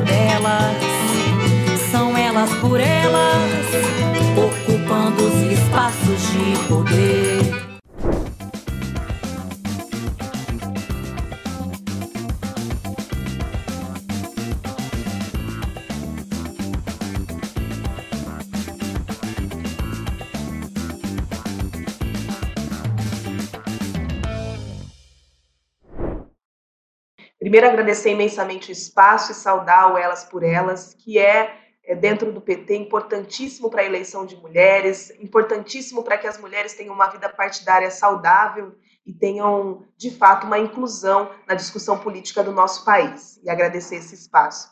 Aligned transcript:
Delas, 0.00 0.76
são 1.90 2.16
elas 2.16 2.50
por 2.60 2.80
elas, 2.80 3.66
ocupando 4.36 5.24
os 5.24 5.52
espaços 5.52 6.22
de 6.32 6.68
poder. 6.68 7.35
Primeiro, 27.56 27.72
agradecer 27.72 28.10
imensamente 28.10 28.70
o 28.70 28.72
espaço 28.72 29.32
e 29.32 29.34
saudar 29.34 29.90
o 29.90 29.96
Elas 29.96 30.24
por 30.24 30.42
Elas, 30.42 30.92
que 30.92 31.18
é, 31.18 31.56
é 31.86 31.94
dentro 31.94 32.30
do 32.30 32.38
PT, 32.38 32.76
importantíssimo 32.76 33.70
para 33.70 33.80
a 33.80 33.84
eleição 33.86 34.26
de 34.26 34.36
mulheres, 34.36 35.10
importantíssimo 35.18 36.02
para 36.02 36.18
que 36.18 36.26
as 36.26 36.38
mulheres 36.38 36.74
tenham 36.74 36.92
uma 36.92 37.06
vida 37.06 37.30
partidária 37.30 37.90
saudável 37.90 38.74
e 39.06 39.14
tenham, 39.14 39.86
de 39.96 40.10
fato, 40.10 40.46
uma 40.46 40.58
inclusão 40.58 41.30
na 41.48 41.54
discussão 41.54 41.98
política 41.98 42.44
do 42.44 42.52
nosso 42.52 42.84
país. 42.84 43.40
E 43.42 43.48
agradecer 43.48 43.96
esse 43.96 44.14
espaço. 44.14 44.68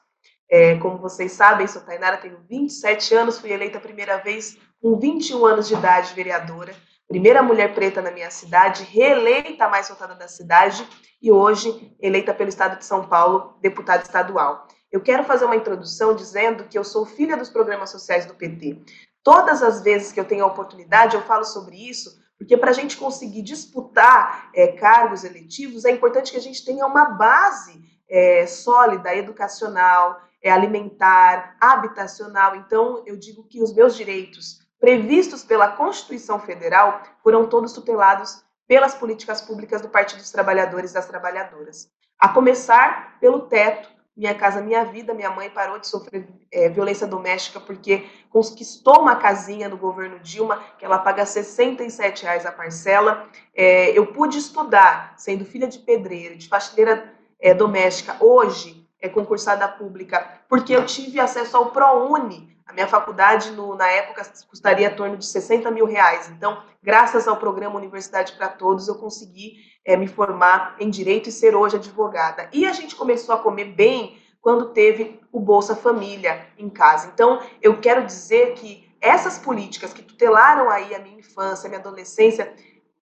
É, 0.50 0.76
como 0.76 0.98
vocês 0.98 1.32
sabem, 1.32 1.66
sou 1.66 1.80
Tainara, 1.80 2.18
tenho 2.18 2.36
27 2.46 3.14
anos, 3.14 3.38
fui 3.38 3.50
eleita 3.50 3.78
a 3.78 3.80
primeira 3.80 4.18
vez 4.18 4.58
com 4.82 4.98
21 4.98 5.46
anos 5.46 5.68
de 5.68 5.72
idade 5.72 6.12
vereadora 6.12 6.76
primeira 7.14 7.44
mulher 7.44 7.72
preta 7.76 8.02
na 8.02 8.10
minha 8.10 8.28
cidade, 8.28 8.82
reeleita 8.82 9.68
mais 9.68 9.88
votada 9.88 10.16
da 10.16 10.26
cidade 10.26 10.84
e 11.22 11.30
hoje 11.30 11.94
eleita 12.00 12.34
pelo 12.34 12.48
estado 12.48 12.76
de 12.76 12.84
São 12.84 13.06
Paulo, 13.06 13.56
deputada 13.60 14.02
estadual. 14.02 14.66
Eu 14.90 15.00
quero 15.00 15.22
fazer 15.22 15.44
uma 15.44 15.54
introdução 15.54 16.12
dizendo 16.12 16.64
que 16.64 16.76
eu 16.76 16.82
sou 16.82 17.06
filha 17.06 17.36
dos 17.36 17.48
programas 17.48 17.90
sociais 17.90 18.26
do 18.26 18.34
PT. 18.34 18.82
Todas 19.22 19.62
as 19.62 19.80
vezes 19.80 20.10
que 20.10 20.18
eu 20.18 20.24
tenho 20.24 20.42
a 20.42 20.48
oportunidade, 20.48 21.14
eu 21.14 21.22
falo 21.22 21.44
sobre 21.44 21.76
isso, 21.88 22.20
porque 22.36 22.56
para 22.56 22.72
a 22.72 22.74
gente 22.74 22.96
conseguir 22.96 23.42
disputar 23.42 24.50
é, 24.52 24.72
cargos 24.72 25.22
eletivos, 25.22 25.84
é 25.84 25.92
importante 25.92 26.32
que 26.32 26.38
a 26.38 26.42
gente 26.42 26.64
tenha 26.64 26.84
uma 26.84 27.10
base 27.10 27.80
é, 28.10 28.44
sólida, 28.44 29.14
educacional, 29.14 30.20
é, 30.42 30.50
alimentar, 30.50 31.56
habitacional. 31.60 32.56
Então, 32.56 33.04
eu 33.06 33.16
digo 33.16 33.44
que 33.44 33.62
os 33.62 33.72
meus 33.72 33.94
direitos 33.94 34.63
previstos 34.84 35.42
pela 35.42 35.68
Constituição 35.68 36.38
Federal 36.38 37.00
foram 37.22 37.46
todos 37.46 37.72
tutelados 37.72 38.44
pelas 38.68 38.94
políticas 38.94 39.40
públicas 39.40 39.80
do 39.80 39.88
Partido 39.88 40.18
dos 40.18 40.30
Trabalhadores 40.30 40.90
e 40.90 40.94
das 40.94 41.06
Trabalhadoras. 41.06 41.88
A 42.18 42.28
começar 42.28 43.16
pelo 43.18 43.40
teto, 43.40 43.88
Minha 44.14 44.34
Casa 44.34 44.60
Minha 44.60 44.84
Vida, 44.84 45.14
minha 45.14 45.30
mãe 45.30 45.48
parou 45.48 45.78
de 45.78 45.86
sofrer 45.86 46.28
é, 46.52 46.68
violência 46.68 47.06
doméstica 47.06 47.58
porque 47.58 48.06
conquistou 48.28 49.00
uma 49.00 49.16
casinha 49.16 49.70
no 49.70 49.78
governo 49.78 50.18
Dilma, 50.18 50.62
que 50.78 50.84
ela 50.84 50.98
paga 50.98 51.24
67 51.24 52.24
reais 52.24 52.44
a 52.44 52.52
parcela. 52.52 53.26
É, 53.54 53.90
eu 53.98 54.08
pude 54.08 54.36
estudar, 54.36 55.14
sendo 55.16 55.46
filha 55.46 55.66
de 55.66 55.78
pedreiro, 55.78 56.36
de 56.36 56.46
faxineira 56.46 57.10
é, 57.40 57.54
doméstica, 57.54 58.18
hoje 58.20 58.83
é 59.04 59.08
concursada 59.10 59.68
pública, 59.68 60.26
porque 60.48 60.74
eu 60.74 60.86
tive 60.86 61.20
acesso 61.20 61.58
ao 61.58 61.66
ProUni, 61.66 62.56
a 62.64 62.72
minha 62.72 62.88
faculdade, 62.88 63.50
no, 63.50 63.74
na 63.74 63.86
época, 63.86 64.22
custaria 64.48 64.88
em 64.88 64.96
torno 64.96 65.18
de 65.18 65.26
60 65.26 65.70
mil 65.70 65.84
reais. 65.84 66.30
Então, 66.30 66.62
graças 66.82 67.28
ao 67.28 67.36
programa 67.36 67.76
Universidade 67.76 68.32
para 68.32 68.48
Todos, 68.48 68.88
eu 68.88 68.94
consegui 68.94 69.58
é, 69.84 69.94
me 69.94 70.06
formar 70.06 70.74
em 70.80 70.88
Direito 70.88 71.28
e 71.28 71.32
ser 71.32 71.54
hoje 71.54 71.76
advogada. 71.76 72.48
E 72.50 72.64
a 72.64 72.72
gente 72.72 72.96
começou 72.96 73.34
a 73.34 73.38
comer 73.38 73.66
bem 73.66 74.16
quando 74.40 74.70
teve 74.70 75.20
o 75.30 75.38
Bolsa 75.38 75.76
Família 75.76 76.46
em 76.56 76.70
casa. 76.70 77.10
Então, 77.12 77.42
eu 77.60 77.78
quero 77.82 78.06
dizer 78.06 78.54
que 78.54 78.90
essas 79.02 79.38
políticas 79.38 79.92
que 79.92 80.02
tutelaram 80.02 80.70
aí 80.70 80.94
a 80.94 80.98
minha 80.98 81.18
infância, 81.18 81.66
a 81.66 81.68
minha 81.68 81.80
adolescência, 81.80 82.54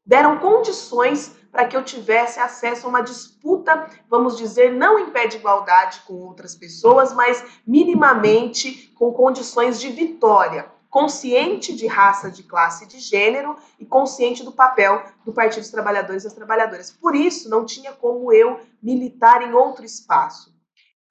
deram 0.04 0.38
condições 0.38 1.34
para 1.50 1.66
que 1.66 1.76
eu 1.76 1.84
tivesse 1.84 2.40
acesso 2.40 2.86
a 2.86 2.88
uma 2.88 3.02
disputa, 3.02 3.88
vamos 4.08 4.38
dizer, 4.38 4.72
não 4.72 4.98
em 4.98 5.10
pé 5.10 5.26
de 5.26 5.36
igualdade 5.36 6.00
com 6.06 6.14
outras 6.14 6.56
pessoas, 6.56 7.12
mas 7.12 7.44
minimamente 7.66 8.90
com 8.94 9.12
condições 9.12 9.78
de 9.78 9.90
vitória, 9.90 10.70
consciente 10.88 11.74
de 11.74 11.86
raça, 11.86 12.30
de 12.30 12.42
classe, 12.42 12.86
de 12.86 12.98
gênero 12.98 13.56
e 13.78 13.84
consciente 13.84 14.42
do 14.42 14.52
papel 14.52 15.04
do 15.24 15.32
Partido 15.32 15.60
dos 15.60 15.70
Trabalhadores 15.70 16.22
e 16.22 16.26
das 16.26 16.34
Trabalhadoras. 16.34 16.90
Por 16.90 17.14
isso, 17.14 17.50
não 17.50 17.64
tinha 17.64 17.92
como 17.92 18.32
eu 18.32 18.60
militar 18.82 19.42
em 19.42 19.52
outro 19.52 19.84
espaço. 19.84 20.52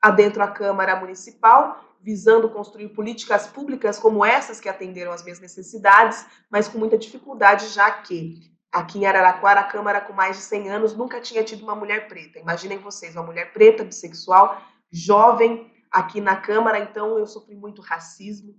Adentro 0.01 0.43
a 0.43 0.47
Câmara 0.47 0.95
Municipal, 0.99 1.83
visando 2.01 2.49
construir 2.49 2.89
políticas 2.89 3.45
públicas 3.45 3.99
como 3.99 4.25
essas 4.25 4.59
que 4.59 4.67
atenderam 4.67 5.11
às 5.11 5.23
minhas 5.23 5.39
necessidades, 5.39 6.25
mas 6.49 6.67
com 6.67 6.79
muita 6.79 6.97
dificuldade, 6.97 7.67
já 7.67 7.89
que 7.91 8.51
Aqui 8.71 8.99
em 8.99 9.05
Araraquara, 9.05 9.59
a 9.59 9.65
Câmara 9.65 9.99
com 9.99 10.13
mais 10.13 10.37
de 10.37 10.43
100 10.43 10.69
anos 10.69 10.95
nunca 10.95 11.19
tinha 11.19 11.43
tido 11.43 11.63
uma 11.63 11.75
mulher 11.75 12.07
preta. 12.07 12.39
Imaginem 12.39 12.77
vocês, 12.77 13.15
uma 13.15 13.25
mulher 13.25 13.51
preta, 13.51 13.83
bissexual, 13.83 14.61
jovem, 14.89 15.69
aqui 15.91 16.21
na 16.21 16.37
Câmara. 16.37 16.79
Então, 16.79 17.19
eu 17.19 17.27
sofri 17.27 17.55
muito 17.55 17.81
racismo, 17.81 18.55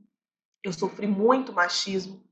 eu 0.62 0.72
sofri 0.72 1.06
muito 1.06 1.52
machismo. 1.52 2.22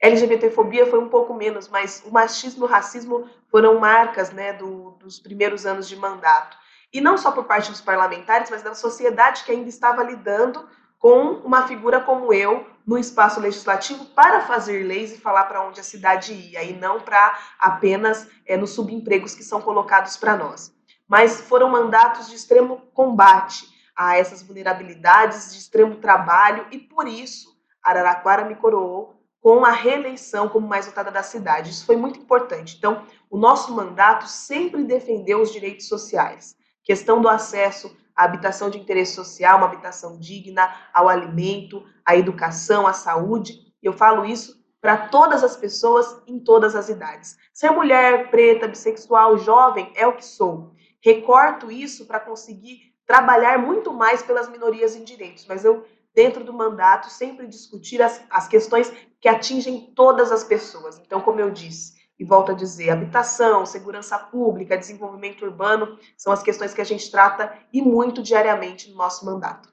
LGBTfobia 0.00 0.86
foi 0.86 0.98
um 0.98 1.08
pouco 1.08 1.32
menos, 1.34 1.68
mas 1.68 2.02
o 2.04 2.10
machismo 2.10 2.64
e 2.64 2.68
o 2.68 2.70
racismo 2.70 3.28
foram 3.50 3.78
marcas 3.78 4.30
né, 4.30 4.52
do, 4.52 4.92
dos 4.92 5.20
primeiros 5.20 5.64
anos 5.64 5.88
de 5.88 5.96
mandato. 5.96 6.56
E 6.92 7.00
não 7.00 7.18
só 7.18 7.30
por 7.30 7.44
parte 7.44 7.70
dos 7.70 7.80
parlamentares, 7.80 8.50
mas 8.50 8.62
da 8.62 8.74
sociedade 8.74 9.44
que 9.44 9.52
ainda 9.52 9.68
estava 9.68 10.02
lidando 10.02 10.68
com 10.98 11.34
uma 11.44 11.66
figura 11.66 12.00
como 12.00 12.32
eu 12.32 12.66
no 12.86 12.98
espaço 12.98 13.40
legislativo 13.40 14.04
para 14.06 14.40
fazer 14.40 14.84
leis 14.84 15.12
e 15.12 15.18
falar 15.18 15.44
para 15.44 15.62
onde 15.66 15.80
a 15.80 15.84
cidade 15.84 16.32
ia, 16.32 16.62
e 16.62 16.72
não 16.72 17.00
para 17.00 17.38
apenas 17.58 18.26
é, 18.46 18.56
nos 18.56 18.70
subempregos 18.70 19.34
que 19.34 19.44
são 19.44 19.60
colocados 19.60 20.16
para 20.16 20.36
nós. 20.36 20.74
Mas 21.06 21.40
foram 21.40 21.70
mandatos 21.70 22.28
de 22.28 22.34
extremo 22.34 22.82
combate 22.92 23.66
a 23.94 24.16
essas 24.16 24.42
vulnerabilidades, 24.42 25.52
de 25.52 25.58
extremo 25.58 25.96
trabalho, 25.96 26.66
e 26.70 26.78
por 26.78 27.06
isso 27.06 27.56
Araraquara 27.82 28.44
me 28.44 28.54
coroou 28.54 29.18
com 29.40 29.64
a 29.64 29.70
reeleição 29.70 30.48
como 30.48 30.66
mais 30.66 30.86
votada 30.86 31.10
da 31.10 31.22
cidade. 31.22 31.70
Isso 31.70 31.86
foi 31.86 31.96
muito 31.96 32.18
importante. 32.18 32.76
Então, 32.76 33.06
o 33.30 33.38
nosso 33.38 33.72
mandato 33.74 34.26
sempre 34.26 34.84
defendeu 34.84 35.40
os 35.40 35.52
direitos 35.52 35.88
sociais. 35.88 36.56
Questão 36.82 37.20
do 37.20 37.28
acesso 37.28 37.94
a 38.18 38.24
habitação 38.24 38.68
de 38.68 38.78
interesse 38.78 39.14
social, 39.14 39.58
uma 39.58 39.68
habitação 39.68 40.18
digna, 40.18 40.68
ao 40.92 41.08
alimento, 41.08 41.84
à 42.04 42.16
educação, 42.16 42.84
à 42.84 42.92
saúde. 42.92 43.72
Eu 43.80 43.92
falo 43.92 44.24
isso 44.24 44.58
para 44.80 45.06
todas 45.06 45.44
as 45.44 45.56
pessoas 45.56 46.20
em 46.26 46.40
todas 46.40 46.74
as 46.74 46.88
idades. 46.88 47.38
Ser 47.52 47.70
mulher, 47.70 48.28
preta, 48.28 48.66
bissexual, 48.66 49.38
jovem 49.38 49.92
é 49.94 50.04
o 50.04 50.16
que 50.16 50.24
sou. 50.24 50.72
Recorto 51.00 51.70
isso 51.70 52.06
para 52.06 52.18
conseguir 52.18 52.92
trabalhar 53.06 53.56
muito 53.56 53.94
mais 53.94 54.20
pelas 54.20 54.48
minorias 54.48 54.96
em 54.96 55.04
direitos, 55.04 55.46
mas 55.46 55.64
eu, 55.64 55.86
dentro 56.12 56.42
do 56.42 56.52
mandato, 56.52 57.08
sempre 57.10 57.46
discutir 57.46 58.02
as, 58.02 58.20
as 58.28 58.48
questões 58.48 58.92
que 59.20 59.28
atingem 59.28 59.92
todas 59.94 60.32
as 60.32 60.42
pessoas. 60.42 60.98
Então, 60.98 61.20
como 61.20 61.38
eu 61.38 61.50
disse, 61.50 61.97
E 62.18 62.24
volto 62.24 62.52
a 62.52 62.54
dizer, 62.54 62.90
habitação, 62.90 63.64
segurança 63.64 64.18
pública, 64.18 64.76
desenvolvimento 64.76 65.44
urbano 65.44 65.98
são 66.16 66.32
as 66.32 66.42
questões 66.42 66.74
que 66.74 66.80
a 66.80 66.84
gente 66.84 67.10
trata 67.10 67.56
e 67.72 67.80
muito 67.80 68.22
diariamente 68.22 68.90
no 68.90 68.96
nosso 68.96 69.24
mandato. 69.24 69.72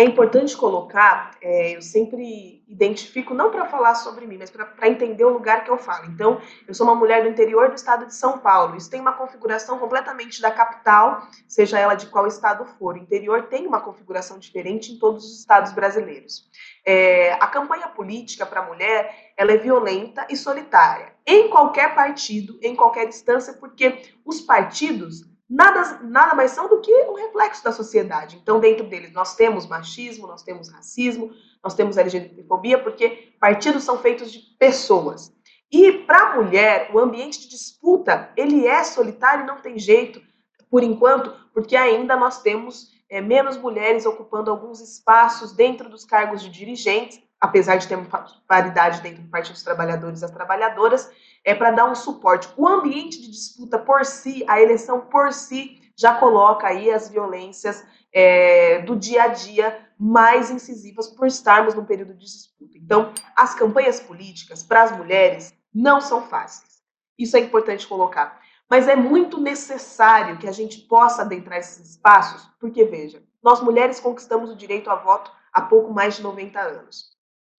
É 0.00 0.02
importante 0.02 0.56
colocar, 0.56 1.32
é, 1.42 1.76
eu 1.76 1.82
sempre 1.82 2.64
identifico, 2.66 3.34
não 3.34 3.50
para 3.50 3.66
falar 3.66 3.94
sobre 3.94 4.26
mim, 4.26 4.38
mas 4.38 4.50
para 4.50 4.88
entender 4.88 5.26
o 5.26 5.28
lugar 5.28 5.62
que 5.62 5.70
eu 5.70 5.76
falo. 5.76 6.06
Então, 6.06 6.40
eu 6.66 6.72
sou 6.72 6.86
uma 6.86 6.94
mulher 6.94 7.22
do 7.22 7.28
interior 7.28 7.68
do 7.68 7.74
estado 7.74 8.06
de 8.06 8.14
São 8.14 8.38
Paulo. 8.38 8.78
Isso 8.78 8.88
tem 8.88 8.98
uma 8.98 9.12
configuração 9.12 9.78
completamente 9.78 10.40
da 10.40 10.50
capital, 10.50 11.28
seja 11.46 11.78
ela 11.78 11.94
de 11.94 12.06
qual 12.06 12.26
estado 12.26 12.64
for. 12.78 12.94
O 12.94 12.98
interior 12.98 13.48
tem 13.48 13.66
uma 13.66 13.78
configuração 13.78 14.38
diferente 14.38 14.90
em 14.90 14.98
todos 14.98 15.22
os 15.22 15.40
estados 15.40 15.70
brasileiros. 15.72 16.48
É, 16.82 17.34
a 17.34 17.46
campanha 17.46 17.88
política 17.88 18.46
para 18.46 18.60
a 18.62 18.66
mulher 18.66 19.32
ela 19.36 19.52
é 19.52 19.58
violenta 19.58 20.26
e 20.30 20.36
solitária, 20.36 21.12
em 21.26 21.50
qualquer 21.50 21.94
partido, 21.94 22.58
em 22.62 22.74
qualquer 22.74 23.06
instância, 23.06 23.52
porque 23.52 24.00
os 24.24 24.40
partidos 24.40 25.29
nada, 25.50 25.98
nada 26.04 26.34
mais 26.34 26.52
são 26.52 26.68
do 26.68 26.80
que 26.80 26.94
um 27.06 27.14
reflexo 27.14 27.64
da 27.64 27.72
sociedade. 27.72 28.38
Então, 28.40 28.60
dentro 28.60 28.86
deles, 28.86 29.12
nós 29.12 29.34
temos 29.34 29.66
machismo, 29.66 30.28
nós 30.28 30.42
temos 30.42 30.70
racismo, 30.70 31.32
nós 31.62 31.74
temos 31.74 31.96
LGBTfobia, 31.96 32.78
porque 32.78 33.34
partidos 33.40 33.82
são 33.82 33.98
feitos 33.98 34.30
de 34.30 34.38
pessoas. 34.58 35.32
E 35.72 35.92
para 35.92 36.18
a 36.18 36.36
mulher, 36.36 36.90
o 36.92 36.98
ambiente 36.98 37.40
de 37.40 37.48
disputa, 37.48 38.32
ele 38.36 38.66
é 38.66 38.84
solitário, 38.84 39.46
não 39.46 39.60
tem 39.60 39.78
jeito, 39.78 40.22
por 40.70 40.82
enquanto, 40.84 41.34
porque 41.52 41.76
ainda 41.76 42.16
nós 42.16 42.42
temos 42.42 42.92
é, 43.08 43.20
menos 43.20 43.56
mulheres 43.56 44.06
ocupando 44.06 44.50
alguns 44.50 44.80
espaços 44.80 45.52
dentro 45.52 45.88
dos 45.88 46.04
cargos 46.04 46.42
de 46.42 46.48
dirigentes, 46.48 47.20
apesar 47.40 47.76
de 47.76 47.88
termos 47.88 48.08
paridade 48.46 49.00
dentro 49.00 49.22
do 49.22 49.30
Partido 49.30 49.54
dos 49.54 49.62
Trabalhadores 49.62 50.18
e 50.18 50.22
das 50.22 50.30
Trabalhadoras, 50.30 51.10
é 51.44 51.54
para 51.54 51.70
dar 51.70 51.90
um 51.90 51.94
suporte. 51.94 52.48
O 52.56 52.68
ambiente 52.68 53.20
de 53.20 53.30
disputa 53.30 53.78
por 53.78 54.04
si, 54.04 54.44
a 54.46 54.60
eleição 54.60 55.00
por 55.00 55.32
si, 55.32 55.80
já 55.96 56.14
coloca 56.14 56.66
aí 56.66 56.90
as 56.90 57.08
violências 57.08 57.84
é, 58.12 58.80
do 58.82 58.96
dia 58.96 59.24
a 59.24 59.28
dia 59.28 59.86
mais 59.98 60.50
incisivas 60.50 61.08
por 61.08 61.26
estarmos 61.26 61.74
num 61.74 61.84
período 61.84 62.14
de 62.14 62.24
disputa. 62.24 62.78
Então, 62.78 63.12
as 63.36 63.54
campanhas 63.54 64.00
políticas 64.00 64.62
para 64.62 64.82
as 64.82 64.96
mulheres 64.96 65.54
não 65.74 66.00
são 66.00 66.22
fáceis. 66.22 66.80
Isso 67.18 67.36
é 67.36 67.40
importante 67.40 67.86
colocar. 67.86 68.40
Mas 68.68 68.88
é 68.88 68.96
muito 68.96 69.38
necessário 69.40 70.38
que 70.38 70.48
a 70.48 70.52
gente 70.52 70.78
possa 70.82 71.22
adentrar 71.22 71.58
esses 71.58 71.90
espaços, 71.90 72.48
porque, 72.58 72.84
veja, 72.84 73.22
nós 73.42 73.60
mulheres 73.60 74.00
conquistamos 74.00 74.50
o 74.50 74.56
direito 74.56 74.88
a 74.90 74.94
voto 74.94 75.30
há 75.52 75.60
pouco 75.60 75.92
mais 75.92 76.16
de 76.16 76.22
90 76.22 76.58
anos. 76.60 77.10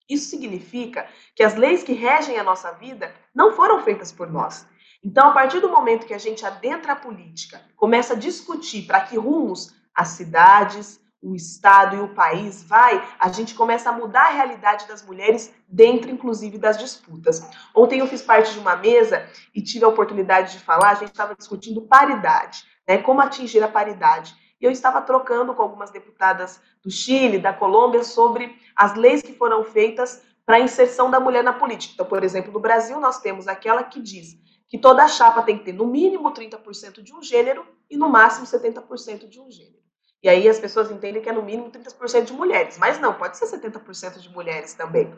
Isso 0.09 0.29
significa 0.29 1.07
que 1.35 1.43
as 1.43 1.55
leis 1.55 1.83
que 1.83 1.93
regem 1.93 2.37
a 2.37 2.43
nossa 2.43 2.71
vida 2.73 3.13
não 3.33 3.53
foram 3.53 3.81
feitas 3.83 4.11
por 4.11 4.29
nós. 4.29 4.65
Então, 5.03 5.29
a 5.29 5.31
partir 5.31 5.59
do 5.59 5.69
momento 5.69 6.05
que 6.05 6.13
a 6.13 6.19
gente 6.19 6.45
adentra 6.45 6.93
a 6.93 6.95
política, 6.95 7.61
começa 7.75 8.13
a 8.13 8.17
discutir 8.17 8.83
para 8.83 9.01
que 9.01 9.17
rumos 9.17 9.73
as 9.95 10.09
cidades, 10.09 11.01
o 11.21 11.35
Estado 11.35 11.95
e 11.95 11.99
o 11.99 12.13
país 12.15 12.63
vai, 12.63 13.07
a 13.19 13.29
gente 13.29 13.53
começa 13.53 13.89
a 13.89 13.93
mudar 13.93 14.27
a 14.27 14.31
realidade 14.31 14.87
das 14.87 15.05
mulheres 15.05 15.53
dentro, 15.67 16.09
inclusive, 16.09 16.57
das 16.57 16.77
disputas. 16.77 17.47
Ontem 17.75 17.99
eu 17.99 18.07
fiz 18.07 18.21
parte 18.21 18.53
de 18.53 18.59
uma 18.59 18.75
mesa 18.75 19.27
e 19.53 19.61
tive 19.61 19.85
a 19.85 19.87
oportunidade 19.87 20.53
de 20.53 20.59
falar, 20.59 20.89
a 20.89 20.95
gente 20.95 21.11
estava 21.11 21.35
discutindo 21.35 21.81
paridade, 21.83 22.63
né, 22.87 22.97
como 22.97 23.21
atingir 23.21 23.63
a 23.63 23.67
paridade. 23.67 24.35
E 24.61 24.65
eu 24.65 24.71
estava 24.71 25.01
trocando 25.01 25.53
com 25.53 25.61
algumas 25.61 25.89
deputadas 25.89 26.61
do 26.83 26.91
Chile, 26.91 27.39
da 27.39 27.51
Colômbia, 27.51 28.03
sobre 28.03 28.55
as 28.75 28.95
leis 28.95 29.21
que 29.21 29.33
foram 29.33 29.63
feitas 29.63 30.21
para 30.45 30.57
a 30.57 30.59
inserção 30.59 31.09
da 31.09 31.19
mulher 31.19 31.43
na 31.43 31.53
política. 31.53 31.93
Então, 31.95 32.05
por 32.05 32.23
exemplo, 32.23 32.51
no 32.51 32.59
Brasil, 32.59 32.99
nós 32.99 33.19
temos 33.19 33.47
aquela 33.47 33.83
que 33.83 34.01
diz 34.01 34.37
que 34.69 34.77
toda 34.77 35.07
chapa 35.07 35.41
tem 35.41 35.57
que 35.57 35.65
ter 35.65 35.73
no 35.73 35.87
mínimo 35.87 36.31
30% 36.31 37.01
de 37.01 37.13
um 37.13 37.21
gênero 37.21 37.65
e 37.89 37.97
no 37.97 38.07
máximo 38.07 38.45
70% 38.45 39.27
de 39.27 39.39
um 39.39 39.49
gênero. 39.49 39.81
E 40.23 40.29
aí 40.29 40.47
as 40.47 40.59
pessoas 40.59 40.91
entendem 40.91 41.21
que 41.21 41.29
é 41.29 41.33
no 41.33 41.41
mínimo 41.41 41.71
30% 41.71 42.25
de 42.25 42.33
mulheres, 42.33 42.77
mas 42.77 42.99
não, 42.99 43.13
pode 43.13 43.37
ser 43.37 43.45
70% 43.45 44.19
de 44.19 44.29
mulheres 44.29 44.73
também. 44.75 45.11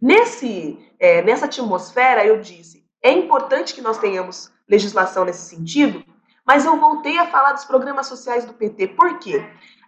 Nesse, 0.00 0.78
é, 0.98 1.20
nessa 1.22 1.46
atmosfera, 1.46 2.24
eu 2.24 2.40
disse, 2.40 2.86
é 3.02 3.10
importante 3.10 3.74
que 3.74 3.80
nós 3.80 3.98
tenhamos 3.98 4.50
legislação 4.68 5.24
nesse 5.24 5.48
sentido, 5.48 6.04
mas 6.44 6.64
eu 6.64 6.78
voltei 6.78 7.18
a 7.18 7.26
falar 7.26 7.52
dos 7.52 7.64
programas 7.64 8.06
sociais 8.06 8.44
do 8.44 8.52
PT. 8.54 8.88
Por 8.88 9.18
quê? 9.18 9.44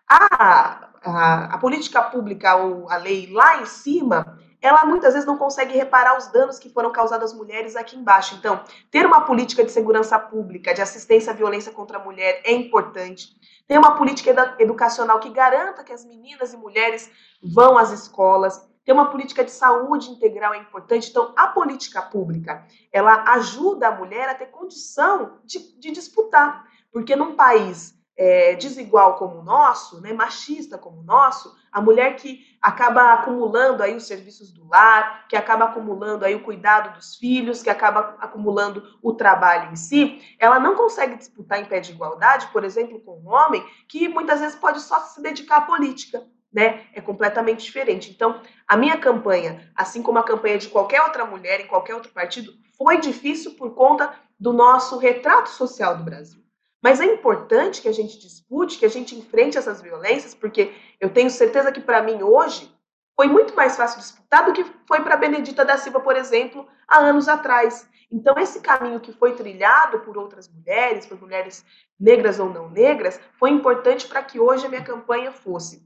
A, 0.08 0.88
a, 1.02 1.44
a 1.54 1.58
política 1.58 2.02
pública, 2.02 2.56
ou 2.56 2.90
a 2.90 2.96
lei 2.96 3.28
lá 3.30 3.60
em 3.60 3.66
cima, 3.66 4.38
ela 4.60 4.84
muitas 4.84 5.12
vezes 5.12 5.26
não 5.26 5.36
consegue 5.36 5.76
reparar 5.76 6.16
os 6.16 6.28
danos 6.28 6.58
que 6.58 6.70
foram 6.70 6.90
causados 6.90 7.30
às 7.32 7.36
mulheres 7.36 7.76
aqui 7.76 7.96
embaixo. 7.96 8.34
Então, 8.36 8.62
ter 8.90 9.06
uma 9.06 9.22
política 9.22 9.64
de 9.64 9.70
segurança 9.70 10.18
pública, 10.18 10.74
de 10.74 10.82
assistência 10.82 11.32
à 11.32 11.36
violência 11.36 11.72
contra 11.72 11.98
a 11.98 12.04
mulher 12.04 12.40
é 12.44 12.52
importante. 12.52 13.28
Ter 13.68 13.78
uma 13.78 13.96
política 13.96 14.56
educacional 14.58 15.18
que 15.20 15.30
garanta 15.30 15.84
que 15.84 15.92
as 15.92 16.04
meninas 16.04 16.52
e 16.52 16.56
mulheres 16.56 17.10
vão 17.42 17.76
às 17.76 17.90
escolas. 17.92 18.66
Ter 18.86 18.92
uma 18.92 19.10
política 19.10 19.44
de 19.44 19.50
saúde 19.50 20.10
integral 20.10 20.54
é 20.54 20.58
importante. 20.58 21.10
Então, 21.10 21.34
a 21.36 21.48
política 21.48 22.00
pública, 22.00 22.64
ela 22.92 23.24
ajuda 23.32 23.88
a 23.88 23.92
mulher 23.96 24.28
a 24.28 24.34
ter 24.34 24.46
condição 24.46 25.40
de, 25.44 25.58
de 25.76 25.90
disputar. 25.90 26.64
Porque 26.92 27.16
num 27.16 27.34
país 27.34 27.98
é, 28.16 28.54
desigual 28.54 29.16
como 29.16 29.40
o 29.40 29.42
nosso, 29.42 30.00
né, 30.00 30.12
machista 30.12 30.78
como 30.78 31.00
o 31.00 31.02
nosso, 31.02 31.52
a 31.72 31.82
mulher 31.82 32.14
que 32.14 32.46
acaba 32.62 33.12
acumulando 33.12 33.82
aí 33.82 33.94
os 33.96 34.06
serviços 34.06 34.52
do 34.52 34.68
lar, 34.68 35.26
que 35.26 35.36
acaba 35.36 35.64
acumulando 35.64 36.24
aí 36.24 36.36
o 36.36 36.44
cuidado 36.44 36.94
dos 36.94 37.16
filhos, 37.16 37.64
que 37.64 37.68
acaba 37.68 38.16
acumulando 38.20 38.96
o 39.02 39.12
trabalho 39.12 39.72
em 39.72 39.76
si, 39.76 40.22
ela 40.38 40.60
não 40.60 40.76
consegue 40.76 41.16
disputar 41.16 41.60
em 41.60 41.64
pé 41.64 41.80
de 41.80 41.90
igualdade, 41.90 42.46
por 42.52 42.62
exemplo, 42.62 43.00
com 43.00 43.18
um 43.18 43.28
homem 43.28 43.66
que 43.88 44.08
muitas 44.08 44.38
vezes 44.38 44.56
pode 44.56 44.80
só 44.80 45.00
se 45.00 45.20
dedicar 45.20 45.56
à 45.56 45.62
política 45.62 46.24
né, 46.56 46.86
é 46.94 47.02
completamente 47.02 47.66
diferente. 47.66 48.10
Então, 48.10 48.40
a 48.66 48.78
minha 48.78 48.96
campanha, 48.96 49.70
assim 49.76 50.02
como 50.02 50.18
a 50.18 50.22
campanha 50.22 50.56
de 50.56 50.68
qualquer 50.68 51.02
outra 51.02 51.26
mulher 51.26 51.60
em 51.60 51.66
qualquer 51.66 51.94
outro 51.94 52.10
partido, 52.10 52.54
foi 52.78 52.98
difícil 52.98 53.52
por 53.56 53.74
conta 53.74 54.10
do 54.40 54.54
nosso 54.54 54.96
retrato 54.96 55.50
social 55.50 55.98
do 55.98 56.04
Brasil. 56.04 56.42
Mas 56.82 56.98
é 56.98 57.04
importante 57.04 57.82
que 57.82 57.88
a 57.88 57.92
gente 57.92 58.18
dispute, 58.18 58.78
que 58.78 58.86
a 58.86 58.88
gente 58.88 59.14
enfrente 59.14 59.58
essas 59.58 59.82
violências, 59.82 60.34
porque 60.34 60.72
eu 60.98 61.10
tenho 61.10 61.28
certeza 61.28 61.70
que 61.70 61.80
para 61.80 62.02
mim 62.02 62.22
hoje 62.22 62.74
foi 63.14 63.26
muito 63.26 63.54
mais 63.54 63.76
fácil 63.76 64.00
disputar 64.00 64.46
do 64.46 64.54
que 64.54 64.64
foi 64.88 65.02
para 65.02 65.16
Benedita 65.18 65.62
da 65.62 65.76
Silva, 65.76 66.00
por 66.00 66.16
exemplo, 66.16 66.66
há 66.88 67.00
anos 67.00 67.28
atrás. 67.28 67.86
Então, 68.10 68.34
esse 68.38 68.60
caminho 68.60 69.00
que 69.00 69.12
foi 69.12 69.34
trilhado 69.34 70.00
por 70.00 70.16
outras 70.16 70.48
mulheres, 70.48 71.04
por 71.04 71.20
mulheres 71.20 71.66
negras 72.00 72.38
ou 72.38 72.48
não 72.48 72.70
negras, 72.70 73.20
foi 73.38 73.50
importante 73.50 74.06
para 74.08 74.22
que 74.22 74.40
hoje 74.40 74.64
a 74.64 74.70
minha 74.70 74.84
campanha 74.84 75.30
fosse 75.30 75.84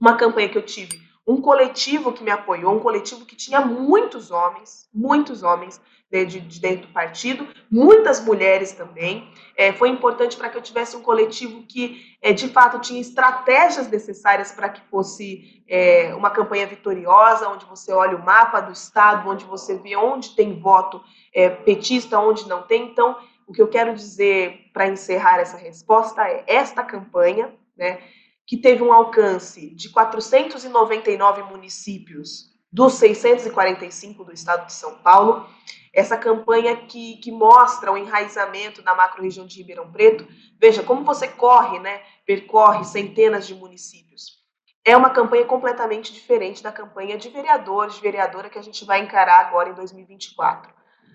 uma 0.00 0.16
campanha 0.16 0.48
que 0.48 0.58
eu 0.58 0.64
tive, 0.64 1.00
um 1.26 1.40
coletivo 1.40 2.12
que 2.12 2.22
me 2.22 2.30
apoiou, 2.30 2.76
um 2.76 2.80
coletivo 2.80 3.24
que 3.24 3.34
tinha 3.34 3.60
muitos 3.60 4.30
homens, 4.30 4.88
muitos 4.94 5.42
homens 5.42 5.80
de, 6.10 6.24
de, 6.24 6.40
de 6.40 6.60
dentro 6.60 6.86
do 6.86 6.92
partido, 6.92 7.48
muitas 7.70 8.24
mulheres 8.24 8.72
também. 8.72 9.28
É, 9.56 9.72
foi 9.72 9.88
importante 9.88 10.36
para 10.36 10.48
que 10.48 10.56
eu 10.56 10.62
tivesse 10.62 10.96
um 10.96 11.02
coletivo 11.02 11.64
que, 11.64 12.16
é, 12.22 12.32
de 12.32 12.48
fato, 12.48 12.78
tinha 12.78 13.00
estratégias 13.00 13.88
necessárias 13.88 14.52
para 14.52 14.68
que 14.68 14.80
fosse 14.88 15.64
é, 15.68 16.14
uma 16.14 16.30
campanha 16.30 16.66
vitoriosa, 16.66 17.48
onde 17.48 17.64
você 17.64 17.92
olha 17.92 18.16
o 18.16 18.24
mapa 18.24 18.60
do 18.60 18.72
Estado, 18.72 19.28
onde 19.28 19.44
você 19.44 19.76
vê 19.76 19.96
onde 19.96 20.36
tem 20.36 20.60
voto 20.60 21.02
é, 21.34 21.50
petista, 21.50 22.20
onde 22.20 22.48
não 22.48 22.62
tem. 22.62 22.84
Então, 22.84 23.16
o 23.46 23.52
que 23.52 23.62
eu 23.62 23.68
quero 23.68 23.94
dizer 23.94 24.70
para 24.72 24.88
encerrar 24.88 25.40
essa 25.40 25.56
resposta 25.56 26.22
é 26.22 26.44
esta 26.46 26.84
campanha, 26.84 27.52
né? 27.76 27.98
Que 28.46 28.56
teve 28.56 28.82
um 28.82 28.92
alcance 28.92 29.74
de 29.74 29.90
499 29.90 31.42
municípios 31.44 32.54
dos 32.72 32.94
645 32.94 34.24
do 34.24 34.32
estado 34.32 34.66
de 34.66 34.72
São 34.72 34.98
Paulo. 34.98 35.48
Essa 35.92 36.16
campanha 36.16 36.76
que, 36.76 37.16
que 37.16 37.32
mostra 37.32 37.90
o 37.90 37.96
enraizamento 37.96 38.82
na 38.82 38.94
macro-região 38.94 39.46
de 39.46 39.56
Ribeirão 39.56 39.90
Preto. 39.90 40.28
Veja 40.60 40.82
como 40.82 41.04
você 41.04 41.26
corre, 41.26 41.78
né? 41.78 42.02
Percorre 42.24 42.84
centenas 42.84 43.46
de 43.46 43.54
municípios. 43.54 44.36
É 44.84 44.96
uma 44.96 45.10
campanha 45.10 45.44
completamente 45.44 46.12
diferente 46.12 46.62
da 46.62 46.70
campanha 46.70 47.18
de 47.18 47.28
vereador, 47.28 47.88
de 47.88 48.00
vereadora 48.00 48.48
que 48.48 48.58
a 48.58 48.62
gente 48.62 48.84
vai 48.84 49.00
encarar 49.00 49.40
agora 49.46 49.70
em 49.70 49.74
2024. 49.74 50.72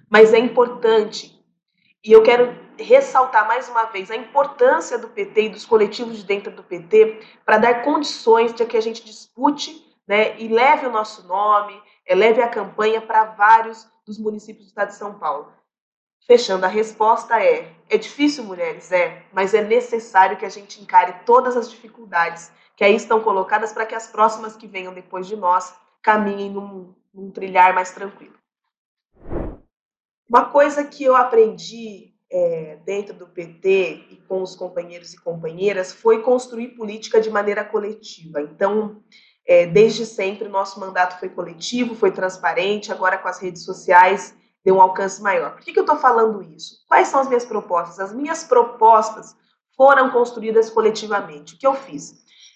Mas 0.10 0.34
é 0.34 0.40
importante 0.40 1.41
e 2.04 2.12
eu 2.12 2.24
quero 2.24 2.58
ressaltar 2.78 3.48
mais 3.48 3.70
uma 3.70 3.86
vez 3.86 4.10
a 4.10 4.16
importância 4.16 4.98
do 4.98 5.08
PT 5.10 5.42
e 5.44 5.50
dos 5.50 5.66
coletivos 5.66 6.18
de 6.18 6.24
dentro 6.24 6.52
do 6.52 6.64
PT 6.64 7.22
para 7.46 7.60
dar 7.60 7.84
condições 7.84 8.54
de 8.54 8.66
que 8.66 8.76
a 8.76 8.82
gente 8.82 9.06
dispute 9.06 9.88
né, 10.08 10.40
e 10.40 10.48
leve 10.48 10.88
o 10.88 10.92
nosso 10.92 11.28
nome, 11.28 11.80
eh, 12.06 12.16
leve 12.16 12.42
a 12.42 12.50
campanha 12.50 13.00
para 13.00 13.26
vários 13.26 13.88
dos 14.06 14.18
municípios 14.18 14.66
do 14.66 14.70
estado 14.70 14.90
de 14.90 14.96
São 14.96 15.14
Paulo. 15.20 15.54
Fechando, 16.26 16.66
a 16.66 16.70
resposta 16.70 17.40
é: 17.42 17.72
é 17.88 17.98
difícil, 17.98 18.44
mulheres? 18.44 18.92
É, 18.92 19.24
mas 19.32 19.54
é 19.54 19.64
necessário 19.64 20.38
que 20.38 20.46
a 20.46 20.50
gente 20.50 20.82
encare 20.82 21.24
todas 21.26 21.56
as 21.56 21.70
dificuldades 21.70 22.52
que 22.76 22.84
aí 22.84 22.96
estão 22.96 23.22
colocadas 23.22 23.72
para 23.72 23.86
que 23.86 23.94
as 23.94 24.08
próximas 24.08 24.56
que 24.56 24.68
venham 24.68 24.94
depois 24.94 25.28
de 25.28 25.36
nós 25.36 25.76
caminhem 26.02 26.50
num, 26.50 26.96
num 27.14 27.30
trilhar 27.30 27.74
mais 27.74 27.92
tranquilo. 27.92 28.41
Uma 30.32 30.46
coisa 30.46 30.86
que 30.86 31.04
eu 31.04 31.14
aprendi 31.14 32.14
é, 32.32 32.78
dentro 32.86 33.14
do 33.14 33.28
PT 33.28 34.06
e 34.12 34.16
com 34.30 34.42
os 34.42 34.56
companheiros 34.56 35.14
e 35.14 35.20
companheiras 35.20 35.92
foi 35.92 36.22
construir 36.22 36.70
política 36.70 37.20
de 37.20 37.30
maneira 37.30 37.66
coletiva. 37.66 38.42
Então, 38.42 39.04
é, 39.46 39.66
desde 39.66 40.06
sempre, 40.06 40.48
o 40.48 40.50
nosso 40.50 40.80
mandato 40.80 41.20
foi 41.20 41.28
coletivo, 41.28 41.96
foi 41.96 42.12
transparente, 42.12 42.94
agora 42.94 43.18
com 43.18 43.28
as 43.28 43.42
redes 43.42 43.66
sociais 43.66 44.34
deu 44.64 44.76
um 44.76 44.82
alcance 44.82 45.22
maior. 45.22 45.52
Por 45.52 45.66
que, 45.66 45.74
que 45.74 45.80
eu 45.80 45.84
estou 45.84 45.98
falando 45.98 46.42
isso? 46.42 46.78
Quais 46.88 47.10
são 47.10 47.20
as 47.20 47.28
minhas 47.28 47.44
propostas? 47.44 48.00
As 48.00 48.14
minhas 48.14 48.46
propostas 48.46 49.36
foram 49.76 50.12
construídas 50.12 50.70
coletivamente. 50.70 51.56
O 51.56 51.58
que 51.58 51.68
eu 51.68 51.74
fiz? 51.74 52.14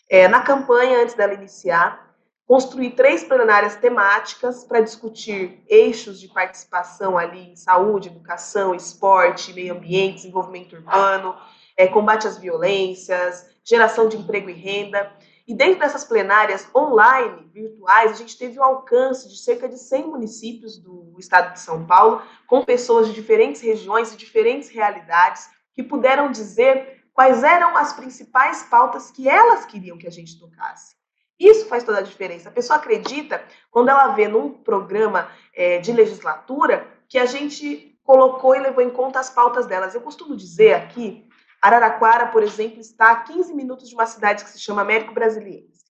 É, 0.10 0.30
na 0.30 0.40
campanha, 0.40 1.02
antes 1.02 1.14
dela 1.14 1.34
iniciar, 1.34 2.05
construí 2.48 2.92
três 2.92 3.24
plenárias 3.24 3.76
temáticas 3.76 4.64
para 4.64 4.82
discutir 4.82 5.64
eixos 5.68 6.20
de 6.20 6.28
participação 6.28 7.18
ali 7.18 7.52
em 7.52 7.56
saúde, 7.56 8.10
educação, 8.10 8.76
esporte, 8.76 9.54
meio 9.54 9.74
ambiente, 9.74 10.18
desenvolvimento 10.18 10.76
urbano, 10.76 11.36
é, 11.76 11.88
combate 11.88 12.28
às 12.28 12.38
violências, 12.38 13.50
geração 13.64 14.08
de 14.08 14.18
emprego 14.18 14.50
e 14.50 14.54
renda. 14.54 15.12
E 15.48 15.54
dentro 15.54 15.80
dessas 15.80 16.04
plenárias 16.04 16.68
online, 16.76 17.50
virtuais, 17.54 18.12
a 18.12 18.16
gente 18.16 18.38
teve 18.38 18.60
o 18.60 18.64
alcance 18.64 19.28
de 19.30 19.38
cerca 19.38 19.68
de 19.68 19.78
100 19.78 20.08
municípios 20.08 20.78
do 20.78 21.16
estado 21.20 21.54
de 21.54 21.60
São 21.60 21.86
Paulo, 21.86 22.22
com 22.48 22.64
pessoas 22.64 23.08
de 23.08 23.14
diferentes 23.14 23.62
regiões 23.62 24.14
e 24.14 24.18
diferentes 24.18 24.70
realidades, 24.70 25.50
que 25.74 25.84
puderam 25.84 26.32
dizer 26.32 27.04
quais 27.14 27.44
eram 27.44 27.78
as 27.78 27.94
principais 27.94 28.64
pautas 28.64 29.12
que 29.12 29.30
elas 29.30 29.66
queriam 29.66 29.98
que 29.98 30.08
a 30.08 30.12
gente 30.12 30.40
tocasse. 30.40 30.95
Isso 31.40 31.68
faz 31.68 31.84
toda 31.84 32.00
a 32.00 32.04
diferença. 32.04 32.50
A 32.50 32.52
pessoa 32.52 32.78
acredita, 32.78 33.44
quando 33.70 33.90
ela 33.90 34.08
vê 34.10 34.28
num 34.28 34.52
programa 34.52 35.30
é, 35.54 35.80
de 35.80 35.92
legislatura, 35.92 36.88
que 37.08 37.18
a 37.18 37.26
gente 37.26 38.00
colocou 38.04 38.56
e 38.56 38.60
levou 38.60 38.84
em 38.84 38.90
conta 38.90 39.20
as 39.20 39.30
pautas 39.30 39.66
delas. 39.66 39.94
Eu 39.94 40.02
costumo 40.02 40.36
dizer 40.36 40.74
aqui, 40.74 41.28
Araraquara, 41.62 42.28
por 42.28 42.44
exemplo, 42.44 42.80
está 42.80 43.12
a 43.12 43.22
15 43.22 43.54
minutos 43.54 43.90
de 43.90 43.96
uma 43.96 44.06
cidade 44.06 44.44
que 44.44 44.50
se 44.52 44.60
chama 44.60 44.82
Américo 44.82 45.14
Brasiliense. 45.14 45.84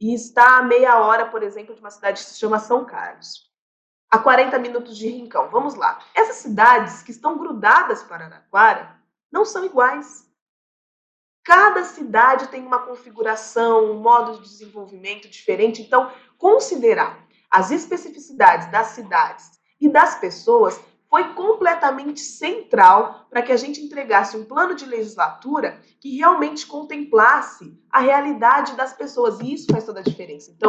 E 0.00 0.14
está 0.14 0.58
a 0.58 0.62
meia 0.62 1.00
hora, 1.00 1.26
por 1.26 1.42
exemplo, 1.42 1.74
de 1.74 1.80
uma 1.80 1.90
cidade 1.90 2.22
que 2.22 2.30
se 2.30 2.38
chama 2.38 2.58
São 2.58 2.84
Carlos. 2.84 3.48
A 4.10 4.18
40 4.18 4.58
minutos 4.58 4.96
de 4.96 5.08
Rincão. 5.08 5.50
Vamos 5.50 5.74
lá. 5.74 5.98
Essas 6.14 6.36
cidades 6.36 7.02
que 7.02 7.10
estão 7.10 7.36
grudadas 7.38 8.02
para 8.02 8.26
Araraquara 8.26 8.96
não 9.30 9.44
são 9.44 9.64
iguais. 9.64 10.27
Cada 11.48 11.82
cidade 11.82 12.48
tem 12.48 12.60
uma 12.60 12.80
configuração, 12.80 13.92
um 13.92 14.02
modo 14.02 14.34
de 14.34 14.42
desenvolvimento 14.42 15.30
diferente. 15.30 15.80
Então, 15.80 16.12
considerar 16.36 17.26
as 17.50 17.70
especificidades 17.70 18.70
das 18.70 18.88
cidades 18.88 19.52
e 19.80 19.88
das 19.88 20.16
pessoas 20.16 20.78
foi 21.08 21.32
completamente 21.32 22.20
central 22.20 23.26
para 23.30 23.40
que 23.40 23.50
a 23.50 23.56
gente 23.56 23.80
entregasse 23.80 24.36
um 24.36 24.44
plano 24.44 24.74
de 24.74 24.84
legislatura 24.84 25.80
que 25.98 26.18
realmente 26.18 26.66
contemplasse 26.66 27.74
a 27.90 28.00
realidade 28.00 28.76
das 28.76 28.92
pessoas. 28.92 29.40
E 29.40 29.54
isso 29.54 29.72
faz 29.72 29.84
toda 29.84 30.00
a 30.00 30.02
diferença. 30.02 30.50
Então, 30.54 30.68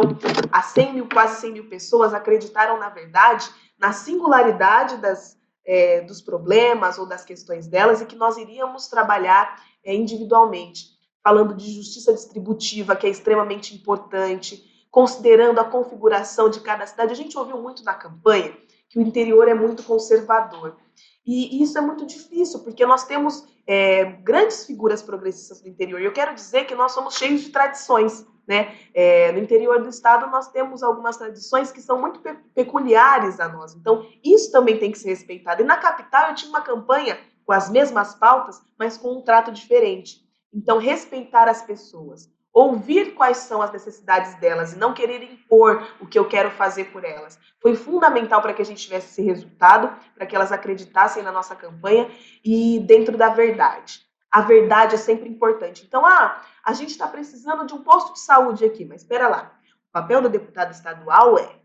as 0.50 0.64
100 0.68 0.94
mil, 0.94 1.08
quase 1.10 1.42
100 1.42 1.52
mil 1.52 1.68
pessoas 1.68 2.14
acreditaram, 2.14 2.78
na 2.78 2.88
verdade, 2.88 3.46
na 3.78 3.92
singularidade 3.92 4.96
das, 4.96 5.36
é, 5.62 6.00
dos 6.00 6.22
problemas 6.22 6.96
ou 6.96 7.04
das 7.04 7.22
questões 7.22 7.68
delas 7.68 8.00
e 8.00 8.06
que 8.06 8.16
nós 8.16 8.38
iríamos 8.38 8.88
trabalhar 8.88 9.60
é, 9.84 9.94
individualmente, 9.94 10.98
falando 11.22 11.54
de 11.54 11.72
justiça 11.72 12.12
distributiva, 12.12 12.96
que 12.96 13.06
é 13.06 13.10
extremamente 13.10 13.74
importante, 13.74 14.64
considerando 14.90 15.60
a 15.60 15.64
configuração 15.64 16.50
de 16.50 16.60
cada 16.60 16.86
cidade. 16.86 17.12
A 17.12 17.16
gente 17.16 17.38
ouviu 17.38 17.60
muito 17.60 17.84
na 17.84 17.94
campanha 17.94 18.56
que 18.88 18.98
o 18.98 19.02
interior 19.02 19.46
é 19.48 19.54
muito 19.54 19.82
conservador. 19.84 20.76
E 21.24 21.62
isso 21.62 21.78
é 21.78 21.80
muito 21.80 22.04
difícil, 22.04 22.58
porque 22.60 22.84
nós 22.84 23.04
temos 23.04 23.46
é, 23.66 24.04
grandes 24.04 24.66
figuras 24.66 25.00
progressistas 25.00 25.62
no 25.62 25.68
interior. 25.68 26.00
E 26.00 26.04
eu 26.04 26.12
quero 26.12 26.34
dizer 26.34 26.64
que 26.64 26.74
nós 26.74 26.92
somos 26.92 27.14
cheios 27.14 27.42
de 27.42 27.50
tradições. 27.50 28.26
Né? 28.48 28.74
É, 28.92 29.30
no 29.30 29.38
interior 29.38 29.80
do 29.80 29.88
estado, 29.88 30.28
nós 30.28 30.50
temos 30.50 30.82
algumas 30.82 31.16
tradições 31.16 31.70
que 31.70 31.80
são 31.80 32.00
muito 32.00 32.18
pe 32.18 32.34
peculiares 32.52 33.38
a 33.38 33.48
nós. 33.48 33.76
Então, 33.76 34.04
isso 34.24 34.50
também 34.50 34.76
tem 34.76 34.90
que 34.90 34.98
ser 34.98 35.10
respeitado. 35.10 35.62
E 35.62 35.64
na 35.64 35.76
capital, 35.76 36.30
eu 36.30 36.34
tinha 36.34 36.50
uma 36.50 36.62
campanha 36.62 37.16
com 37.44 37.52
as 37.52 37.70
mesmas 37.70 38.14
pautas, 38.14 38.60
mas 38.78 38.96
com 38.96 39.18
um 39.18 39.22
trato 39.22 39.52
diferente. 39.52 40.20
Então, 40.52 40.78
respeitar 40.78 41.48
as 41.48 41.62
pessoas, 41.62 42.28
ouvir 42.52 43.14
quais 43.14 43.38
são 43.38 43.62
as 43.62 43.72
necessidades 43.72 44.34
delas 44.36 44.72
e 44.72 44.78
não 44.78 44.92
querer 44.92 45.22
impor 45.22 45.86
o 46.00 46.06
que 46.06 46.18
eu 46.18 46.26
quero 46.28 46.50
fazer 46.50 46.86
por 46.86 47.04
elas. 47.04 47.38
Foi 47.60 47.76
fundamental 47.76 48.42
para 48.42 48.52
que 48.52 48.62
a 48.62 48.64
gente 48.64 48.82
tivesse 48.82 49.08
esse 49.10 49.22
resultado, 49.22 49.94
para 50.14 50.26
que 50.26 50.34
elas 50.34 50.50
acreditassem 50.50 51.22
na 51.22 51.30
nossa 51.30 51.54
campanha 51.54 52.10
e 52.44 52.80
dentro 52.80 53.16
da 53.16 53.28
verdade. 53.28 54.00
A 54.30 54.40
verdade 54.40 54.94
é 54.94 54.98
sempre 54.98 55.28
importante. 55.28 55.84
Então, 55.86 56.04
ah, 56.06 56.42
a 56.64 56.72
gente 56.72 56.90
está 56.90 57.06
precisando 57.06 57.66
de 57.66 57.74
um 57.74 57.82
posto 57.82 58.12
de 58.12 58.20
saúde 58.20 58.64
aqui, 58.64 58.84
mas 58.84 59.02
espera 59.02 59.28
lá. 59.28 59.52
O 59.88 59.92
papel 59.92 60.22
do 60.22 60.28
deputado 60.28 60.72
estadual 60.72 61.38
é 61.38 61.59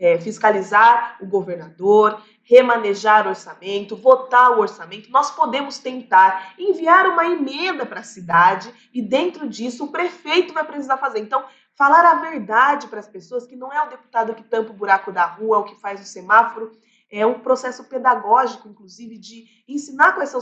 é, 0.00 0.18
fiscalizar 0.18 1.18
o 1.20 1.26
governador, 1.26 2.22
remanejar 2.42 3.28
orçamento, 3.28 3.94
votar 3.94 4.52
o 4.52 4.60
orçamento. 4.60 5.10
Nós 5.10 5.30
podemos 5.30 5.78
tentar 5.78 6.54
enviar 6.58 7.06
uma 7.06 7.26
emenda 7.26 7.84
para 7.84 8.00
a 8.00 8.04
cidade 8.04 8.72
e, 8.94 9.02
dentro 9.02 9.46
disso, 9.46 9.84
o 9.84 9.92
prefeito 9.92 10.54
vai 10.54 10.64
precisar 10.64 10.96
fazer. 10.96 11.20
Então, 11.20 11.44
falar 11.76 12.04
a 12.06 12.14
verdade 12.14 12.88
para 12.88 12.98
as 12.98 13.06
pessoas, 13.06 13.46
que 13.46 13.54
não 13.54 13.70
é 13.70 13.82
o 13.84 13.90
deputado 13.90 14.34
que 14.34 14.42
tampa 14.42 14.70
o 14.70 14.74
buraco 14.74 15.12
da 15.12 15.26
rua, 15.26 15.58
o 15.58 15.64
que 15.64 15.78
faz 15.78 16.00
o 16.00 16.04
semáforo, 16.04 16.72
é 17.12 17.26
um 17.26 17.40
processo 17.40 17.84
pedagógico, 17.84 18.68
inclusive, 18.68 19.18
de 19.18 19.44
ensinar 19.68 20.12
quais 20.12 20.30
são 20.30 20.40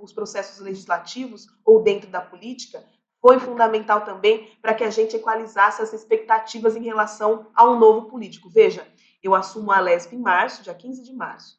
os 0.00 0.12
processos 0.12 0.60
legislativos 0.60 1.46
ou 1.64 1.82
dentro 1.82 2.08
da 2.08 2.20
política, 2.20 2.82
foi 3.20 3.40
fundamental 3.40 4.02
também 4.02 4.50
para 4.60 4.74
que 4.74 4.84
a 4.84 4.90
gente 4.90 5.16
equalizasse 5.16 5.80
as 5.80 5.94
expectativas 5.94 6.76
em 6.76 6.82
relação 6.82 7.46
a 7.54 7.64
um 7.64 7.78
novo 7.78 8.02
político. 8.02 8.50
Veja, 8.50 8.86
eu 9.24 9.34
assumo 9.34 9.72
a 9.72 9.80
LESP 9.80 10.14
em 10.14 10.20
março, 10.20 10.62
dia 10.62 10.74
15 10.74 11.02
de 11.02 11.12
março. 11.12 11.58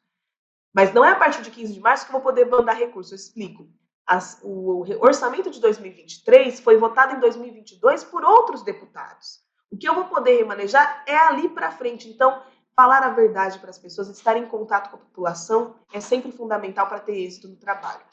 Mas 0.72 0.94
não 0.94 1.04
é 1.04 1.10
a 1.10 1.16
partir 1.16 1.42
de 1.42 1.50
15 1.50 1.74
de 1.74 1.80
março 1.80 2.04
que 2.04 2.10
eu 2.10 2.20
vou 2.20 2.22
poder 2.22 2.46
mandar 2.46 2.74
recurso, 2.74 3.12
eu 3.12 3.16
explico. 3.16 3.68
As, 4.06 4.38
o 4.42 4.84
orçamento 5.00 5.50
de 5.50 5.60
2023 5.60 6.60
foi 6.60 6.76
votado 6.76 7.14
em 7.14 7.20
2022 7.20 8.04
por 8.04 8.24
outros 8.24 8.62
deputados. 8.62 9.40
O 9.70 9.76
que 9.76 9.88
eu 9.88 9.94
vou 9.94 10.04
poder 10.04 10.36
remanejar 10.36 11.02
é 11.06 11.16
ali 11.16 11.48
para 11.48 11.72
frente. 11.72 12.08
Então, 12.08 12.40
falar 12.76 13.02
a 13.02 13.10
verdade 13.10 13.58
para 13.58 13.70
as 13.70 13.78
pessoas, 13.78 14.08
estar 14.08 14.36
em 14.36 14.46
contato 14.46 14.90
com 14.90 14.96
a 14.96 15.00
população 15.00 15.74
é 15.92 16.00
sempre 16.00 16.30
fundamental 16.30 16.86
para 16.86 17.00
ter 17.00 17.16
êxito 17.16 17.48
no 17.48 17.56
trabalho. 17.56 18.04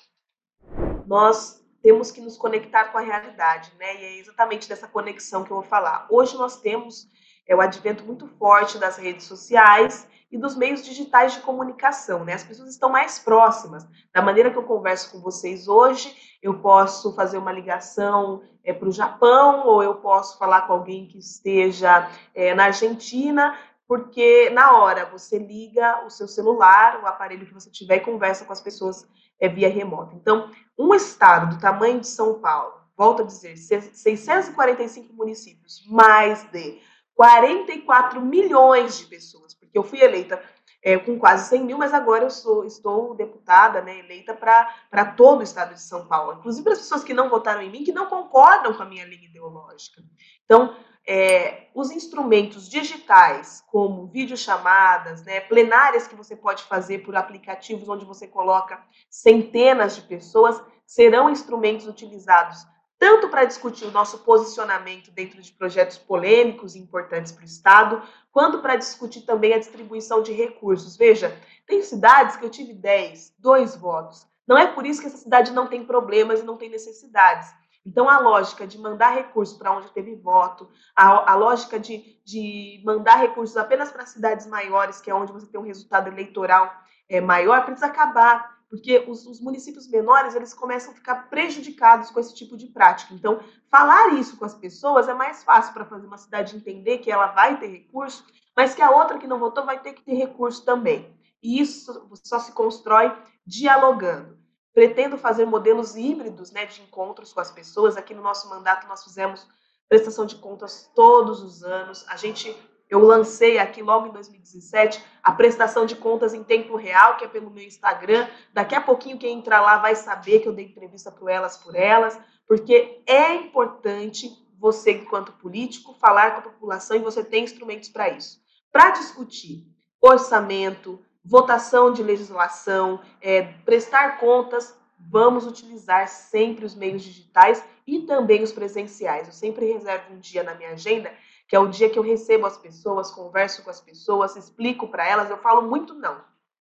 Nós 1.05 1.63
temos 1.81 2.09
que 2.11 2.21
nos 2.21 2.37
conectar 2.37 2.85
com 2.85 2.97
a 2.97 3.01
realidade, 3.01 3.71
né? 3.77 4.01
E 4.01 4.05
é 4.05 4.17
exatamente 4.19 4.67
dessa 4.69 4.87
conexão 4.87 5.43
que 5.43 5.51
eu 5.51 5.57
vou 5.57 5.65
falar. 5.65 6.07
Hoje 6.09 6.35
nós 6.37 6.61
temos 6.61 7.07
é, 7.47 7.55
o 7.55 7.61
advento 7.61 8.05
muito 8.05 8.27
forte 8.27 8.77
das 8.77 8.97
redes 8.97 9.25
sociais 9.25 10.07
e 10.31 10.37
dos 10.37 10.55
meios 10.55 10.83
digitais 10.83 11.33
de 11.33 11.41
comunicação, 11.41 12.23
né? 12.23 12.33
As 12.33 12.43
pessoas 12.43 12.69
estão 12.69 12.89
mais 12.89 13.19
próximas. 13.19 13.87
Da 14.11 14.21
maneira 14.21 14.49
que 14.49 14.57
eu 14.57 14.63
converso 14.63 15.11
com 15.11 15.19
vocês 15.19 15.67
hoje, 15.67 16.15
eu 16.41 16.59
posso 16.59 17.13
fazer 17.13 17.37
uma 17.37 17.51
ligação 17.51 18.41
é, 18.63 18.73
para 18.73 18.89
o 18.89 18.91
Japão 18.91 19.67
ou 19.67 19.83
eu 19.83 19.95
posso 19.95 20.37
falar 20.39 20.61
com 20.61 20.73
alguém 20.73 21.07
que 21.07 21.19
esteja 21.19 22.09
é, 22.33 22.55
na 22.55 22.65
Argentina, 22.65 23.55
porque 23.87 24.49
na 24.49 24.77
hora 24.77 25.05
você 25.05 25.37
liga 25.37 26.03
o 26.05 26.09
seu 26.09 26.27
celular, 26.27 26.99
o 27.03 27.05
aparelho 27.05 27.45
que 27.45 27.53
você 27.53 27.69
tiver 27.69 27.97
e 27.97 27.99
conversa 27.99 28.43
com 28.43 28.53
as 28.53 28.61
pessoas 28.61 29.07
é 29.39 29.47
via 29.47 29.69
remota. 29.69 30.15
Então, 30.15 30.49
um 30.77 30.95
estado 30.95 31.55
do 31.55 31.61
tamanho 31.61 31.99
de 31.99 32.07
São 32.07 32.39
Paulo, 32.39 32.73
volto 32.97 33.21
a 33.21 33.25
dizer, 33.25 33.55
645 33.57 35.13
municípios, 35.13 35.85
mais 35.87 36.43
de 36.51 36.79
44 37.15 38.21
milhões 38.21 38.97
de 38.97 39.05
pessoas, 39.05 39.53
porque 39.53 39.77
eu 39.77 39.83
fui 39.83 40.01
eleita 40.01 40.41
é, 40.83 40.97
com 40.97 41.17
quase 41.17 41.47
100 41.49 41.63
mil, 41.63 41.77
mas 41.77 41.93
agora 41.93 42.25
eu 42.25 42.29
sou, 42.29 42.65
estou 42.65 43.15
deputada, 43.15 43.81
né, 43.81 43.99
eleita 43.99 44.33
para 44.33 45.05
todo 45.15 45.39
o 45.39 45.43
estado 45.43 45.73
de 45.73 45.81
São 45.81 46.07
Paulo, 46.07 46.39
inclusive 46.39 46.63
para 46.63 46.73
as 46.73 46.79
pessoas 46.79 47.03
que 47.03 47.13
não 47.13 47.29
votaram 47.29 47.61
em 47.61 47.71
mim, 47.71 47.83
que 47.83 47.93
não 47.93 48.07
concordam 48.07 48.73
com 48.73 48.83
a 48.83 48.85
minha 48.85 49.05
linha 49.05 49.27
ideológica. 49.27 50.03
Então, 50.43 50.75
é, 51.07 51.67
os 51.73 51.91
instrumentos 51.91 52.69
digitais, 52.69 53.63
como 53.67 54.07
videochamadas, 54.07 55.23
né, 55.23 55.39
plenárias 55.41 56.07
que 56.07 56.15
você 56.15 56.35
pode 56.35 56.63
fazer 56.63 56.99
por 56.99 57.15
aplicativos 57.15 57.87
onde 57.87 58.05
você 58.05 58.27
coloca 58.27 58.83
centenas 59.09 59.95
de 59.95 60.01
pessoas, 60.01 60.61
serão 60.85 61.29
instrumentos 61.29 61.87
utilizados 61.87 62.65
tanto 63.03 63.27
para 63.27 63.43
discutir 63.43 63.83
o 63.83 63.91
nosso 63.91 64.19
posicionamento 64.19 65.11
dentro 65.11 65.41
de 65.41 65.51
projetos 65.51 65.97
polêmicos 65.97 66.73
e 66.73 66.79
importantes 66.79 67.33
para 67.33 67.41
o 67.41 67.45
Estado, 67.45 68.01
quanto 68.31 68.59
para 68.59 68.77
discutir 68.77 69.23
também 69.23 69.53
a 69.53 69.59
distribuição 69.59 70.23
de 70.23 70.31
recursos. 70.31 70.95
Veja, 70.95 71.37
tem 71.67 71.81
cidades 71.81 72.37
que 72.37 72.45
eu 72.45 72.49
tive 72.49 72.71
10, 72.71 73.33
dois 73.37 73.75
votos. 73.75 74.25
Não 74.47 74.57
é 74.57 74.67
por 74.67 74.85
isso 74.85 75.01
que 75.01 75.07
essa 75.07 75.17
cidade 75.17 75.51
não 75.51 75.67
tem 75.67 75.83
problemas 75.83 76.39
e 76.39 76.43
não 76.43 76.55
tem 76.55 76.69
necessidades. 76.69 77.53
Então, 77.85 78.07
a 78.07 78.17
lógica 78.19 78.65
de 78.65 78.77
mandar 78.77 79.09
recursos 79.09 79.57
para 79.57 79.75
onde 79.75 79.91
teve 79.91 80.15
voto, 80.15 80.69
a, 80.95 81.33
a 81.33 81.35
lógica 81.35 81.77
de, 81.77 82.17
de 82.23 82.81
mandar 82.85 83.17
recursos 83.17 83.57
apenas 83.57 83.91
para 83.91 84.05
cidades 84.05 84.47
maiores, 84.47 85.01
que 85.01 85.11
é 85.11 85.13
onde 85.13 85.33
você 85.33 85.47
tem 85.47 85.59
um 85.59 85.65
resultado 85.65 86.07
eleitoral 86.07 86.73
é, 87.09 87.21
maior 87.21 87.65
precisa 87.65 87.87
acabar, 87.87 88.52
porque 88.73 89.05
os, 89.07 89.27
os, 89.27 89.39
municípios 89.39 89.87
menores 89.87 90.33
eles 90.33 90.51
começam 90.51 90.91
a 90.91 90.95
ficar 90.95 91.29
prejudicados 91.29 92.09
com 92.09 92.19
esse 92.19 92.33
tipo 92.33 92.57
de 92.57 92.65
prática. 92.65 93.13
Então, 93.13 93.39
falar 93.69 94.15
isso 94.15 94.35
com 94.35 94.45
as 94.45 94.55
pessoas 94.55 95.07
é 95.07 95.13
mais 95.13 95.43
fácil 95.43 95.75
para 95.75 95.85
fazer 95.85 96.07
uma 96.07 96.17
cidade 96.17 96.55
entender 96.55 96.97
que 96.97 97.11
ela 97.11 97.27
vai 97.27 97.59
ter 97.59 97.67
recurso, 97.67 98.25
mas 98.57 98.73
que 98.73 98.81
a 98.81 98.89
outra 98.89 99.19
que 99.19 99.27
não 99.27 99.37
votou 99.37 99.63
vai 99.63 99.79
ter 99.79 99.93
que 99.93 100.01
ter 100.01 100.15
recurso 100.15 100.65
também. 100.65 101.15
E 101.43 101.61
isso 101.61 102.09
só 102.23 102.39
se 102.39 102.51
constrói 102.51 103.15
dialogando. 103.45 104.39
Pretendo 104.73 105.19
fazer 105.19 105.45
modelos 105.45 105.95
híbridos 105.95 106.49
né, 106.49 106.65
de 106.65 106.81
encontros 106.81 107.31
com 107.31 107.41
as 107.41 107.51
pessoas. 107.51 107.95
Aqui 107.95 108.15
no 108.15 108.23
nosso 108.23 108.49
mandato 108.49 108.87
nós 108.87 109.03
fizemos 109.03 109.47
prestação 109.87 110.25
de 110.25 110.37
contas 110.37 110.89
todos 110.95 111.43
os 111.43 111.63
anos. 111.63 112.03
A 112.09 112.17
gente 112.17 112.57
eu 112.93 112.99
lancei 112.99 113.57
aqui 113.57 113.81
logo 113.81 114.07
em 114.07 114.11
2017 114.11 115.03
a 115.23 115.31
prestação 115.31 115.83
de 115.83 115.95
contas 115.95 116.33
em 116.33 116.43
tempo 116.43 116.75
real, 116.75 117.17
que 117.17 117.25
é 117.25 117.27
pelo 117.27 117.49
meu 117.49 117.63
Instagram. 117.63 118.27
Daqui 118.53 118.75
a 118.75 118.81
pouquinho 118.81 119.17
quem 119.17 119.39
entrar 119.39 119.61
lá 119.61 119.77
vai 119.77 119.95
saber 119.95 120.39
que 120.39 120.47
eu 120.47 120.53
dei 120.53 120.65
entrevista 120.65 121.11
para 121.11 121.33
elas 121.33 121.57
por 121.57 121.75
elas, 121.75 122.19
porque 122.47 123.01
é 123.07 123.33
importante 123.33 124.31
você, 124.59 124.91
enquanto 124.91 125.31
político, 125.33 125.95
falar 125.95 126.31
com 126.31 126.37
a 126.37 126.51
população 126.51 126.95
e 126.95 126.99
você 126.99 127.23
tem 127.23 127.43
instrumentos 127.43 127.89
para 127.89 128.09
isso. 128.09 128.39
Para 128.71 128.91
discutir 128.91 129.65
orçamento, 129.99 131.03
votação 131.25 131.91
de 131.91 132.03
legislação, 132.03 133.01
é, 133.19 133.41
prestar 133.65 134.19
contas, 134.19 134.77
vamos 134.99 135.47
utilizar 135.47 136.07
sempre 136.07 136.63
os 136.63 136.75
meios 136.75 137.01
digitais 137.01 137.63
e 137.87 138.01
também 138.01 138.43
os 138.43 138.51
presenciais. 138.51 139.27
Eu 139.27 139.33
sempre 139.33 139.65
reservo 139.65 140.13
um 140.13 140.19
dia 140.19 140.43
na 140.43 140.53
minha 140.53 140.71
agenda 140.71 141.11
que 141.53 141.57
é 141.57 141.59
o 141.59 141.67
dia 141.67 141.87
que 141.87 141.99
eu 141.99 142.01
recebo 142.01 142.47
as 142.47 142.57
pessoas, 142.57 143.11
converso 143.11 143.61
com 143.61 143.69
as 143.69 143.79
pessoas, 143.79 144.35
explico 144.35 144.87
para 144.87 145.07
elas, 145.07 145.29
eu 145.29 145.37
falo 145.37 145.61
muito 145.61 145.93
não, 145.93 146.19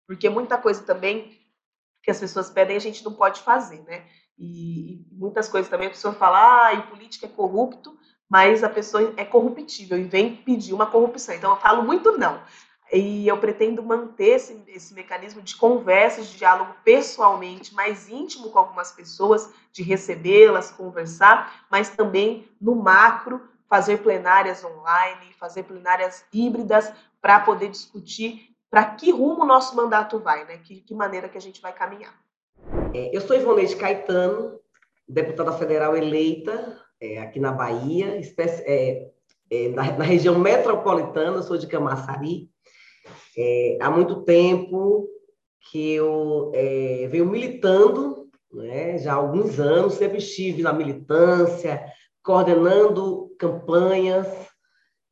porque 0.07 0.29
muita 0.29 0.57
coisa 0.57 0.81
também 0.81 1.37
que 2.01 2.09
as 2.09 2.17
pessoas 2.17 2.49
pedem 2.49 2.77
a 2.77 2.79
gente 2.79 3.03
não 3.03 3.11
pode 3.11 3.41
fazer, 3.41 3.83
né? 3.83 4.05
E, 4.39 4.93
e 4.93 5.05
muitas 5.11 5.49
coisas 5.49 5.69
também 5.69 5.87
a 5.87 5.89
pessoa 5.89 6.13
fala, 6.13 6.67
ah, 6.67 6.73
e 6.73 6.83
política 6.83 7.25
é 7.25 7.29
corrupto, 7.29 7.99
mas 8.29 8.63
a 8.63 8.69
pessoa 8.69 9.13
é 9.17 9.25
corruptível 9.25 9.99
e 9.99 10.05
vem 10.05 10.37
pedir 10.37 10.73
uma 10.73 10.85
corrupção. 10.85 11.35
Então 11.35 11.51
eu 11.51 11.57
falo 11.57 11.83
muito 11.83 12.17
não. 12.17 12.41
E 12.93 13.27
eu 13.27 13.37
pretendo 13.39 13.83
manter 13.83 14.35
esse, 14.37 14.63
esse 14.67 14.93
mecanismo 14.93 15.41
de 15.41 15.57
conversa, 15.57 16.21
de 16.21 16.37
diálogo 16.37 16.73
pessoalmente, 16.85 17.75
mais 17.75 18.07
íntimo 18.07 18.51
com 18.51 18.59
algumas 18.59 18.93
pessoas, 18.93 19.51
de 19.73 19.83
recebê-las, 19.83 20.71
conversar, 20.71 21.65
mas 21.69 21.89
também 21.89 22.47
no 22.61 22.73
macro, 22.73 23.41
fazer 23.69 23.97
plenárias 23.97 24.63
online, 24.63 25.33
fazer 25.39 25.63
plenárias 25.63 26.23
híbridas 26.31 26.91
para 27.21 27.39
poder 27.39 27.69
discutir 27.69 28.55
para 28.69 28.83
que 28.83 29.11
rumo 29.11 29.43
o 29.43 29.45
nosso 29.45 29.75
mandato 29.75 30.19
vai, 30.19 30.45
né? 30.45 30.57
Que, 30.57 30.81
que 30.81 30.93
maneira 30.93 31.29
que 31.29 31.37
a 31.37 31.41
gente 31.41 31.61
vai 31.61 31.73
caminhar. 31.73 32.13
É, 32.93 33.15
eu 33.15 33.21
sou 33.21 33.35
Ivoneide 33.35 33.75
Caetano, 33.75 34.59
deputada 35.07 35.53
federal 35.53 35.95
eleita 35.95 36.77
é, 36.99 37.19
aqui 37.19 37.39
na 37.39 37.51
Bahia, 37.51 38.17
espécie, 38.17 38.63
é, 38.63 39.09
é, 39.49 39.69
na, 39.69 39.97
na, 39.97 40.03
região 40.03 40.37
metropolitana, 40.37 41.41
sou 41.41 41.57
de 41.57 41.67
Camaçari. 41.67 42.49
É, 43.37 43.77
há 43.81 43.89
muito 43.89 44.23
tempo 44.23 45.07
que 45.71 45.93
eu 45.93 46.51
é, 46.53 47.07
venho 47.09 47.25
militando, 47.25 48.27
né, 48.51 48.97
já 48.97 49.13
há 49.13 49.15
alguns 49.15 49.59
anos, 49.59 49.93
sempre 49.93 50.17
estive 50.17 50.63
na 50.63 50.73
militância, 50.73 51.85
coordenando 52.23 53.26
campanhas. 53.37 54.27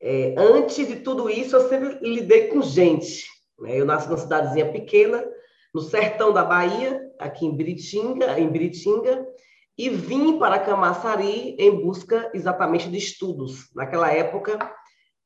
É, 0.02 0.36
antes 0.38 0.88
de 0.88 0.98
tudo 0.98 1.30
isso, 1.30 1.56
eu 1.56 1.70
sempre 1.70 2.00
lidei 2.02 2.48
com 2.48 2.62
gente. 2.62 3.26
Né? 3.60 3.80
Eu 3.80 3.86
nasci 3.86 4.08
numa 4.08 4.18
cidadezinha 4.18 4.72
pequena, 4.72 5.26
no 5.74 5.82
sertão 5.82 6.32
da 6.32 6.44
Bahia, 6.44 7.02
aqui 7.20 7.46
em 7.46 7.56
Biritinga, 7.56 8.40
em 8.40 8.50
Biritinga, 8.50 9.26
e 9.78 9.90
vim 9.90 10.38
para 10.40 10.60
Camaçari 10.60 11.56
em 11.60 11.72
busca 11.72 12.32
exatamente 12.34 12.90
de 12.90 12.98
estudos. 12.98 13.70
Naquela 13.76 14.12
época, 14.12 14.58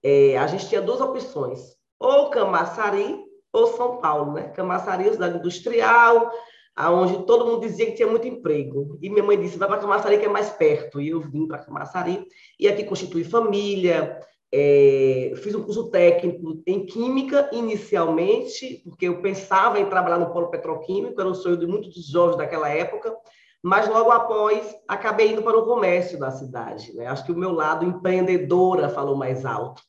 é, 0.03 0.37
a 0.37 0.47
gente 0.47 0.67
tinha 0.67 0.81
duas 0.81 1.01
opções, 1.01 1.59
ou 1.99 2.29
Camaçari 2.29 3.17
ou 3.51 3.67
São 3.75 3.97
Paulo. 3.97 4.33
Né? 4.33 4.49
Camaçari, 4.49 5.11
cidade 5.11 5.37
industrial, 5.37 6.31
aonde 6.79 7.25
todo 7.25 7.45
mundo 7.45 7.59
dizia 7.59 7.87
que 7.87 7.91
tinha 7.91 8.07
muito 8.07 8.25
emprego. 8.25 8.97
E 9.01 9.09
minha 9.09 9.21
mãe 9.21 9.37
disse, 9.37 9.57
vai 9.57 9.67
para 9.67 9.79
Camaçari, 9.79 10.17
que 10.17 10.25
é 10.25 10.29
mais 10.29 10.49
perto. 10.49 11.01
E 11.01 11.09
eu 11.09 11.19
vim 11.19 11.45
para 11.45 11.57
Camaçari, 11.57 12.25
e 12.57 12.69
aqui 12.69 12.85
constituí 12.85 13.25
família, 13.25 14.17
é, 14.49 15.33
fiz 15.35 15.53
um 15.53 15.61
curso 15.61 15.91
técnico 15.91 16.63
em 16.65 16.85
Química, 16.85 17.49
inicialmente, 17.51 18.81
porque 18.85 19.09
eu 19.09 19.21
pensava 19.21 19.77
em 19.77 19.89
trabalhar 19.89 20.19
no 20.19 20.31
polo 20.31 20.49
petroquímico, 20.49 21.19
era 21.19 21.29
um 21.29 21.35
sonho 21.35 21.57
de 21.57 21.67
muitos 21.67 22.07
jovens 22.07 22.37
daquela 22.37 22.69
época, 22.69 23.13
mas 23.61 23.89
logo 23.89 24.09
após 24.09 24.73
acabei 24.87 25.33
indo 25.33 25.43
para 25.43 25.57
o 25.57 25.65
comércio 25.65 26.17
da 26.17 26.31
cidade. 26.31 26.95
Né? 26.95 27.07
Acho 27.07 27.25
que 27.25 27.31
o 27.33 27.37
meu 27.37 27.51
lado 27.51 27.85
empreendedora 27.85 28.87
falou 28.87 29.17
mais 29.17 29.45
alto. 29.45 29.81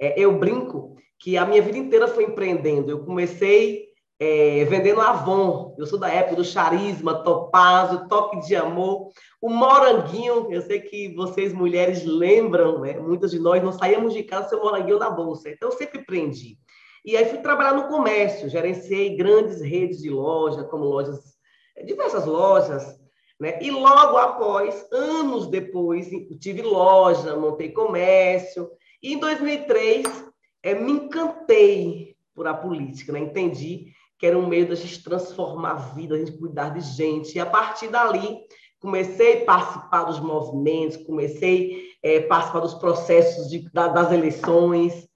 É, 0.00 0.18
eu 0.18 0.38
brinco 0.38 0.96
que 1.18 1.36
a 1.36 1.44
minha 1.44 1.60
vida 1.60 1.76
inteira 1.76 2.08
foi 2.08 2.24
empreendendo. 2.24 2.90
Eu 2.90 3.04
comecei 3.04 3.89
é, 4.20 4.66
vendendo 4.66 5.00
Avon. 5.00 5.74
Eu 5.78 5.86
sou 5.86 5.98
da 5.98 6.10
época 6.10 6.36
do 6.36 6.44
charisma, 6.44 7.24
topázio, 7.24 8.06
toque 8.06 8.46
de 8.46 8.54
amor. 8.54 9.08
O 9.40 9.48
moranguinho, 9.48 10.52
eu 10.52 10.60
sei 10.60 10.78
que 10.78 11.14
vocês 11.14 11.54
mulheres 11.54 12.04
lembram, 12.04 12.80
né? 12.80 12.98
Muitas 12.98 13.30
de 13.30 13.38
nós 13.38 13.62
não 13.62 13.72
saíamos 13.72 14.12
de 14.12 14.22
casa 14.22 14.50
sem 14.50 14.58
o 14.58 14.62
moranguinho 14.62 14.98
na 14.98 15.08
bolsa. 15.08 15.48
Então, 15.48 15.70
eu 15.70 15.76
sempre 15.76 16.04
prendi. 16.04 16.58
E 17.02 17.16
aí 17.16 17.24
fui 17.24 17.38
trabalhar 17.38 17.72
no 17.72 17.88
comércio, 17.88 18.50
gerenciei 18.50 19.16
grandes 19.16 19.62
redes 19.62 20.02
de 20.02 20.10
loja, 20.10 20.64
como 20.64 20.84
lojas, 20.84 21.38
diversas 21.86 22.26
lojas, 22.26 23.00
né? 23.40 23.58
E 23.62 23.70
logo 23.70 24.18
após, 24.18 24.86
anos 24.92 25.46
depois, 25.46 26.10
tive 26.38 26.60
loja, 26.60 27.38
montei 27.38 27.70
comércio. 27.70 28.70
E 29.02 29.14
em 29.14 29.18
2003, 29.18 30.30
é, 30.62 30.74
me 30.74 30.92
encantei 30.92 32.14
por 32.34 32.46
a 32.46 32.52
política, 32.52 33.14
né? 33.14 33.20
Entendi 33.20 33.94
que 34.20 34.26
era 34.26 34.38
um 34.38 34.46
meio 34.46 34.68
da 34.68 34.74
gente 34.74 35.02
transformar 35.02 35.70
a 35.70 35.94
vida, 35.94 36.14
a 36.14 36.18
gente 36.18 36.36
cuidar 36.36 36.68
de 36.68 36.80
gente. 36.82 37.36
E 37.36 37.40
a 37.40 37.46
partir 37.46 37.88
dali, 37.88 38.38
comecei 38.78 39.42
a 39.42 39.44
participar 39.46 40.04
dos 40.04 40.20
movimentos, 40.20 40.98
comecei 40.98 41.88
a 42.04 42.08
é, 42.08 42.20
participar 42.20 42.60
dos 42.60 42.74
processos 42.74 43.48
de, 43.48 43.66
da, 43.72 43.88
das 43.88 44.12
eleições. 44.12 45.08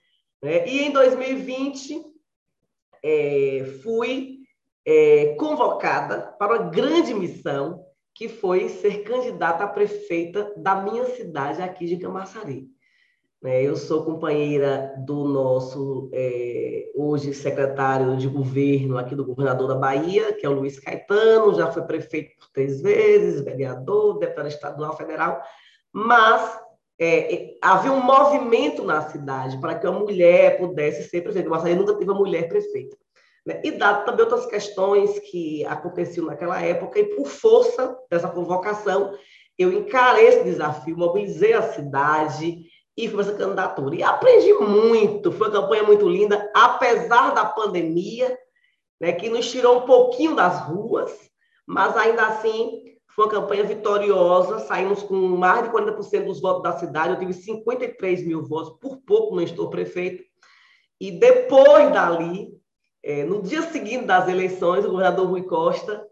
Né? 0.43 0.67
E 0.67 0.85
em 0.85 0.91
2020, 0.91 2.03
é, 3.05 3.79
fui 3.83 4.39
é, 4.87 5.35
convocada 5.35 6.35
para 6.39 6.55
uma 6.55 6.71
grande 6.71 7.13
missão, 7.13 7.85
que 8.15 8.27
foi 8.27 8.71
ser 8.71 9.03
candidata 9.03 9.65
a 9.65 9.69
prefeita 9.69 10.51
da 10.57 10.77
minha 10.77 11.05
cidade, 11.15 11.61
aqui 11.61 11.85
de 11.85 11.99
Camaçari. 11.99 12.74
Né? 13.45 13.63
Eu 13.63 13.77
sou 13.77 14.07
companheira 14.07 14.95
do 14.97 15.25
nosso, 15.25 16.09
é, 16.15 16.91
hoje, 16.95 17.35
secretário 17.35 18.17
de 18.17 18.27
governo 18.27 18.97
aqui 18.97 19.15
do 19.15 19.23
governador 19.23 19.69
da 19.69 19.75
Bahia, 19.75 20.33
que 20.33 20.47
é 20.47 20.49
o 20.49 20.55
Luiz 20.55 20.81
Caetano, 20.81 21.55
já 21.55 21.71
foi 21.71 21.83
prefeito 21.83 22.35
por 22.39 22.49
três 22.55 22.81
vezes, 22.81 23.43
vereador, 23.43 24.19
deputado 24.19 24.49
estadual 24.49 24.97
federal, 24.97 25.43
mas 25.93 26.59
é, 26.99 27.51
havia 27.61 27.93
um 27.93 28.03
movimento 28.03 28.83
na 28.83 29.03
cidade 29.11 29.61
para 29.61 29.79
que 29.79 29.87
a 29.87 29.93
mulher 29.93 30.57
pudesse 30.57 31.11
ser 31.11 31.21
prefeita, 31.21 31.51
mas 31.51 31.67
aí 31.67 31.75
nunca 31.75 31.93
teve 31.93 32.11
uma 32.11 32.19
mulher 32.19 32.49
prefeita. 32.49 32.97
Né? 33.45 33.61
E 33.63 33.73
dado 33.73 34.07
também 34.07 34.25
outras 34.25 34.47
questões 34.47 35.19
que 35.19 35.67
aconteciam 35.67 36.25
naquela 36.25 36.63
época, 36.63 36.99
e 36.99 37.15
por 37.15 37.27
força 37.27 37.95
dessa 38.11 38.29
convocação, 38.29 39.13
eu 39.59 39.71
encarei 39.71 40.29
esse 40.29 40.45
desafio, 40.45 40.97
mobilizei 40.97 41.53
a 41.53 41.75
cidade, 41.75 42.73
e 42.97 43.09
fui 43.09 43.21
essa 43.21 43.35
candidatura. 43.35 43.95
E 43.95 44.03
aprendi 44.03 44.53
muito, 44.55 45.33
foi 45.33 45.49
uma 45.49 45.61
campanha 45.61 45.83
muito 45.83 46.09
linda, 46.09 46.51
apesar 46.55 47.35
da 47.35 47.45
pandemia, 47.45 48.37
né, 49.01 49.13
que 49.13 49.29
nos 49.29 49.51
tirou 49.51 49.79
um 49.79 49.87
pouquinho 49.87 50.35
das 50.35 50.61
ruas, 50.67 51.13
mas 51.67 51.97
ainda 51.97 52.27
assim 52.27 52.85
foi 53.15 53.27
uma 53.27 53.31
campanha 53.31 53.65
vitoriosa, 53.65 54.61
saímos 54.61 55.03
com 55.03 55.15
mais 55.15 55.65
de 55.65 55.71
40% 55.71 56.25
dos 56.25 56.41
votos 56.41 56.63
da 56.63 56.73
cidade, 56.79 57.15
eu 57.15 57.19
tive 57.19 57.33
53 57.33 58.27
mil 58.27 58.43
votos, 58.43 58.79
por 58.81 58.99
pouco 58.99 59.37
não 59.37 59.43
estou 59.43 59.71
prefeito, 59.71 60.23
e 61.01 61.13
depois 61.13 61.93
dali, 61.93 62.49
é, 63.03 63.25
no 63.25 63.43
dia 63.43 63.63
seguinte 63.63 64.07
das 64.07 64.29
eleições, 64.29 64.85
o 64.85 64.91
governador 64.91 65.29
Rui 65.29 65.43
Costa, 65.43 66.05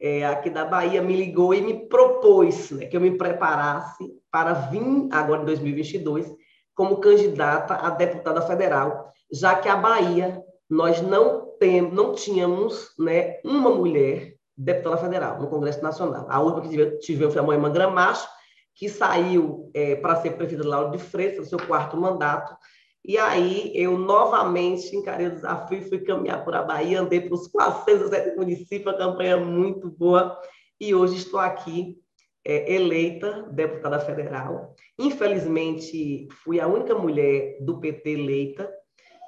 é, 0.00 0.24
aqui 0.24 0.48
da 0.48 0.64
Bahia, 0.64 1.02
me 1.02 1.14
ligou 1.14 1.52
e 1.52 1.60
me 1.60 1.86
propôs 1.86 2.70
né, 2.70 2.86
que 2.86 2.96
eu 2.96 3.00
me 3.00 3.16
preparasse 3.16 4.10
para 4.30 4.52
vir 4.52 5.08
agora 5.10 5.42
em 5.42 5.44
2022 5.44 6.32
como 6.74 6.96
candidata 6.96 7.74
a 7.74 7.90
deputada 7.90 8.40
federal, 8.42 9.12
já 9.30 9.54
que 9.54 9.68
a 9.68 9.76
Bahia 9.76 10.42
nós 10.68 11.02
não 11.02 11.50
temos, 11.58 11.92
não 11.92 12.14
tínhamos, 12.14 12.94
né, 12.98 13.38
uma 13.44 13.70
mulher 13.70 14.34
deputada 14.56 14.96
federal 14.96 15.40
no 15.40 15.48
Congresso 15.48 15.82
Nacional. 15.82 16.26
A 16.30 16.40
última 16.40 16.62
que 16.62 16.98
tivemos 16.98 17.34
foi 17.34 17.42
a 17.42 17.44
Moema 17.44 17.68
Gramacho, 17.68 18.26
que 18.74 18.88
saiu 18.88 19.70
é, 19.74 19.96
para 19.96 20.16
ser 20.16 20.30
prefeita 20.30 20.62
de 20.62 20.68
Lauro 20.68 20.92
de 20.92 20.98
Freitas, 20.98 21.40
no 21.40 21.58
seu 21.58 21.66
quarto 21.66 21.96
mandato, 21.98 22.56
E 23.04 23.16
aí 23.16 23.72
eu 23.74 23.98
novamente 23.98 24.94
encarei 24.94 25.28
o 25.28 25.34
desafio, 25.34 25.88
fui 25.88 26.00
caminhar 26.00 26.44
por 26.44 26.54
a 26.54 26.62
Bahia, 26.62 27.00
andei 27.00 27.20
para 27.20 27.34
os 27.34 27.48
407 27.48 28.36
municípios, 28.36 28.94
a 28.94 28.98
campanha 28.98 29.38
muito 29.38 29.90
boa, 29.90 30.38
e 30.78 30.94
hoje 30.94 31.16
estou 31.16 31.40
aqui 31.40 31.96
é, 32.44 32.74
eleita 32.74 33.48
deputada 33.50 33.98
federal. 34.00 34.74
Infelizmente, 34.98 36.28
fui 36.44 36.60
a 36.60 36.66
única 36.66 36.94
mulher 36.94 37.58
do 37.60 37.80
PT 37.80 38.10
eleita, 38.10 38.70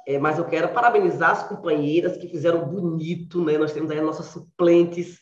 é, 0.07 0.19
mas 0.19 0.39
eu 0.39 0.45
quero 0.45 0.69
parabenizar 0.71 1.31
as 1.31 1.49
companheiras 1.49 2.17
que 2.17 2.29
fizeram 2.29 2.69
bonito, 2.69 3.43
né? 3.43 3.57
Nós 3.57 3.73
temos 3.73 3.91
aí 3.91 4.01
nossas 4.01 4.27
suplentes 4.27 5.21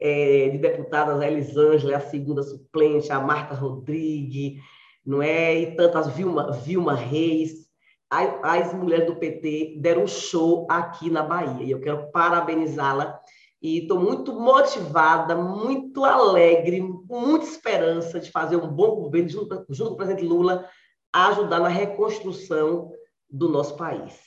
é, 0.00 0.48
de 0.48 0.58
deputadas, 0.58 1.20
a 1.20 1.30
Elisângela, 1.30 1.96
a 1.96 2.00
segunda 2.00 2.42
suplente, 2.42 3.12
a 3.12 3.20
Marta 3.20 3.54
Rodrigues, 3.54 4.60
não 5.04 5.22
é? 5.22 5.54
E 5.54 5.76
tantas, 5.76 6.08
Vilma, 6.08 6.52
Vilma 6.52 6.94
Reis, 6.94 7.68
as 8.12 8.74
mulheres 8.74 9.06
do 9.06 9.16
PT 9.16 9.76
deram 9.78 10.02
um 10.02 10.06
show 10.06 10.66
aqui 10.68 11.08
na 11.08 11.22
Bahia. 11.22 11.64
E 11.64 11.70
eu 11.70 11.80
quero 11.80 12.10
parabenizá-la. 12.10 13.18
E 13.60 13.78
estou 13.78 13.98
muito 13.98 14.34
motivada, 14.34 15.34
muito 15.34 16.04
alegre, 16.04 16.82
com 17.08 17.20
muita 17.20 17.46
esperança 17.46 18.20
de 18.20 18.30
fazer 18.30 18.56
um 18.56 18.68
bom 18.68 18.96
governo 18.96 19.28
junto, 19.28 19.64
junto 19.70 19.90
com 19.90 19.94
o 19.94 19.96
presidente 19.96 20.26
Lula, 20.26 20.68
ajudar 21.12 21.60
na 21.60 21.68
reconstrução 21.68 22.92
do 23.30 23.48
nosso 23.48 23.76
país. 23.76 24.20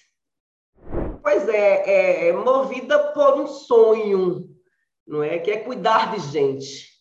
Pois 1.21 1.47
é, 1.49 2.29
é 2.29 2.33
movida 2.33 3.11
por 3.11 3.35
um 3.35 3.45
sonho, 3.45 4.49
não 5.05 5.21
é? 5.21 5.37
Que 5.37 5.51
é 5.51 5.57
cuidar 5.57 6.15
de 6.15 6.21
gente. 6.31 6.95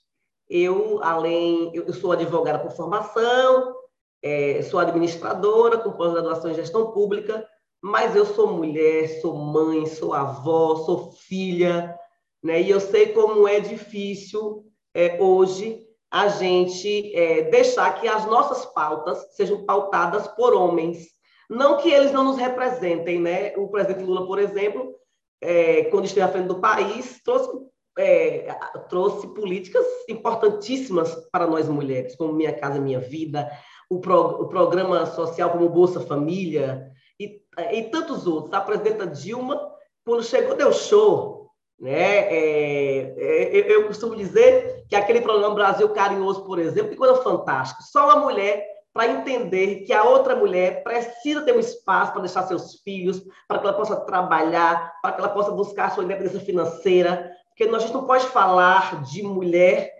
Eu, 0.48 1.02
além, 1.02 1.70
eu 1.74 1.92
sou 1.94 2.12
advogada 2.12 2.58
por 2.58 2.72
formação, 2.72 3.74
é, 4.24 4.62
sou 4.62 4.80
administradora 4.80 5.76
com 5.76 5.92
pós-graduação 5.92 6.50
em 6.50 6.54
gestão 6.54 6.92
pública, 6.92 7.46
mas 7.82 8.16
eu 8.16 8.24
sou 8.24 8.54
mulher, 8.54 9.20
sou 9.20 9.36
mãe, 9.36 9.84
sou 9.84 10.14
avó, 10.14 10.76
sou 10.76 11.12
filha, 11.12 11.94
né? 12.42 12.62
E 12.62 12.70
eu 12.70 12.80
sei 12.80 13.12
como 13.12 13.46
é 13.46 13.60
difícil 13.60 14.64
é, 14.94 15.18
hoje 15.20 15.84
a 16.10 16.28
gente 16.28 17.14
é, 17.14 17.42
deixar 17.42 18.00
que 18.00 18.08
as 18.08 18.24
nossas 18.24 18.64
pautas 18.64 19.34
sejam 19.36 19.66
pautadas 19.66 20.26
por 20.28 20.54
homens. 20.54 21.08
Não 21.50 21.76
que 21.76 21.90
eles 21.90 22.10
não 22.10 22.24
nos 22.24 22.38
representem, 22.38 23.20
né? 23.20 23.52
O 23.58 23.68
presidente 23.68 24.04
Lula, 24.04 24.26
por 24.26 24.38
exemplo, 24.38 24.94
é, 25.42 25.84
quando 25.84 26.06
esteve 26.06 26.22
à 26.22 26.28
frente 26.28 26.46
do 26.46 26.60
país, 26.60 27.20
trouxe, 27.22 27.50
é, 27.98 28.56
trouxe 28.88 29.26
políticas 29.34 29.84
importantíssimas 30.08 31.14
para 31.30 31.46
nós 31.46 31.68
mulheres, 31.68 32.16
como 32.16 32.32
Minha 32.32 32.54
Casa 32.54 32.80
Minha 32.80 33.00
Vida, 33.00 33.50
o, 33.90 34.00
pro, 34.00 34.42
o 34.42 34.48
programa 34.48 35.06
social 35.06 35.50
como 35.50 35.68
Bolsa 35.68 36.00
Família 36.00 36.90
e, 37.18 37.40
e 37.72 37.82
tantos 37.84 38.26
outros. 38.26 38.52
A 38.52 38.60
presidenta 38.60 39.06
Dilma, 39.06 39.60
quando 40.04 40.22
chegou, 40.22 40.56
deu 40.56 40.72
show. 40.72 41.50
Né? 41.78 42.18
É, 42.28 43.14
é, 43.16 43.72
eu 43.72 43.86
costumo 43.86 44.16
dizer 44.16 44.84
que 44.88 44.96
aquele 44.96 45.20
programa 45.20 45.54
Brasil 45.54 45.88
Carinhoso, 45.90 46.44
por 46.44 46.58
exemplo, 46.58 46.90
que 46.90 46.96
coisa 46.96 47.22
fantástica. 47.22 47.82
Só 47.82 48.04
uma 48.04 48.20
mulher 48.20 48.64
para 48.92 49.10
entender 49.10 49.80
que 49.84 49.92
a 49.92 50.04
outra 50.04 50.36
mulher 50.36 50.84
precisa 50.84 51.42
ter 51.42 51.54
um 51.54 51.58
espaço 51.58 52.12
para 52.12 52.22
deixar 52.22 52.44
seus 52.44 52.80
filhos, 52.82 53.20
para 53.48 53.58
que 53.58 53.66
ela 53.66 53.76
possa 53.76 53.96
trabalhar, 53.96 54.94
para 55.02 55.12
que 55.12 55.20
ela 55.20 55.30
possa 55.30 55.50
buscar 55.50 55.90
sua 55.90 56.04
independência 56.04 56.38
financeira, 56.38 57.28
porque 57.48 57.64
a 57.64 57.78
gente 57.78 57.92
não 57.92 58.06
pode 58.06 58.26
falar 58.26 59.02
de 59.02 59.22
mulher, 59.24 59.92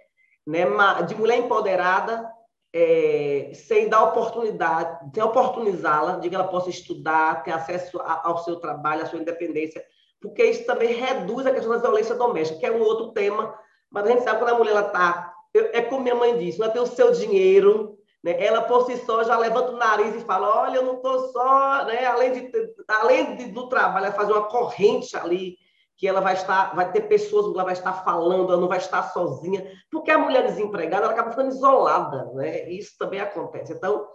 né, 0.47 0.65
de 1.07 1.15
mulher 1.17 1.39
empoderada 1.39 2.31
é, 2.77 3.53
sem 3.55 3.89
dar 3.89 4.03
oportunidade, 4.03 5.09
sem 5.15 5.23
oportunizá-la 5.23 6.17
de 6.17 6.29
que 6.29 6.35
ela 6.35 6.49
possa 6.49 6.69
estudar, 6.69 7.45
ter 7.45 7.53
acesso 7.53 8.01
ao 8.03 8.39
seu 8.39 8.57
trabalho, 8.57 9.05
à 9.05 9.07
sua 9.07 9.21
independência, 9.21 9.85
porque 10.21 10.45
isso 10.45 10.67
também 10.67 10.93
reduz 10.93 11.47
a 11.47 11.53
questão 11.53 11.71
da 11.71 11.79
violência 11.79 12.17
doméstica, 12.17 12.59
que 12.59 12.67
é 12.67 12.73
um 12.73 12.83
outro 12.83 13.13
tema, 13.13 13.55
mas 13.89 14.05
a 14.05 14.09
gente 14.09 14.25
sabe 14.25 14.41
quando 14.41 14.55
a 14.55 14.59
mulher 14.59 14.87
está. 14.87 15.33
É 15.55 15.83
como 15.83 16.03
minha 16.03 16.17
mãe 16.17 16.37
disse, 16.37 16.61
ela 16.61 16.73
tem 16.73 16.83
o 16.83 16.87
seu 16.87 17.13
dinheiro, 17.13 17.97
né? 18.25 18.45
ela 18.45 18.63
por 18.63 18.87
si 18.87 18.97
só 19.05 19.23
já 19.23 19.39
levanta 19.39 19.71
o 19.71 19.77
nariz 19.77 20.17
e 20.17 20.25
fala: 20.25 20.63
Olha, 20.63 20.79
eu 20.79 20.85
não 20.85 20.97
estou 20.97 21.29
só, 21.29 21.85
né? 21.85 22.05
além, 22.07 22.33
de, 22.33 22.51
além 22.89 23.37
de, 23.37 23.45
do 23.53 23.69
trabalho, 23.69 24.07
ela 24.07 24.15
faz 24.17 24.29
uma 24.29 24.49
corrente 24.49 25.17
ali 25.17 25.57
que 25.97 26.09
ela 26.09 26.21
vai 26.21 26.35
estar, 26.35 26.75
vai 26.75 26.91
ter 26.91 27.03
pessoas, 27.03 27.47
ela 27.47 27.65
vai 27.65 27.73
estar 27.73 27.93
falando, 28.05 28.53
ela 28.53 28.61
não 28.61 28.69
vai 28.69 28.79
estar 28.79 29.03
sozinha, 29.13 29.65
porque 29.91 30.11
a 30.11 30.19
mulher 30.19 30.47
desempregada 30.47 31.05
ela 31.05 31.13
acaba 31.13 31.31
ficando 31.31 31.51
isolada, 31.51 32.33
né? 32.35 32.69
Isso 32.69 32.93
também 32.99 33.21
acontece. 33.21 33.73
Então, 33.73 34.09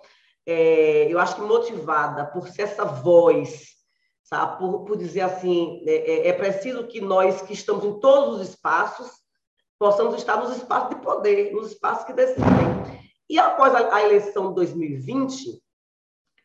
é, 0.46 1.12
eu 1.12 1.20
acho 1.20 1.36
que 1.36 1.42
motivada 1.42 2.26
por 2.26 2.48
ser 2.48 2.64
essa 2.64 2.84
voz, 2.84 3.68
sabe? 4.24 4.58
Por, 4.60 4.84
por 4.84 4.98
dizer 4.98 5.22
assim, 5.22 5.84
é, 5.88 5.96
é, 5.96 6.28
é 6.30 6.34
preciso 6.34 6.88
que 6.88 7.00
nós 7.00 7.42
que 7.42 7.54
estamos 7.54 7.86
em 7.86 8.00
todos 8.00 8.42
os 8.42 8.50
espaços 8.50 9.10
possamos 9.78 10.16
estar 10.16 10.36
nos 10.38 10.58
espaços 10.58 10.90
de 10.90 11.02
poder, 11.02 11.54
nos 11.54 11.72
espaços 11.72 12.04
que 12.04 12.12
decidem. 12.12 12.44
E 13.30 13.40
após 13.40 13.74
a, 13.74 13.96
a 13.96 14.04
eleição 14.04 14.50
de 14.50 14.56
2020, 14.56 15.62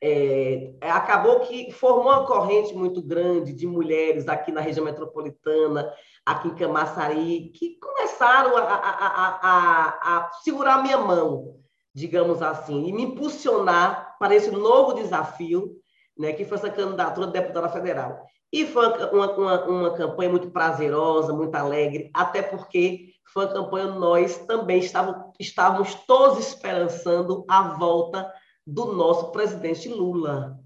é, 0.07 0.75
é, 0.83 0.91
acabou 0.91 1.41
que 1.41 1.73
formou 1.73 2.13
uma 2.13 2.27
corrente 2.27 2.75
muito 2.75 3.01
grande 3.01 3.55
de 3.55 3.67
mulheres 3.67 4.29
aqui 4.29 4.53
na 4.53 4.61
região 4.61 4.85
metropolitana, 4.85 5.91
aqui 6.27 6.49
em 6.49 6.55
Camaçari, 6.55 7.51
que 7.55 7.79
começaram 7.81 8.55
a, 8.55 8.65
a, 8.65 9.39
a, 9.41 10.19
a 10.19 10.31
segurar 10.43 10.83
minha 10.83 10.99
mão, 10.99 11.57
digamos 11.95 12.43
assim, 12.43 12.87
e 12.87 12.93
me 12.93 13.05
impulsionar 13.05 14.15
para 14.19 14.35
esse 14.35 14.51
novo 14.51 14.93
desafio, 14.93 15.75
né, 16.19 16.35
que 16.35 16.45
foi 16.45 16.59
essa 16.59 16.69
candidatura 16.69 17.29
de 17.29 17.33
deputada 17.33 17.71
federal. 17.71 18.27
E 18.53 18.67
foi 18.67 18.87
uma, 19.11 19.33
uma, 19.33 19.65
uma 19.65 19.91
campanha 19.95 20.29
muito 20.29 20.51
prazerosa, 20.51 21.33
muito 21.33 21.55
alegre, 21.55 22.11
até 22.13 22.43
porque 22.43 23.15
foi 23.33 23.47
uma 23.47 23.55
campanha 23.55 23.87
nós 23.87 24.37
também 24.47 24.81
estávamos, 24.81 25.33
estávamos 25.41 25.95
todos 26.07 26.47
esperançando 26.47 27.43
a 27.49 27.71
volta 27.79 28.31
do 28.67 28.93
nosso 28.93 29.31
presidente 29.31 29.89
Lula. 29.89 30.59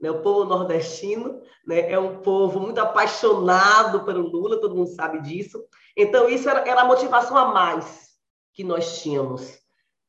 Né? 0.00 0.10
O 0.10 0.22
povo 0.22 0.44
nordestino 0.44 1.40
né, 1.66 1.90
é 1.90 1.98
um 1.98 2.20
povo 2.20 2.60
muito 2.60 2.78
apaixonado 2.78 4.04
pelo 4.04 4.28
Lula, 4.28 4.60
todo 4.60 4.74
mundo 4.74 4.90
sabe 4.90 5.20
disso. 5.22 5.64
Então, 5.96 6.28
isso 6.28 6.48
era, 6.48 6.68
era 6.68 6.82
a 6.82 6.86
motivação 6.86 7.36
a 7.36 7.46
mais 7.46 8.08
que 8.54 8.62
nós 8.62 9.00
tínhamos. 9.00 9.58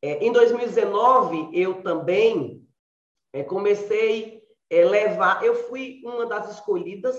É, 0.01 0.23
em 0.23 0.31
2019, 0.31 1.49
eu 1.53 1.81
também 1.83 2.65
é, 3.33 3.43
comecei 3.43 4.41
a 4.71 4.75
é, 4.75 4.85
levar, 4.85 5.43
eu 5.43 5.55
fui 5.67 6.01
uma 6.05 6.25
das 6.25 6.55
escolhidas 6.55 7.17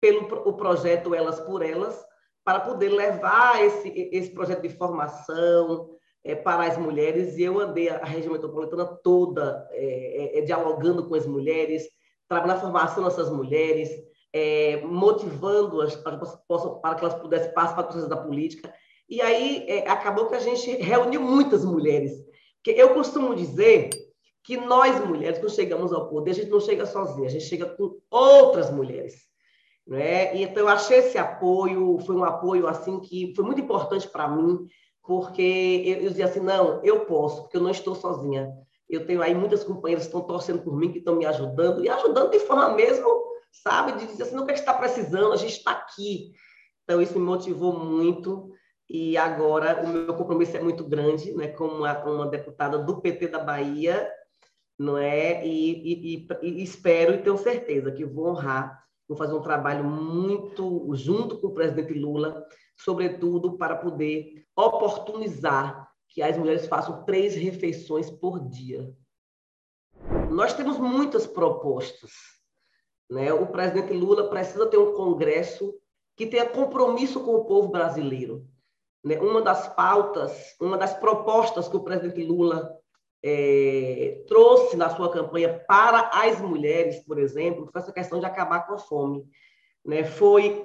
pelo 0.00 0.26
o 0.48 0.52
projeto 0.54 1.14
Elas 1.14 1.40
por 1.40 1.62
Elas, 1.62 2.04
para 2.44 2.60
poder 2.60 2.90
levar 2.90 3.62
esse, 3.64 3.88
esse 4.12 4.30
projeto 4.30 4.62
de 4.62 4.68
formação, 4.68 5.95
é, 6.26 6.34
para 6.34 6.64
as 6.64 6.76
mulheres, 6.76 7.38
e 7.38 7.42
eu 7.42 7.58
andei 7.60 7.88
a 7.88 8.04
região 8.04 8.32
metropolitana 8.32 8.84
toda 8.84 9.66
é, 9.70 10.36
é, 10.36 10.38
é 10.38 10.42
dialogando 10.42 11.08
com 11.08 11.14
as 11.14 11.26
mulheres, 11.26 11.88
trabalhando 12.28 12.56
na 12.56 12.62
formação 12.62 13.04
dessas 13.04 13.30
mulheres, 13.30 13.88
é, 14.32 14.82
motivando-as 14.84 15.94
para, 15.96 16.18
para, 16.18 16.94
que 16.96 17.04
elas 17.04 17.14
pudessem 17.14 17.52
participar 17.52 17.82
do 17.82 17.88
processo 17.88 18.08
da 18.08 18.16
política. 18.16 18.74
E 19.08 19.22
aí 19.22 19.84
acabou 19.86 20.26
que 20.26 20.34
a 20.34 20.40
gente 20.40 20.68
reuniu 20.78 21.22
muitas 21.22 21.64
mulheres. 21.64 22.12
Porque 22.56 22.80
eu 22.80 22.92
costumo 22.92 23.36
dizer 23.36 23.90
que 24.42 24.56
nós, 24.56 25.04
mulheres, 25.04 25.38
quando 25.38 25.54
chegamos 25.54 25.92
ao 25.92 26.08
poder, 26.08 26.32
a 26.32 26.34
gente 26.34 26.50
não 26.50 26.60
chega 26.60 26.84
sozinha, 26.86 27.28
a 27.28 27.30
gente 27.30 27.44
chega 27.44 27.66
com 27.66 27.98
outras 28.10 28.70
mulheres. 28.70 29.14
Né? 29.86 30.36
Então, 30.42 30.64
eu 30.64 30.68
achei 30.68 30.98
esse 30.98 31.16
apoio, 31.16 31.98
foi 32.00 32.16
um 32.16 32.24
apoio 32.24 32.66
assim 32.66 32.98
que 32.98 33.32
foi 33.36 33.44
muito 33.44 33.60
importante 33.60 34.08
para 34.08 34.28
mim, 34.28 34.66
porque 35.06 35.82
eu, 35.86 36.02
eu 36.02 36.08
dizia 36.10 36.24
assim, 36.24 36.40
não, 36.40 36.82
eu 36.82 37.06
posso, 37.06 37.42
porque 37.42 37.56
eu 37.56 37.62
não 37.62 37.70
estou 37.70 37.94
sozinha. 37.94 38.52
Eu 38.88 39.06
tenho 39.06 39.22
aí 39.22 39.34
muitas 39.34 39.64
companheiras 39.64 40.04
que 40.04 40.08
estão 40.08 40.26
torcendo 40.26 40.62
por 40.62 40.76
mim, 40.76 40.92
que 40.92 40.98
estão 40.98 41.16
me 41.16 41.24
ajudando, 41.24 41.84
e 41.84 41.88
ajudando 41.88 42.30
de 42.30 42.40
forma 42.40 42.70
mesmo, 42.74 43.06
sabe, 43.50 43.92
de 43.92 44.06
dizer 44.06 44.24
assim, 44.24 44.34
não, 44.34 44.44
o 44.44 44.46
que 44.46 44.52
está 44.52 44.74
precisando, 44.74 45.32
a 45.32 45.36
gente 45.36 45.56
está 45.56 45.72
aqui. 45.72 46.32
Então, 46.84 47.00
isso 47.00 47.18
me 47.18 47.24
motivou 47.24 47.78
muito, 47.78 48.52
e 48.88 49.16
agora 49.16 49.82
o 49.84 49.88
meu 49.88 50.14
compromisso 50.14 50.56
é 50.56 50.62
muito 50.62 50.84
grande, 50.84 51.32
né, 51.34 51.48
como 51.48 51.74
uma, 51.74 52.04
uma 52.04 52.26
deputada 52.28 52.78
do 52.78 53.00
PT 53.00 53.28
da 53.28 53.40
Bahia, 53.40 54.08
não 54.78 54.96
é? 54.96 55.44
E, 55.46 56.16
e, 56.16 56.28
e, 56.42 56.62
espero 56.62 57.14
e 57.14 57.22
tenho 57.22 57.36
certeza 57.38 57.90
que 57.90 58.04
vou 58.04 58.28
honrar, 58.28 58.85
vou 59.08 59.16
fazer 59.16 59.34
um 59.34 59.42
trabalho 59.42 59.84
muito 59.84 60.94
junto 60.94 61.38
com 61.38 61.48
o 61.48 61.54
presidente 61.54 61.94
Lula, 61.94 62.46
sobretudo 62.76 63.56
para 63.56 63.76
poder 63.76 64.44
oportunizar 64.56 65.88
que 66.08 66.22
as 66.22 66.36
mulheres 66.36 66.66
façam 66.66 67.04
três 67.04 67.34
refeições 67.34 68.10
por 68.10 68.40
dia. 68.48 68.94
Nós 70.30 70.54
temos 70.54 70.78
muitas 70.78 71.26
propostas. 71.26 72.10
Né? 73.10 73.32
O 73.32 73.46
presidente 73.46 73.92
Lula 73.92 74.28
precisa 74.28 74.66
ter 74.66 74.78
um 74.78 74.94
congresso 74.94 75.74
que 76.16 76.26
tenha 76.26 76.48
compromisso 76.48 77.20
com 77.20 77.34
o 77.34 77.44
povo 77.44 77.68
brasileiro. 77.68 78.46
Né? 79.04 79.18
Uma 79.18 79.42
das 79.42 79.68
pautas, 79.74 80.56
uma 80.60 80.76
das 80.76 80.94
propostas 80.94 81.68
que 81.68 81.76
o 81.76 81.84
presidente 81.84 82.24
Lula 82.24 82.76
é, 83.28 84.22
trouxe 84.28 84.76
na 84.76 84.88
sua 84.88 85.10
campanha 85.10 85.60
para 85.66 86.10
as 86.12 86.40
mulheres, 86.40 87.00
por 87.00 87.18
exemplo, 87.18 87.68
foi 87.72 87.82
essa 87.82 87.92
questão 87.92 88.20
de 88.20 88.24
acabar 88.24 88.64
com 88.64 88.74
a 88.74 88.78
fome. 88.78 89.24
Né? 89.84 90.04
Foi 90.04 90.62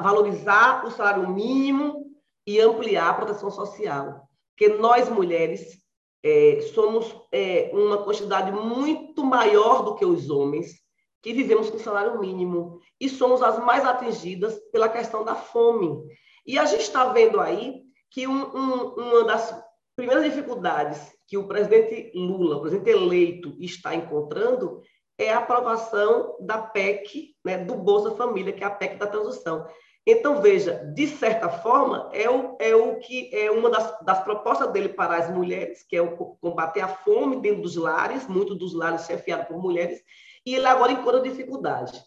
valorizar 0.00 0.86
o 0.86 0.90
salário 0.92 1.28
mínimo 1.28 2.06
e 2.46 2.60
ampliar 2.60 3.08
a 3.08 3.14
proteção 3.14 3.50
social. 3.50 4.28
Porque 4.56 4.76
nós, 4.76 5.08
mulheres, 5.08 5.78
é, 6.22 6.60
somos 6.72 7.12
é, 7.32 7.70
uma 7.72 7.98
quantidade 8.04 8.52
muito 8.52 9.24
maior 9.24 9.82
do 9.82 9.96
que 9.96 10.06
os 10.06 10.30
homens 10.30 10.80
que 11.20 11.32
vivemos 11.32 11.70
com 11.70 11.78
salário 11.78 12.20
mínimo 12.20 12.78
e 13.00 13.08
somos 13.08 13.42
as 13.42 13.58
mais 13.58 13.84
atingidas 13.84 14.54
pela 14.70 14.88
questão 14.88 15.24
da 15.24 15.34
fome. 15.34 16.04
E 16.46 16.56
a 16.56 16.66
gente 16.66 16.82
está 16.82 17.06
vendo 17.06 17.40
aí 17.40 17.82
que 18.12 18.28
um, 18.28 18.56
um, 18.56 18.94
uma 18.94 19.24
das 19.24 19.65
primeiras 19.96 20.24
dificuldades 20.24 21.16
que 21.26 21.36
o 21.36 21.48
presidente 21.48 22.12
Lula, 22.14 22.56
o 22.56 22.60
presidente 22.60 22.90
eleito, 22.90 23.56
está 23.58 23.94
encontrando 23.94 24.82
é 25.18 25.32
a 25.32 25.38
aprovação 25.38 26.36
da 26.40 26.58
PEC, 26.58 27.34
né, 27.42 27.56
do 27.56 27.74
Bolsa 27.74 28.14
Família, 28.16 28.52
que 28.52 28.62
é 28.62 28.66
a 28.66 28.70
PEC 28.70 28.96
da 28.96 29.06
transição. 29.06 29.66
Então, 30.06 30.40
veja, 30.40 30.84
de 30.94 31.06
certa 31.08 31.48
forma, 31.48 32.10
é 32.12 32.30
o, 32.30 32.56
é 32.60 32.76
o 32.76 32.98
que 32.98 33.34
é 33.34 33.50
uma 33.50 33.70
das, 33.70 33.98
das 34.02 34.22
propostas 34.22 34.70
dele 34.70 34.90
para 34.90 35.16
as 35.16 35.34
mulheres, 35.34 35.84
que 35.88 35.96
é 35.96 36.02
o 36.02 36.16
combater 36.40 36.82
a 36.82 36.88
fome 36.88 37.40
dentro 37.40 37.62
dos 37.62 37.76
lares, 37.76 38.28
muito 38.28 38.54
dos 38.54 38.72
lares 38.72 39.06
chefiados 39.06 39.48
por 39.48 39.60
mulheres, 39.60 40.00
e 40.44 40.54
ele 40.54 40.66
agora 40.66 40.92
encontra 40.92 41.22
dificuldade. 41.22 41.98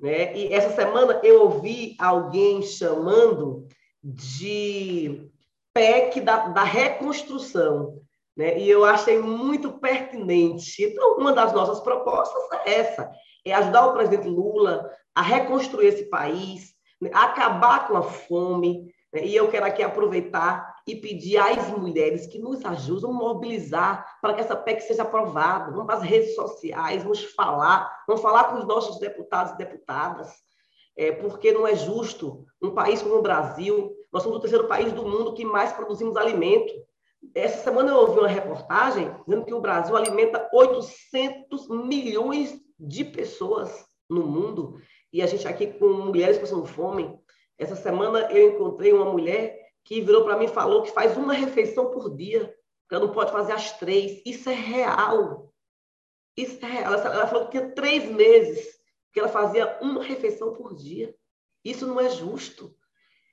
Né? 0.00 0.36
E 0.36 0.52
essa 0.52 0.70
semana 0.70 1.20
eu 1.22 1.42
ouvi 1.42 1.96
alguém 2.00 2.62
chamando 2.62 3.68
de 4.02 5.30
PEC 5.74 6.20
da, 6.20 6.48
da 6.48 6.62
reconstrução. 6.62 8.00
Né? 8.36 8.58
E 8.60 8.70
eu 8.70 8.84
achei 8.84 9.18
muito 9.18 9.72
pertinente. 9.80 10.84
Então, 10.84 11.16
uma 11.16 11.32
das 11.32 11.52
nossas 11.52 11.80
propostas 11.80 12.42
é 12.64 12.74
essa: 12.80 13.10
é 13.44 13.52
ajudar 13.52 13.86
o 13.86 13.94
presidente 13.94 14.28
Lula 14.28 14.88
a 15.12 15.20
reconstruir 15.20 15.88
esse 15.88 16.04
país, 16.04 16.72
né? 17.00 17.10
acabar 17.12 17.88
com 17.88 17.96
a 17.96 18.02
fome. 18.02 18.94
Né? 19.12 19.26
E 19.26 19.34
eu 19.34 19.50
quero 19.50 19.66
aqui 19.66 19.82
aproveitar 19.82 20.76
e 20.86 20.94
pedir 20.94 21.36
às 21.36 21.68
mulheres 21.68 22.26
que 22.26 22.38
nos 22.38 22.64
ajudem 22.64 23.10
a 23.10 23.12
mobilizar 23.12 24.18
para 24.22 24.34
que 24.34 24.40
essa 24.40 24.56
PEC 24.56 24.82
seja 24.82 25.02
aprovada. 25.02 25.72
Vamos 25.72 25.86
para 25.86 25.96
as 25.96 26.02
redes 26.02 26.34
sociais, 26.36 27.02
vamos 27.02 27.24
falar, 27.34 27.92
vamos 28.06 28.22
falar 28.22 28.44
com 28.44 28.58
os 28.58 28.66
nossos 28.66 28.98
deputados 29.00 29.52
e 29.52 29.58
deputadas, 29.58 30.32
é, 30.96 31.12
porque 31.12 31.52
não 31.52 31.66
é 31.66 31.74
justo 31.74 32.46
um 32.62 32.70
país 32.70 33.02
como 33.02 33.16
o 33.16 33.22
Brasil, 33.22 33.97
nós 34.12 34.22
somos 34.22 34.38
o 34.38 34.40
terceiro 34.40 34.66
país 34.66 34.92
do 34.92 35.06
mundo 35.06 35.34
que 35.34 35.44
mais 35.44 35.72
produzimos 35.72 36.16
alimento. 36.16 36.72
Essa 37.34 37.62
semana 37.62 37.90
eu 37.90 37.96
ouvi 37.96 38.18
uma 38.18 38.28
reportagem 38.28 39.14
dizendo 39.26 39.44
que 39.44 39.54
o 39.54 39.60
Brasil 39.60 39.96
alimenta 39.96 40.48
800 40.52 41.68
milhões 41.68 42.58
de 42.78 43.04
pessoas 43.04 43.86
no 44.08 44.26
mundo 44.26 44.80
e 45.12 45.22
a 45.22 45.26
gente 45.26 45.46
aqui 45.46 45.66
com 45.66 45.88
mulheres 45.88 46.38
passando 46.38 46.64
fome. 46.66 47.18
Essa 47.58 47.74
semana 47.74 48.30
eu 48.30 48.54
encontrei 48.54 48.92
uma 48.92 49.10
mulher 49.10 49.58
que 49.84 50.00
virou 50.00 50.24
para 50.24 50.36
mim 50.36 50.44
e 50.44 50.48
falou 50.48 50.82
que 50.82 50.92
faz 50.92 51.16
uma 51.16 51.32
refeição 51.32 51.90
por 51.90 52.14
dia, 52.14 52.54
que 52.88 52.94
ela 52.94 53.06
não 53.06 53.12
pode 53.12 53.32
fazer 53.32 53.52
as 53.52 53.76
três. 53.78 54.22
Isso 54.24 54.48
é 54.48 54.54
real. 54.54 55.52
Isso 56.36 56.64
é 56.64 56.68
real. 56.68 56.94
Ela 56.94 57.26
falou 57.26 57.46
que 57.46 57.58
tinha 57.58 57.70
três 57.72 58.04
meses 58.10 58.78
que 59.12 59.18
ela 59.18 59.28
fazia 59.28 59.78
uma 59.80 60.02
refeição 60.02 60.52
por 60.52 60.74
dia. 60.74 61.14
Isso 61.64 61.86
não 61.86 61.98
é 61.98 62.08
justo. 62.10 62.74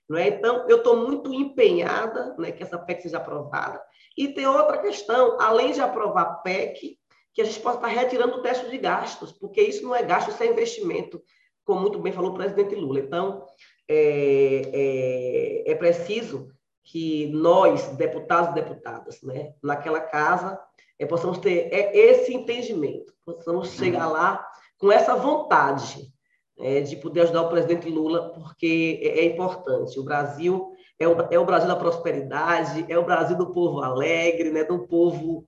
Não 0.07 0.17
é? 0.17 0.27
Então, 0.27 0.67
eu 0.69 0.77
estou 0.77 0.97
muito 0.97 1.33
empenhada 1.33 2.35
né, 2.37 2.51
que 2.51 2.61
essa 2.61 2.77
PEC 2.77 3.01
seja 3.01 3.17
aprovada. 3.17 3.81
E 4.17 4.27
tem 4.27 4.45
outra 4.45 4.77
questão, 4.77 5.37
além 5.39 5.71
de 5.71 5.81
aprovar 5.81 6.21
a 6.21 6.33
PEC, 6.35 6.97
que 7.33 7.41
a 7.41 7.45
gente 7.45 7.59
possa 7.59 7.77
estar 7.77 7.87
retirando 7.87 8.37
o 8.37 8.41
teste 8.41 8.69
de 8.69 8.77
gastos, 8.77 9.31
porque 9.31 9.61
isso 9.61 9.83
não 9.83 9.95
é 9.95 10.03
gasto, 10.03 10.29
isso 10.29 10.41
é 10.41 10.47
investimento, 10.47 11.21
como 11.65 11.81
muito 11.81 11.99
bem 11.99 12.13
falou 12.13 12.31
o 12.31 12.35
presidente 12.35 12.75
Lula. 12.75 12.99
Então, 12.99 13.45
é, 13.89 15.63
é, 15.65 15.71
é 15.71 15.75
preciso 15.75 16.49
que 16.83 17.27
nós, 17.33 17.87
deputados 17.97 18.51
e 18.51 18.53
deputadas, 18.53 19.21
né, 19.21 19.53
naquela 19.61 19.99
casa, 19.99 20.59
é, 20.97 21.05
possamos 21.05 21.39
ter 21.39 21.73
é, 21.73 21.97
esse 21.97 22.33
entendimento, 22.33 23.13
possamos 23.25 23.71
chegar 23.71 24.07
lá 24.07 24.47
com 24.77 24.91
essa 24.91 25.15
vontade 25.15 26.13
é, 26.59 26.81
de 26.81 26.95
poder 26.97 27.21
ajudar 27.21 27.43
o 27.43 27.49
presidente 27.49 27.89
Lula, 27.89 28.29
porque 28.33 28.99
é, 29.03 29.19
é 29.19 29.25
importante. 29.25 29.99
O 29.99 30.03
Brasil 30.03 30.71
é 30.99 31.07
o, 31.07 31.15
é 31.31 31.39
o, 31.39 31.45
Brasil 31.45 31.67
da 31.67 31.75
prosperidade, 31.75 32.85
é 32.87 32.97
o 32.97 33.05
Brasil 33.05 33.37
do 33.37 33.51
povo 33.51 33.81
alegre, 33.81 34.51
né, 34.51 34.63
do 34.63 34.87
povo 34.87 35.45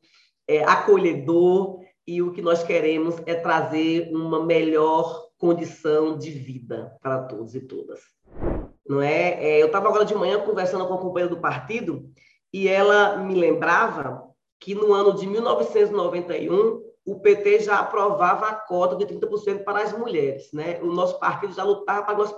é, 0.47 0.63
acolhedor, 0.63 1.79
e 2.05 2.21
o 2.21 2.31
que 2.31 2.41
nós 2.41 2.63
queremos 2.63 3.15
é 3.25 3.35
trazer 3.35 4.09
uma 4.13 4.45
melhor 4.45 5.27
condição 5.37 6.17
de 6.17 6.31
vida 6.31 6.95
para 7.01 7.23
todos 7.23 7.53
e 7.53 7.61
todas 7.61 7.99
não 8.87 9.01
é? 9.01 9.43
é 9.43 9.61
eu 9.61 9.67
estava 9.67 9.87
agora 9.87 10.05
de 10.05 10.15
manhã 10.15 10.39
conversando 10.39 10.87
com 10.87 10.93
a 10.93 10.99
companheira 10.99 11.33
do 11.33 11.41
partido 11.41 12.09
e 12.53 12.67
ela 12.67 13.17
me 13.17 13.35
lembrava 13.35 14.23
que 14.59 14.73
no 14.73 14.93
ano 14.93 15.13
de 15.13 15.27
1991 15.27 16.86
o 17.07 17.17
PT 17.21 17.61
já 17.61 17.79
aprovava 17.79 18.49
a 18.49 18.53
cota 18.53 18.97
de 18.97 19.05
30% 19.05 19.63
para 19.63 19.81
as 19.81 19.97
mulheres, 19.97 20.51
né? 20.51 20.77
O 20.81 20.87
nosso 20.87 21.17
partido 21.17 21.53
já 21.53 21.63
lutava 21.63 22.03
para 22.03 22.15
que 22.15 22.21
nós 22.21 22.35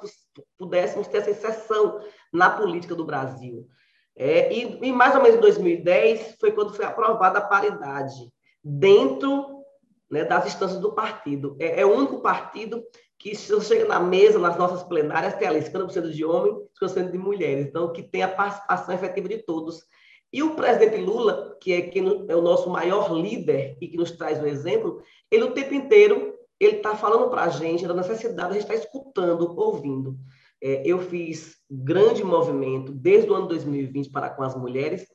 pudéssemos 0.60 1.08
ter 1.08 1.18
essa 1.18 1.32
exceção 1.32 2.00
na 2.32 2.52
política 2.52 2.94
do 2.94 3.04
Brasil. 3.04 3.68
É, 4.16 4.54
e, 4.54 4.78
e 4.86 4.92
mais 4.92 5.16
ou 5.16 5.24
menos 5.24 5.38
em 5.38 5.42
2010 5.42 6.36
foi 6.40 6.52
quando 6.52 6.74
foi 6.74 6.86
aprovada 6.86 7.40
a 7.40 7.48
paridade 7.48 8.32
dentro 8.64 9.64
né, 10.08 10.24
das 10.24 10.46
instâncias 10.46 10.80
do 10.80 10.94
partido. 10.94 11.58
É, 11.60 11.82
é, 11.82 11.86
o 11.86 11.96
único 11.96 12.22
partido 12.22 12.84
que 13.18 13.36
chega 13.36 13.86
na 13.86 14.00
mesa, 14.00 14.38
nas 14.38 14.56
nossas 14.56 14.84
plenárias, 14.84 15.34
tem 15.34 15.48
ali 15.48 15.62
50% 15.62 16.12
de 16.12 16.24
homens, 16.24 16.58
50% 16.80 17.10
de 17.10 17.18
mulheres. 17.18 17.66
Então, 17.66 17.92
que 17.92 18.04
tem 18.04 18.22
a 18.22 18.28
participação 18.28 18.94
efetiva 18.94 19.28
de 19.28 19.40
todos. 19.40 19.84
E 20.32 20.44
o 20.44 20.56
presidente 20.56 20.98
Lula, 20.98 21.58
que 21.60 21.74
é, 21.74 21.82
quem 21.82 22.26
é 22.28 22.36
o 22.36 22.42
nosso 22.42 22.70
maior 22.70 23.12
líder 23.12 23.78
e 23.82 23.88
que 23.88 23.98
nos 23.98 24.12
traz 24.12 24.42
o 24.42 24.46
exemplo, 24.46 25.02
ele 25.32 25.44
o 25.44 25.52
tempo 25.52 25.74
inteiro 25.74 26.36
ele 26.60 26.78
está 26.78 26.96
falando 26.96 27.30
para 27.30 27.44
a 27.44 27.50
gente 27.50 27.88
da 27.88 27.94
necessidade 27.94 28.52
de 28.52 28.58
a 28.58 28.62
gente 28.62 28.72
estar 28.72 28.76
escutando, 28.76 29.58
ouvindo. 29.58 30.18
É, 30.62 30.84
eu 30.86 31.00
fiz 31.00 31.56
grande 31.72 32.24
movimento 32.24 32.92
desde 32.92 33.30
o 33.30 33.34
ano 33.34 33.48
2020 33.48 34.12
para 34.12 34.30
com 34.30 34.44
as 34.44 34.56
mulheres, 34.56 35.08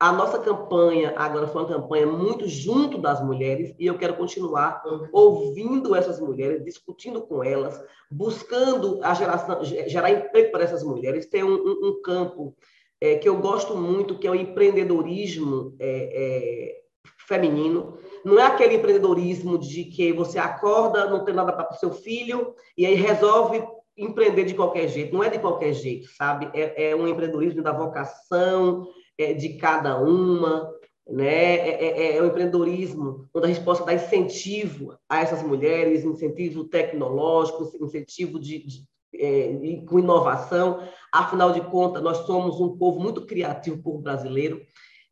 a 0.00 0.12
nossa 0.12 0.38
campanha 0.38 1.12
agora 1.14 1.46
foi 1.46 1.60
uma 1.60 1.68
campanha 1.68 2.06
muito 2.06 2.48
junto 2.48 2.96
das 2.96 3.22
mulheres 3.22 3.74
e 3.78 3.86
eu 3.86 3.98
quero 3.98 4.16
continuar 4.16 4.82
ouvindo 5.12 5.94
essas 5.94 6.18
mulheres, 6.18 6.64
discutindo 6.64 7.20
com 7.20 7.44
elas, 7.44 7.78
buscando 8.10 8.98
a 9.02 9.12
geração, 9.12 9.62
gerar 9.62 10.10
emprego 10.10 10.52
para 10.52 10.64
essas 10.64 10.82
mulheres. 10.82 11.26
Tem 11.26 11.44
um, 11.44 11.52
um, 11.52 11.88
um 11.88 12.02
campo 12.02 12.56
é, 13.00 13.16
que 13.16 13.28
eu 13.28 13.40
gosto 13.40 13.76
muito, 13.76 14.18
que 14.18 14.26
é 14.26 14.30
o 14.30 14.34
empreendedorismo 14.34 15.74
é, 15.78 16.10
é, 16.12 16.80
feminino. 17.26 17.98
Não 18.24 18.38
é 18.38 18.44
aquele 18.44 18.74
empreendedorismo 18.74 19.58
de 19.58 19.84
que 19.84 20.12
você 20.12 20.38
acorda, 20.38 21.08
não 21.08 21.24
tem 21.24 21.34
nada 21.34 21.52
para 21.52 21.74
o 21.74 21.78
seu 21.78 21.90
filho 21.90 22.54
e 22.76 22.84
aí 22.84 22.94
resolve 22.94 23.62
empreender 23.96 24.44
de 24.44 24.54
qualquer 24.54 24.88
jeito. 24.88 25.14
Não 25.14 25.24
é 25.24 25.30
de 25.30 25.38
qualquer 25.38 25.72
jeito, 25.72 26.08
sabe? 26.16 26.50
É, 26.54 26.90
é 26.90 26.96
um 26.96 27.08
empreendedorismo 27.08 27.62
da 27.62 27.72
vocação, 27.72 28.86
é, 29.18 29.32
de 29.32 29.56
cada 29.56 29.98
uma, 29.98 30.70
né? 31.06 31.54
É, 31.54 31.84
é, 31.84 32.16
é, 32.16 32.22
o 32.22 32.26
empreendedorismo, 32.26 33.28
onde 33.34 33.46
a 33.46 33.48
gente 33.48 33.64
possa 33.64 33.84
dar 33.84 33.94
incentivo 33.94 34.96
a 35.08 35.20
essas 35.20 35.42
mulheres, 35.42 36.04
incentivo 36.04 36.64
tecnológico, 36.64 37.70
incentivo 37.84 38.38
de, 38.38 38.64
de, 38.64 38.84
é, 39.20 39.84
com 39.86 39.98
inovação. 39.98 40.82
Afinal 41.12 41.52
de 41.52 41.60
contas, 41.60 42.02
nós 42.02 42.18
somos 42.18 42.60
um 42.60 42.76
povo 42.76 43.00
muito 43.00 43.26
criativo, 43.26 43.76
o 43.76 43.82
povo 43.82 43.98
brasileiro. 43.98 44.60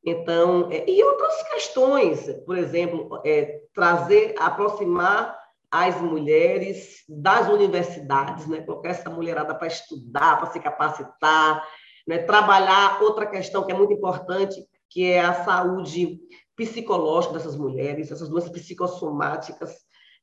Então, 0.05 0.69
é, 0.71 0.89
e 0.89 1.03
outras 1.03 1.43
questões, 1.51 2.31
por 2.47 2.57
exemplo, 2.57 3.21
é, 3.25 3.61
trazer, 3.75 4.35
aproximar 4.39 5.37
as 5.71 6.01
mulheres 6.01 7.05
das 7.09 7.49
universidades, 7.49 8.47
né? 8.47 8.63
colocar 8.63 8.89
essa 8.89 9.11
mulherada 9.11 9.55
para 9.55 9.67
estudar, 9.67 10.39
para 10.39 10.51
se 10.51 10.61
capacitar, 10.61 11.63
né? 12.09 12.19
Trabalhar 12.19 13.03
outra 13.03 13.27
questão 13.27 13.65
que 13.65 13.71
é 13.71 13.75
muito 13.75 13.93
importante, 13.93 14.57
que 14.89 15.05
é 15.05 15.21
a 15.21 15.45
saúde 15.45 16.19
psicológica 16.57 17.35
dessas 17.35 17.55
mulheres, 17.55 18.11
essas 18.11 18.31
doenças 18.31 18.51
psicossomáticas. 18.51 19.77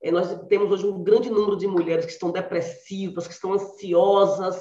É, 0.05 0.11
nós 0.11 0.27
temos 0.47 0.71
hoje 0.71 0.85
um 0.85 1.03
grande 1.03 1.31
número 1.31 1.57
de 1.57 1.65
mulheres 1.65 2.05
que 2.05 2.11
estão 2.11 2.29
depressivas, 2.29 3.25
que 3.25 3.33
estão 3.33 3.53
ansiosas. 3.53 4.55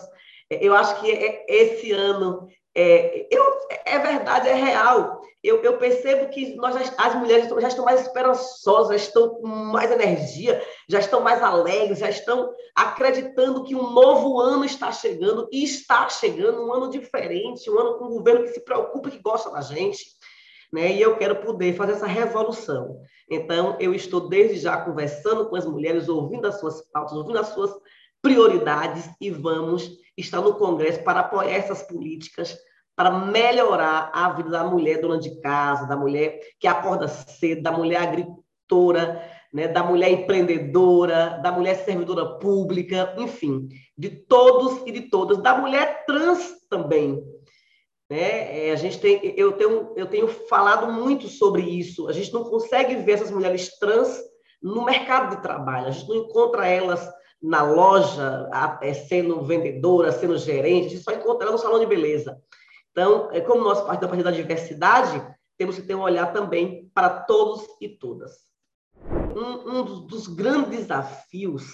É, 0.48 0.66
eu 0.66 0.74
acho 0.74 0.98
que 1.02 1.12
é, 1.12 1.44
esse 1.46 1.92
ano 1.92 2.48
é, 2.74 3.28
eu, 3.30 3.44
é 3.85 3.98
verdade, 3.98 4.48
é 4.48 4.54
real. 4.54 5.20
Eu, 5.42 5.62
eu 5.62 5.76
percebo 5.76 6.30
que 6.30 6.57
nós, 6.57 6.74
as 6.96 7.14
mulheres 7.16 7.46
já 7.61 7.68
estão 7.68 7.85
mais 7.85 8.00
esperançosas, 8.00 8.88
já 8.88 9.07
estão 9.07 9.35
com 9.35 9.46
mais 9.46 9.90
energia, 9.90 10.64
já 10.88 10.98
estão 10.98 11.20
mais 11.20 11.42
alegres, 11.42 11.98
já 11.98 12.09
estão 12.09 12.50
acreditando 12.74 13.64
que 13.64 13.74
um 13.74 13.90
novo 13.90 14.40
ano 14.40 14.64
está 14.64 14.90
chegando 14.90 15.46
e 15.52 15.62
está 15.62 16.09
chegando, 16.09 16.66
um 16.66 16.72
ano 16.72 16.88
diferente, 16.88 17.70
um 17.70 17.78
ano 17.78 17.98
com 17.98 18.07
um 18.07 18.16
governo 18.16 18.44
que 18.44 18.54
se 18.54 18.64
preocupa, 18.64 19.11
que 19.11 19.18
gosta 19.18 19.50
da 19.50 19.61
gente. 19.61 20.07
né? 20.72 20.90
E 20.90 21.02
eu 21.02 21.18
quero 21.18 21.37
poder 21.37 21.76
fazer 21.76 21.92
essa 21.92 22.07
revolução. 22.07 23.02
Então, 23.30 23.76
eu 23.80 23.94
estou 23.94 24.28
desde 24.28 24.58
já 24.58 24.76
conversando 24.76 25.46
com 25.46 25.56
as 25.56 25.66
mulheres, 25.66 26.08
ouvindo 26.08 26.46
as 26.46 26.60
suas 26.60 26.80
pautas, 26.90 27.16
ouvindo 27.16 27.38
as 27.38 27.48
suas 27.48 27.74
prioridades 28.20 29.08
e 29.20 29.30
vamos 29.30 29.90
estar 30.16 30.40
no 30.40 30.54
Congresso 30.54 31.02
para 31.02 31.20
apoiar 31.20 31.52
essas 31.52 31.82
políticas 31.82 32.56
para 32.96 33.10
melhorar 33.10 34.10
a 34.14 34.32
vida 34.32 34.50
da 34.50 34.64
mulher 34.64 35.00
dona 35.00 35.18
de 35.18 35.40
casa, 35.40 35.87
da 35.87 35.96
mulher 35.96 36.40
que 36.60 36.66
acorda 36.66 37.08
cedo, 37.08 37.62
da 37.62 37.72
mulher 37.72 38.02
agricultora, 38.02 39.20
né, 39.52 39.68
da 39.68 39.82
mulher 39.82 40.10
empreendedora, 40.10 41.40
da 41.42 41.50
mulher 41.52 41.76
servidora 41.84 42.38
pública, 42.38 43.14
enfim, 43.18 43.68
de 43.96 44.10
todos 44.10 44.87
e 44.87 44.92
de 44.92 45.02
todas, 45.02 45.38
da 45.38 45.56
mulher 45.56 46.04
trans 46.06 46.66
também. 46.68 47.22
Né? 48.10 48.68
É, 48.68 48.72
a 48.72 48.76
gente 48.76 48.98
tem, 48.98 49.34
eu, 49.36 49.52
tenho, 49.52 49.92
eu 49.96 50.06
tenho 50.06 50.28
falado 50.28 50.92
muito 50.92 51.28
sobre 51.28 51.62
isso. 51.62 52.08
A 52.08 52.12
gente 52.12 52.32
não 52.32 52.44
consegue 52.44 52.96
ver 52.96 53.12
essas 53.12 53.30
mulheres 53.30 53.78
trans 53.78 54.20
no 54.62 54.84
mercado 54.84 55.36
de 55.36 55.42
trabalho, 55.42 55.88
a 55.88 55.90
gente 55.90 56.08
não 56.08 56.16
encontra 56.16 56.66
elas 56.66 57.06
na 57.42 57.62
loja, 57.62 58.48
é, 58.80 58.94
sendo 58.94 59.44
vendedora, 59.44 60.10
sendo 60.10 60.38
gerente, 60.38 60.86
a 60.86 60.88
gente 60.90 61.02
só 61.02 61.12
encontra 61.12 61.46
elas 61.46 61.60
no 61.60 61.66
salão 61.66 61.78
de 61.78 61.86
beleza. 61.86 62.40
Então, 62.90 63.28
é 63.32 63.40
como 63.40 63.62
nós 63.62 63.82
partimos 63.82 64.24
da 64.24 64.30
diversidade, 64.30 65.22
temos 65.58 65.76
que 65.76 65.82
ter 65.82 65.94
um 65.94 66.00
olhar 66.00 66.32
também 66.32 66.90
para 66.94 67.10
todos 67.10 67.66
e 67.80 67.88
todas. 67.88 68.32
Um, 69.36 69.80
um 69.80 70.06
dos 70.06 70.26
grandes 70.26 70.70
desafios 70.70 71.64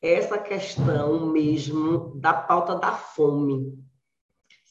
é 0.00 0.12
essa 0.12 0.38
questão 0.38 1.26
mesmo 1.26 2.14
da 2.20 2.32
pauta 2.32 2.76
da 2.76 2.92
fome. 2.92 3.76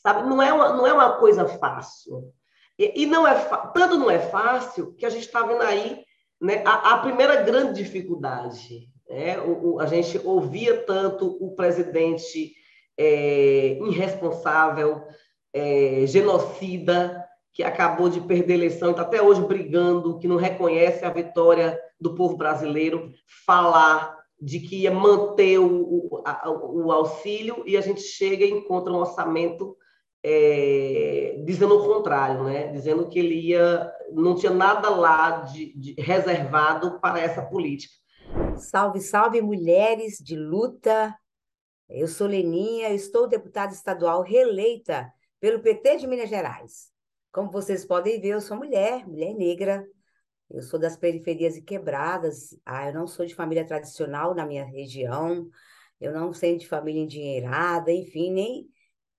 Sabe? 0.08 0.30
Não, 0.30 0.42
é 0.42 0.54
uma, 0.54 0.74
não 0.74 0.88
é 0.88 0.94
uma 0.94 1.18
coisa 1.18 1.46
fácil. 1.46 2.32
E, 2.80 3.04
e 3.04 3.06
não 3.06 3.28
é 3.28 3.36
tanto 3.74 3.98
não 3.98 4.10
é 4.10 4.20
fácil 4.20 4.94
que 4.94 5.06
a 5.06 5.10
gente 5.10 5.26
está 5.26 5.44
vendo 5.44 5.64
aí 5.64 6.02
né, 6.40 6.64
a, 6.66 6.94
a, 6.94 6.98
primeira 7.00 7.42
grande 7.44 7.84
dificuldade. 7.84 8.88
Né? 9.10 9.38
O, 9.40 9.74
o, 9.74 9.80
a 9.82 9.86
gente 9.86 10.18
ouvia 10.24 10.78
tanto 10.86 11.38
o 11.44 11.54
presidente 11.56 12.54
é, 12.98 13.78
irresponsável, 13.82 15.04
é, 15.54 16.06
genocida, 16.08 17.22
que 17.52 17.62
acabou 17.62 18.08
de 18.08 18.22
perder 18.22 18.54
a 18.54 18.58
eleição 18.58 18.88
e 18.88 18.92
está 18.92 19.02
até 19.02 19.22
hoje 19.22 19.42
brigando, 19.42 20.20
que 20.20 20.28
não 20.28 20.38
reconhece 20.38 21.04
a 21.04 21.10
vitória 21.10 21.78
do 22.00 22.16
povo 22.16 22.38
brasileiro, 22.38 23.12
falar 23.46 24.18
de 24.40 24.62
que 24.62 24.84
ia 24.84 24.92
manter 24.92 25.58
o, 25.58 25.68
o, 25.68 26.24
a, 26.24 26.50
o 26.50 26.94
auxílio 26.94 27.62
e 27.66 27.76
a 27.76 27.82
gente 27.82 28.00
chega 28.00 28.46
e 28.46 28.52
encontra 28.52 28.94
um 28.94 29.00
orçamento 29.00 29.76
é, 30.24 31.42
dizendo 31.46 31.78
o 31.78 31.86
contrário, 31.86 32.44
né? 32.44 32.68
dizendo 32.68 33.08
que 33.08 33.20
ele 33.20 33.36
ia, 33.36 33.92
não 34.12 34.36
tinha 34.36 34.52
nada 34.52 34.90
lá 34.90 35.42
de, 35.42 35.74
de 35.78 36.02
reservado 36.02 37.00
para 37.00 37.20
essa 37.20 37.42
política. 37.42 37.94
Salve, 38.58 39.00
salve, 39.00 39.42
mulheres 39.42 40.18
de 40.18 40.36
luta. 40.36 41.16
Eu 41.90 42.08
sou 42.08 42.28
Leninha, 42.28 42.90
estou 42.90 43.28
deputada 43.28 43.72
estadual 43.72 44.22
reeleita 44.22 45.12
pelo 45.40 45.62
PT 45.62 45.98
de 45.98 46.08
Minas 46.08 46.30
Gerais. 46.30 46.92
Como 47.32 47.52
vocês 47.52 47.86
podem 47.86 48.20
ver, 48.20 48.30
eu 48.30 48.42
sou 48.42 48.58
mulher, 48.58 49.08
mulher 49.08 49.34
negra. 49.34 49.86
Eu 50.50 50.62
sou 50.62 50.80
das 50.80 50.98
periferias 50.98 51.56
e 51.56 51.62
quebradas. 51.62 52.58
Ah, 52.66 52.88
eu 52.88 52.94
não 52.94 53.06
sou 53.06 53.26
de 53.26 53.36
família 53.36 53.66
tradicional 53.66 54.34
na 54.34 54.46
minha 54.46 54.66
região. 54.66 55.48
Eu 56.00 56.14
não 56.14 56.34
sou 56.34 56.58
de 56.58 56.68
família 56.68 57.02
endinheirada, 57.02 57.92
enfim, 57.92 58.32
nem. 58.32 58.68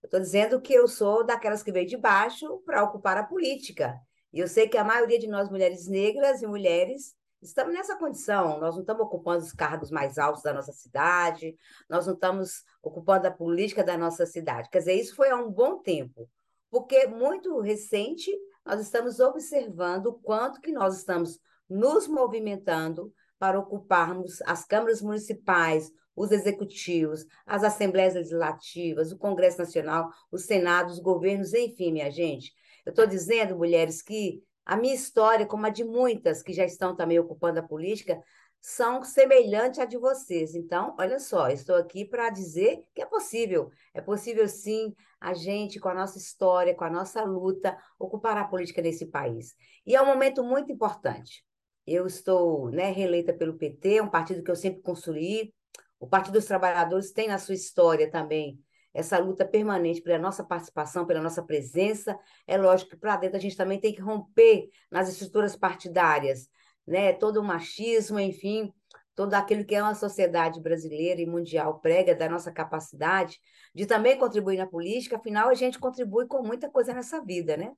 Estou 0.03 0.19
dizendo 0.19 0.61
que 0.61 0.73
eu 0.73 0.87
sou 0.87 1.25
daquelas 1.25 1.61
que 1.61 1.71
veio 1.71 1.87
de 1.87 1.97
baixo 1.97 2.61
para 2.65 2.83
ocupar 2.83 3.17
a 3.17 3.23
política. 3.23 3.99
E 4.31 4.39
eu 4.39 4.47
sei 4.47 4.67
que 4.67 4.77
a 4.77 4.83
maioria 4.83 5.19
de 5.19 5.27
nós, 5.27 5.49
mulheres 5.49 5.87
negras 5.87 6.41
e 6.41 6.47
mulheres, 6.47 7.13
estamos 7.41 7.73
nessa 7.73 7.97
condição. 7.97 8.59
Nós 8.59 8.75
não 8.75 8.81
estamos 8.81 9.03
ocupando 9.03 9.43
os 9.43 9.51
cargos 9.51 9.91
mais 9.91 10.17
altos 10.17 10.43
da 10.43 10.53
nossa 10.53 10.71
cidade, 10.71 11.55
nós 11.89 12.05
não 12.05 12.13
estamos 12.13 12.63
ocupando 12.81 13.27
a 13.27 13.31
política 13.31 13.83
da 13.83 13.97
nossa 13.97 14.25
cidade. 14.25 14.69
Quer 14.69 14.79
dizer, 14.79 14.93
isso 14.93 15.15
foi 15.15 15.29
há 15.29 15.35
um 15.35 15.51
bom 15.51 15.79
tempo, 15.79 16.29
porque 16.69 17.07
muito 17.07 17.59
recente 17.59 18.31
nós 18.65 18.79
estamos 18.79 19.19
observando 19.19 20.07
o 20.07 20.13
quanto 20.13 20.61
que 20.61 20.71
nós 20.71 20.97
estamos 20.97 21.39
nos 21.67 22.07
movimentando 22.07 23.13
para 23.39 23.57
ocuparmos 23.57 24.41
as 24.41 24.65
câmaras 24.65 25.01
municipais, 25.01 25.91
os 26.15 26.31
executivos, 26.31 27.25
as 27.45 27.63
assembleias 27.63 28.13
legislativas, 28.13 29.11
o 29.11 29.17
Congresso 29.17 29.59
Nacional, 29.59 30.09
os 30.29 30.43
senados, 30.43 30.95
os 30.95 30.99
governos, 30.99 31.53
enfim, 31.53 31.93
minha 31.93 32.11
gente. 32.11 32.53
Eu 32.85 32.89
estou 32.89 33.07
dizendo, 33.07 33.55
mulheres, 33.57 34.01
que 34.01 34.43
a 34.65 34.75
minha 34.75 34.93
história, 34.93 35.45
como 35.45 35.65
a 35.65 35.69
de 35.69 35.83
muitas 35.83 36.43
que 36.43 36.53
já 36.53 36.65
estão 36.65 36.95
também 36.95 37.17
ocupando 37.17 37.59
a 37.59 37.63
política, 37.63 38.21
são 38.61 39.03
semelhantes 39.03 39.79
à 39.79 39.85
de 39.85 39.97
vocês. 39.97 40.53
Então, 40.53 40.95
olha 40.99 41.19
só, 41.19 41.49
estou 41.49 41.75
aqui 41.75 42.03
para 42.03 42.29
dizer 42.29 42.83
que 42.93 43.01
é 43.01 43.05
possível. 43.05 43.71
É 43.93 44.01
possível, 44.01 44.47
sim, 44.47 44.93
a 45.19 45.33
gente, 45.33 45.79
com 45.79 45.89
a 45.89 45.93
nossa 45.93 46.17
história, 46.17 46.75
com 46.75 46.83
a 46.83 46.89
nossa 46.89 47.23
luta, 47.23 47.77
ocupar 47.97 48.37
a 48.37 48.43
política 48.43 48.81
nesse 48.81 49.05
país. 49.05 49.55
E 49.85 49.95
é 49.95 50.01
um 50.01 50.05
momento 50.05 50.43
muito 50.43 50.71
importante. 50.71 51.43
Eu 51.91 52.05
estou 52.05 52.69
né, 52.69 52.91
reeleita 52.91 53.33
pelo 53.33 53.57
PT, 53.57 53.99
um 53.99 54.09
partido 54.09 54.43
que 54.43 54.51
eu 54.51 54.55
sempre 54.55 54.79
construí. 54.81 55.51
O 55.99 56.07
Partido 56.07 56.33
dos 56.33 56.45
Trabalhadores 56.45 57.11
tem 57.11 57.27
na 57.27 57.39
sua 57.39 57.55
história 57.55 58.09
também 58.11 58.59
essa 58.93 59.17
luta 59.17 59.43
permanente 59.43 59.99
pela 59.99 60.19
nossa 60.19 60.43
participação, 60.43 61.05
pela 61.05 61.19
nossa 61.19 61.41
presença. 61.41 62.15
É 62.45 62.57
lógico 62.57 62.91
que 62.91 62.97
para 62.97 63.17
dentro 63.17 63.37
a 63.37 63.39
gente 63.39 63.57
também 63.57 63.79
tem 63.79 63.91
que 63.91 64.01
romper 64.01 64.69
nas 64.91 65.09
estruturas 65.09 65.55
partidárias, 65.55 66.47
né? 66.85 67.11
todo 67.11 67.37
o 67.37 67.43
machismo, 67.43 68.19
enfim, 68.19 68.71
todo 69.15 69.33
aquilo 69.33 69.65
que 69.65 69.73
é 69.73 69.81
uma 69.81 69.95
sociedade 69.95 70.61
brasileira 70.61 71.19
e 71.19 71.25
mundial 71.25 71.79
prega 71.79 72.13
da 72.13 72.29
nossa 72.29 72.51
capacidade 72.51 73.39
de 73.73 73.87
também 73.87 74.15
contribuir 74.17 74.57
na 74.57 74.67
política, 74.67 75.17
afinal 75.17 75.49
a 75.49 75.55
gente 75.55 75.79
contribui 75.79 76.27
com 76.27 76.43
muita 76.43 76.69
coisa 76.69 76.93
nessa 76.93 77.19
vida, 77.23 77.57
né? 77.57 77.71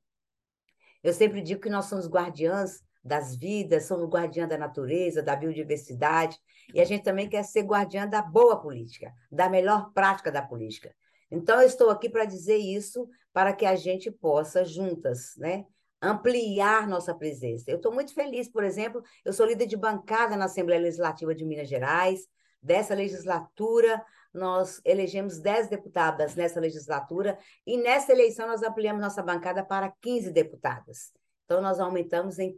Eu 1.01 1.13
sempre 1.13 1.41
digo 1.41 1.61
que 1.61 1.69
nós 1.69 1.85
somos 1.85 2.09
guardiãs 2.09 2.81
das 3.03 3.35
vidas, 3.35 3.85
somos 3.85 4.07
guardiã 4.07 4.47
da 4.47 4.57
natureza, 4.57 5.23
da 5.23 5.35
biodiversidade, 5.35 6.37
e 6.73 6.79
a 6.79 6.85
gente 6.85 7.03
também 7.03 7.27
quer 7.27 7.43
ser 7.43 7.63
guardiã 7.63 8.07
da 8.07 8.21
boa 8.21 8.59
política, 8.61 9.11
da 9.31 9.49
melhor 9.49 9.91
prática 9.93 10.31
da 10.31 10.41
política. 10.41 10.93
Então, 11.29 11.61
eu 11.61 11.67
estou 11.67 11.89
aqui 11.89 12.09
para 12.09 12.25
dizer 12.25 12.57
isso, 12.57 13.07
para 13.33 13.53
que 13.53 13.65
a 13.65 13.75
gente 13.75 14.11
possa, 14.11 14.63
juntas, 14.63 15.33
né, 15.37 15.65
ampliar 16.01 16.87
nossa 16.87 17.13
presença. 17.13 17.69
Eu 17.69 17.77
estou 17.77 17.93
muito 17.93 18.13
feliz, 18.13 18.49
por 18.49 18.63
exemplo, 18.63 19.01
eu 19.23 19.31
sou 19.31 19.45
líder 19.45 19.67
de 19.67 19.77
bancada 19.77 20.35
na 20.35 20.45
Assembleia 20.45 20.81
Legislativa 20.81 21.33
de 21.33 21.45
Minas 21.45 21.69
Gerais. 21.69 22.27
Dessa 22.61 22.93
legislatura, 22.93 24.03
nós 24.33 24.81
elegemos 24.85 25.39
10 25.39 25.67
deputadas 25.67 26.35
nessa 26.35 26.59
legislatura, 26.59 27.37
e 27.65 27.77
nessa 27.77 28.11
eleição 28.11 28.47
nós 28.47 28.61
ampliamos 28.61 29.01
nossa 29.01 29.23
bancada 29.23 29.63
para 29.63 29.91
15 30.01 30.31
deputadas. 30.31 31.11
Então, 31.51 31.61
nós 31.61 31.81
aumentamos 31.81 32.39
em 32.39 32.55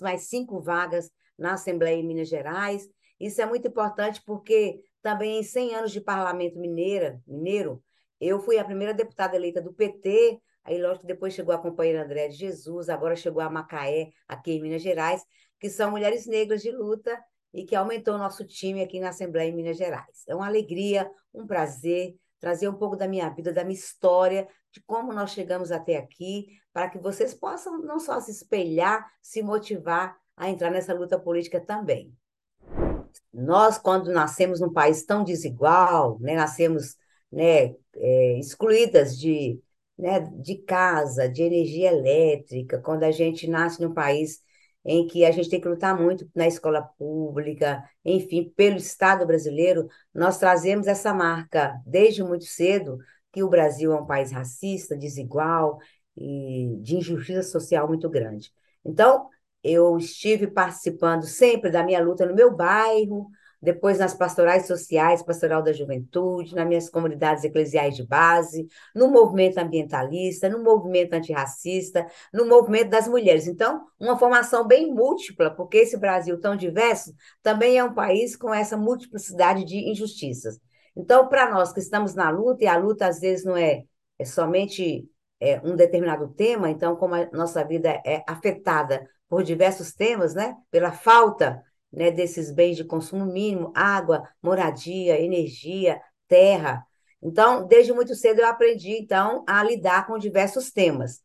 mais 0.00 0.28
cinco 0.28 0.60
vagas 0.60 1.10
na 1.36 1.54
Assembleia 1.54 1.96
em 1.96 2.06
Minas 2.06 2.28
Gerais. 2.28 2.88
Isso 3.18 3.42
é 3.42 3.44
muito 3.44 3.66
importante 3.66 4.22
porque 4.24 4.84
também 5.02 5.40
em 5.40 5.42
100 5.42 5.74
anos 5.74 5.90
de 5.90 6.00
parlamento 6.00 6.56
mineira, 6.56 7.20
mineiro, 7.26 7.82
eu 8.20 8.38
fui 8.38 8.56
a 8.56 8.64
primeira 8.64 8.94
deputada 8.94 9.34
eleita 9.34 9.60
do 9.60 9.74
PT, 9.74 10.40
aí 10.62 10.80
lógico 10.80 11.00
que 11.00 11.12
depois 11.12 11.34
chegou 11.34 11.52
a 11.52 11.58
companheira 11.58 12.04
André 12.04 12.28
de 12.28 12.36
Jesus, 12.36 12.88
agora 12.88 13.16
chegou 13.16 13.42
a 13.42 13.50
Macaé, 13.50 14.12
aqui 14.28 14.52
em 14.52 14.62
Minas 14.62 14.82
Gerais, 14.82 15.24
que 15.58 15.68
são 15.68 15.90
mulheres 15.90 16.24
negras 16.24 16.62
de 16.62 16.70
luta 16.70 17.20
e 17.52 17.64
que 17.64 17.74
aumentou 17.74 18.14
o 18.14 18.18
nosso 18.18 18.44
time 18.44 18.80
aqui 18.80 19.00
na 19.00 19.08
Assembleia 19.08 19.50
em 19.50 19.56
Minas 19.56 19.76
Gerais. 19.76 20.22
É 20.28 20.36
uma 20.36 20.46
alegria, 20.46 21.10
um 21.34 21.48
prazer 21.48 22.14
trazer 22.40 22.68
um 22.68 22.74
pouco 22.74 22.96
da 22.96 23.08
minha 23.08 23.28
vida, 23.30 23.52
da 23.52 23.64
minha 23.64 23.78
história, 23.78 24.46
de 24.72 24.80
como 24.82 25.12
nós 25.12 25.30
chegamos 25.30 25.72
até 25.72 25.96
aqui, 25.96 26.46
para 26.72 26.88
que 26.90 26.98
vocês 26.98 27.34
possam 27.34 27.80
não 27.82 27.98
só 27.98 28.20
se 28.20 28.30
espelhar, 28.30 29.06
se 29.22 29.42
motivar 29.42 30.16
a 30.36 30.50
entrar 30.50 30.70
nessa 30.70 30.92
luta 30.92 31.18
política 31.18 31.60
também. 31.60 32.14
Nós, 33.32 33.78
quando 33.78 34.12
nascemos 34.12 34.60
num 34.60 34.72
país 34.72 35.04
tão 35.04 35.24
desigual, 35.24 36.18
né, 36.20 36.34
nascemos 36.34 36.96
né, 37.32 37.74
é, 37.94 38.38
excluídas 38.38 39.18
de, 39.18 39.60
né, 39.98 40.20
de 40.20 40.56
casa, 40.56 41.28
de 41.28 41.42
energia 41.42 41.90
elétrica, 41.90 42.78
quando 42.80 43.04
a 43.04 43.10
gente 43.10 43.48
nasce 43.48 43.80
num 43.80 43.92
país 43.92 44.40
em 44.86 45.04
que 45.06 45.24
a 45.24 45.32
gente 45.32 45.50
tem 45.50 45.60
que 45.60 45.68
lutar 45.68 46.00
muito 46.00 46.30
na 46.32 46.46
escola 46.46 46.80
pública, 46.80 47.82
enfim, 48.04 48.52
pelo 48.56 48.76
Estado 48.76 49.26
brasileiro, 49.26 49.88
nós 50.14 50.38
trazemos 50.38 50.86
essa 50.86 51.12
marca 51.12 51.74
desde 51.84 52.22
muito 52.22 52.44
cedo 52.44 52.96
que 53.32 53.42
o 53.42 53.48
Brasil 53.48 53.92
é 53.92 54.00
um 54.00 54.06
país 54.06 54.30
racista, 54.30 54.96
desigual 54.96 55.78
e 56.16 56.78
de 56.80 56.96
injustiça 56.96 57.42
social 57.42 57.88
muito 57.88 58.08
grande. 58.08 58.52
Então, 58.84 59.28
eu 59.62 59.98
estive 59.98 60.46
participando 60.46 61.24
sempre 61.24 61.70
da 61.70 61.82
minha 61.82 62.00
luta 62.00 62.24
no 62.24 62.34
meu 62.34 62.54
bairro, 62.54 63.28
depois 63.60 63.98
nas 63.98 64.14
pastorais 64.14 64.66
sociais, 64.66 65.22
pastoral 65.22 65.62
da 65.62 65.72
juventude, 65.72 66.54
nas 66.54 66.66
minhas 66.66 66.88
comunidades 66.88 67.44
eclesiais 67.44 67.96
de 67.96 68.06
base, 68.06 68.66
no 68.94 69.10
movimento 69.10 69.58
ambientalista, 69.58 70.48
no 70.48 70.62
movimento 70.62 71.14
antirracista, 71.14 72.06
no 72.32 72.46
movimento 72.46 72.90
das 72.90 73.08
mulheres. 73.08 73.46
Então, 73.46 73.86
uma 73.98 74.18
formação 74.18 74.66
bem 74.66 74.92
múltipla, 74.92 75.50
porque 75.50 75.78
esse 75.78 75.96
Brasil 75.96 76.40
tão 76.40 76.56
diverso 76.56 77.14
também 77.42 77.78
é 77.78 77.84
um 77.84 77.94
país 77.94 78.36
com 78.36 78.52
essa 78.52 78.76
multiplicidade 78.76 79.64
de 79.64 79.90
injustiças. 79.90 80.60
Então, 80.96 81.28
para 81.28 81.50
nós 81.50 81.72
que 81.72 81.80
estamos 81.80 82.14
na 82.14 82.30
luta, 82.30 82.64
e 82.64 82.66
a 82.66 82.76
luta 82.76 83.06
às 83.06 83.20
vezes 83.20 83.44
não 83.44 83.56
é, 83.56 83.84
é 84.18 84.24
somente 84.24 85.08
é, 85.40 85.60
um 85.60 85.76
determinado 85.76 86.28
tema, 86.28 86.70
então, 86.70 86.96
como 86.96 87.14
a 87.14 87.26
nossa 87.32 87.62
vida 87.64 88.00
é 88.04 88.22
afetada 88.26 89.06
por 89.28 89.42
diversos 89.42 89.92
temas, 89.92 90.34
né? 90.34 90.56
Pela 90.70 90.92
falta 90.92 91.62
né, 91.92 92.10
desses 92.10 92.50
bens 92.50 92.76
de 92.76 92.84
consumo 92.84 93.26
mínimo, 93.26 93.72
água, 93.74 94.28
moradia, 94.42 95.20
energia, 95.20 96.00
terra. 96.28 96.84
Então, 97.22 97.66
desde 97.66 97.92
muito 97.92 98.14
cedo 98.14 98.40
eu 98.40 98.46
aprendi, 98.46 98.92
então, 98.92 99.44
a 99.48 99.62
lidar 99.62 100.06
com 100.06 100.18
diversos 100.18 100.70
temas. 100.70 101.22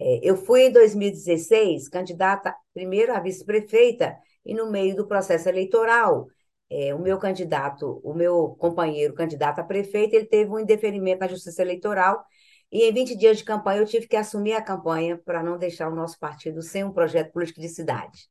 É, 0.00 0.20
eu 0.22 0.36
fui, 0.36 0.62
em 0.64 0.72
2016, 0.72 1.88
candidata 1.88 2.54
primeiro 2.74 3.14
a 3.14 3.20
vice-prefeita 3.20 4.16
e 4.44 4.54
no 4.54 4.70
meio 4.70 4.96
do 4.96 5.06
processo 5.06 5.48
eleitoral, 5.48 6.26
é, 6.70 6.94
o 6.94 6.98
meu 6.98 7.18
candidato, 7.18 8.00
o 8.02 8.14
meu 8.14 8.56
companheiro 8.58 9.14
candidato 9.14 9.60
a 9.60 9.64
prefeito, 9.64 10.14
ele 10.14 10.26
teve 10.26 10.50
um 10.50 10.58
indeferimento 10.58 11.20
na 11.20 11.28
justiça 11.28 11.62
eleitoral 11.62 12.24
e 12.70 12.84
em 12.84 12.92
20 12.92 13.14
dias 13.16 13.38
de 13.38 13.44
campanha 13.44 13.80
eu 13.80 13.86
tive 13.86 14.08
que 14.08 14.16
assumir 14.16 14.54
a 14.54 14.62
campanha 14.62 15.18
para 15.18 15.42
não 15.42 15.58
deixar 15.58 15.88
o 15.88 15.94
nosso 15.94 16.18
partido 16.18 16.62
sem 16.62 16.82
um 16.82 16.92
projeto 16.92 17.30
político 17.32 17.60
de 17.60 17.68
cidade. 17.68 18.28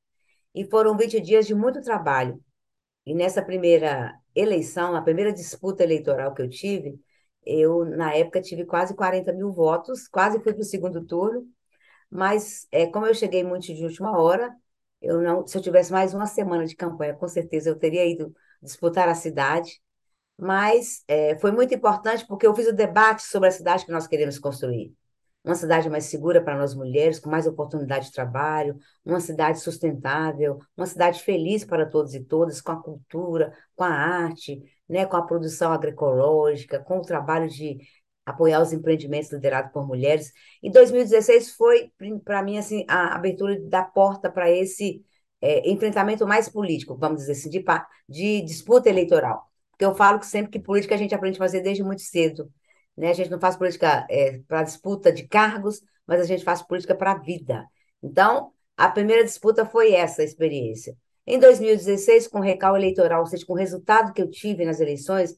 E 0.54 0.66
foram 0.70 0.98
20 0.98 1.20
dias 1.20 1.48
de 1.48 1.56
muito 1.56 1.82
trabalho. 1.82 2.44
E 3.06 3.14
nessa 3.14 3.42
primeira 3.42 4.14
eleição, 4.36 4.96
a 4.96 5.02
primeira 5.02 5.34
disputa 5.34 5.84
eleitoral 5.84 6.34
que 6.34 6.42
eu 6.42 6.50
tive, 6.50 7.00
eu, 7.46 7.86
na 7.86 8.14
época, 8.16 8.42
tive 8.42 8.66
quase 8.66 8.96
40 8.96 9.34
mil 9.34 9.52
votos, 9.52 10.08
quase 10.08 10.40
fui 10.42 10.54
para 10.54 10.62
o 10.62 10.66
segundo 10.66 11.06
turno, 11.06 11.48
mas 12.10 12.68
é, 12.72 12.88
como 12.88 13.08
eu 13.08 13.14
cheguei 13.16 13.44
muito 13.44 13.74
de 13.74 13.84
última 13.86 14.18
hora, 14.20 14.56
eu 15.02 15.22
não, 15.22 15.48
se 15.48 15.58
eu 15.58 15.62
tivesse 15.62 15.92
mais 15.92 16.14
uma 16.14 16.28
semana 16.28 16.66
de 16.66 16.76
campanha, 16.76 17.16
com 17.16 17.28
certeza 17.28 17.70
eu 17.70 17.80
teria 17.80 18.06
ido 18.06 18.36
disputar 18.62 19.10
a 19.10 19.16
cidade, 19.16 19.82
mas 20.38 21.04
é, 21.08 21.38
foi 21.40 21.52
muito 21.52 21.74
importante 21.74 22.26
porque 22.28 22.48
eu 22.48 22.56
fiz 22.56 22.68
o 22.68 22.74
debate 22.74 23.24
sobre 23.24 23.50
a 23.50 23.52
cidade 23.52 23.86
que 23.86 23.92
nós 23.92 24.08
queremos 24.08 24.40
construir 24.40 24.94
uma 25.44 25.56
cidade 25.56 25.90
mais 25.90 26.06
segura 26.06 26.42
para 26.44 26.58
nós 26.58 26.76
mulheres, 26.76 27.20
com 27.20 27.30
mais 27.30 27.48
oportunidade 27.48 28.08
de 28.08 28.12
trabalho, 28.12 28.78
uma 29.04 29.20
cidade 29.20 29.60
sustentável, 29.60 30.60
uma 30.78 30.86
cidade 30.86 31.24
feliz 31.24 31.66
para 31.66 31.86
todos 31.86 32.14
e 32.14 32.24
todas, 32.24 32.62
com 32.62 32.72
a 32.72 32.82
cultura, 32.82 33.54
com 33.76 33.84
a 33.84 33.90
arte, 33.90 34.62
né, 34.88 35.06
com 35.06 35.18
a 35.18 35.26
produção 35.26 35.72
agroecológica, 35.72 36.80
com 36.80 37.00
o 37.00 37.02
trabalho 37.02 37.50
de 37.50 37.80
apoiar 38.26 38.62
os 38.62 38.72
empreendimentos 38.72 39.32
liderados 39.32 39.72
por 39.72 39.88
mulheres. 39.88 40.32
E 40.62 40.70
2016 40.72 41.52
foi, 41.52 41.92
para 42.24 42.44
mim, 42.44 42.58
assim, 42.58 42.86
a 42.88 43.16
abertura 43.16 43.60
da 43.62 43.84
porta 43.84 44.30
para 44.32 44.50
esse 44.50 45.04
é, 45.42 45.70
enfrentamento 45.70 46.26
mais 46.28 46.48
político, 46.48 46.96
vamos 46.98 47.22
dizer 47.22 47.34
assim, 47.34 47.50
de, 47.50 47.64
de 48.08 48.42
disputa 48.44 48.90
eleitoral. 48.90 49.50
Porque 49.72 49.86
eu 49.86 49.96
falo 49.96 50.20
que 50.20 50.28
sempre 50.28 50.52
que 50.52 50.60
política 50.60 50.94
a 50.96 50.98
gente 50.98 51.16
aprende 51.16 51.38
a 51.38 51.40
fazer 51.40 51.62
desde 51.62 51.84
muito 51.84 52.04
cedo. 52.04 52.52
Né? 52.98 53.10
A 53.10 53.14
gente 53.14 53.30
não 53.30 53.40
faz 53.40 53.56
política 53.56 54.06
é, 54.10 54.40
para 54.48 54.64
disputa 54.64 55.12
de 55.12 55.28
cargos, 55.28 55.82
mas 56.06 56.22
a 56.22 56.26
gente 56.26 56.44
faz 56.44 56.62
política 56.62 56.96
para 56.96 57.12
a 57.14 57.18
vida. 57.18 57.66
Então, 58.02 58.52
a 58.76 58.90
primeira 58.90 59.24
disputa 59.24 59.66
foi 59.66 59.94
essa 59.94 60.24
experiência. 60.24 60.96
Em 61.26 61.40
2016, 61.40 62.28
com 62.28 62.40
recal 62.40 62.76
eleitoral, 62.76 63.22
ou 63.22 63.28
seja, 63.28 63.46
com 63.46 63.54
o 63.54 63.58
resultado 63.58 64.14
que 64.14 64.22
eu 64.22 64.30
tive 64.30 64.66
nas 64.66 64.80
eleições, 64.80 65.36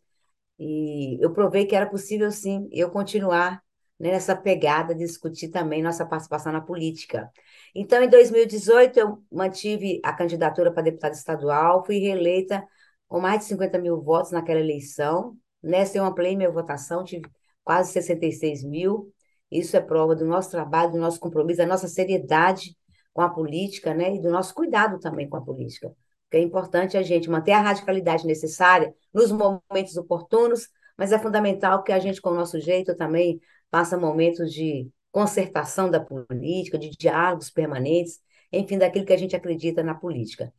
e 0.58 1.18
eu 1.24 1.34
provei 1.34 1.66
que 1.66 1.76
era 1.76 1.90
possível, 1.90 2.32
sim, 2.32 2.70
eu 2.72 2.90
continuar 2.90 3.62
né, 4.00 4.12
nessa 4.12 4.36
pegada 4.36 4.94
de 4.96 5.06
discutir 5.06 5.50
também 5.50 5.82
nossa 5.82 6.06
participação 6.06 6.52
na 6.52 6.62
política. 6.62 7.30
Então, 7.76 8.02
em 8.04 8.10
2018, 8.10 9.00
eu 9.00 9.24
mantive 9.32 10.00
a 10.04 10.14
candidatura 10.14 10.72
para 10.72 10.84
deputada 10.84 11.14
estadual, 11.14 11.86
fui 11.86 12.00
reeleita 12.00 12.66
com 13.08 13.20
mais 13.20 13.40
de 13.40 13.46
50 13.46 13.78
mil 13.80 14.02
votos 14.02 14.32
naquela 14.32 14.60
eleição. 14.60 15.38
Nessa, 15.62 15.98
eu 15.98 16.06
ampliei 16.06 16.36
minha 16.36 16.52
votação, 16.52 17.04
tive 17.04 17.30
quase 17.64 17.92
66 17.92 18.64
mil. 18.64 19.12
Isso 19.52 19.78
é 19.78 19.82
prova 19.82 20.16
do 20.16 20.26
nosso 20.26 20.50
trabalho, 20.50 20.92
do 20.92 20.98
nosso 20.98 21.20
compromisso, 21.20 21.60
da 21.60 21.66
nossa 21.66 21.88
seriedade 21.88 22.76
com 23.14 23.22
a 23.22 23.30
política, 23.30 23.94
né? 23.94 24.16
E 24.16 24.20
do 24.20 24.32
nosso 24.32 24.54
cuidado 24.54 25.00
também 25.00 25.30
com 25.30 25.38
a 25.38 25.42
política. 25.42 25.94
Porque 26.24 26.38
é 26.38 26.42
importante 26.42 26.98
a 26.98 27.04
gente 27.04 27.30
manter 27.30 27.52
a 27.52 27.62
radicalidade 27.62 28.26
necessária 28.26 28.94
nos 29.14 29.32
momentos 29.32 29.96
oportunos, 29.98 30.68
mas 30.98 31.12
é 31.12 31.20
fundamental 31.20 31.84
que 31.84 31.92
a 31.92 32.00
gente, 32.00 32.20
com 32.22 32.32
o 32.32 32.36
nosso 32.36 32.60
jeito, 32.60 32.96
também 32.96 33.40
faça 33.72 33.98
momentos 33.98 34.52
de 34.52 34.90
concertação 35.12 35.92
da 35.92 36.00
política, 36.00 36.78
de 36.78 36.90
diálogos 36.90 37.52
permanentes, 37.52 38.20
enfim, 38.52 38.80
daquilo 38.80 39.06
que 39.06 39.14
a 39.14 39.18
gente 39.18 39.36
acredita 39.36 39.84
na 39.84 39.94
política. 39.94 40.52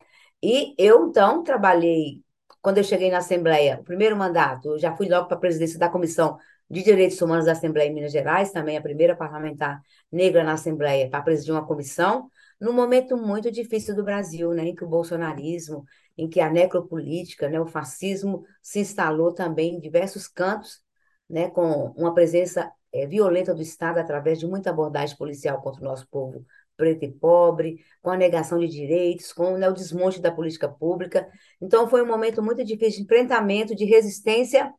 E 0.42 0.74
eu, 0.78 1.08
então, 1.08 1.42
trabalhei, 1.42 2.22
quando 2.62 2.78
eu 2.78 2.84
cheguei 2.84 3.10
na 3.10 3.18
Assembleia, 3.18 3.78
o 3.80 3.84
primeiro 3.84 4.16
mandato, 4.16 4.68
eu 4.72 4.78
já 4.78 4.96
fui 4.96 5.08
logo 5.08 5.26
para 5.26 5.36
a 5.36 5.40
presidência 5.40 5.78
da 5.78 5.88
Comissão 5.88 6.38
de 6.70 6.82
Direitos 6.82 7.20
Humanos 7.20 7.46
da 7.46 7.52
Assembleia 7.52 7.88
em 7.88 7.94
Minas 7.94 8.12
Gerais, 8.12 8.50
também 8.50 8.76
a 8.76 8.82
primeira 8.82 9.14
parlamentar 9.16 9.80
negra 10.10 10.42
na 10.42 10.54
Assembleia 10.54 11.08
para 11.08 11.22
presidir 11.22 11.52
uma 11.52 11.66
comissão, 11.66 12.30
num 12.60 12.72
momento 12.72 13.16
muito 13.16 13.50
difícil 13.50 13.94
do 13.94 14.04
Brasil, 14.04 14.52
né, 14.52 14.64
em 14.68 14.74
que 14.74 14.84
o 14.84 14.88
bolsonarismo, 14.88 15.84
em 16.16 16.28
que 16.28 16.40
a 16.40 16.50
necropolítica, 16.50 17.48
né, 17.48 17.60
o 17.60 17.66
fascismo 17.66 18.44
se 18.62 18.80
instalou 18.80 19.32
também 19.32 19.76
em 19.76 19.80
diversos 19.80 20.26
cantos, 20.26 20.80
né, 21.28 21.50
com 21.50 21.92
uma 21.96 22.14
presença 22.14 22.70
é, 22.92 23.06
violenta 23.06 23.54
do 23.54 23.62
Estado 23.62 23.98
através 23.98 24.38
de 24.38 24.46
muita 24.46 24.70
abordagem 24.70 25.16
policial 25.16 25.60
contra 25.60 25.80
o 25.80 25.84
nosso 25.84 26.08
povo 26.08 26.44
preto 26.76 27.04
e 27.04 27.12
pobre, 27.12 27.84
com 28.02 28.10
a 28.10 28.16
negação 28.16 28.58
de 28.58 28.68
direitos, 28.68 29.32
com 29.32 29.56
né, 29.56 29.68
o 29.68 29.72
desmonte 29.72 30.20
da 30.20 30.32
política 30.32 30.68
pública. 30.68 31.28
Então, 31.60 31.88
foi 31.88 32.02
um 32.02 32.06
momento 32.06 32.42
muito 32.42 32.64
difícil 32.64 32.98
de 32.98 33.04
enfrentamento, 33.04 33.74
de 33.74 33.84
resistência 33.84 34.72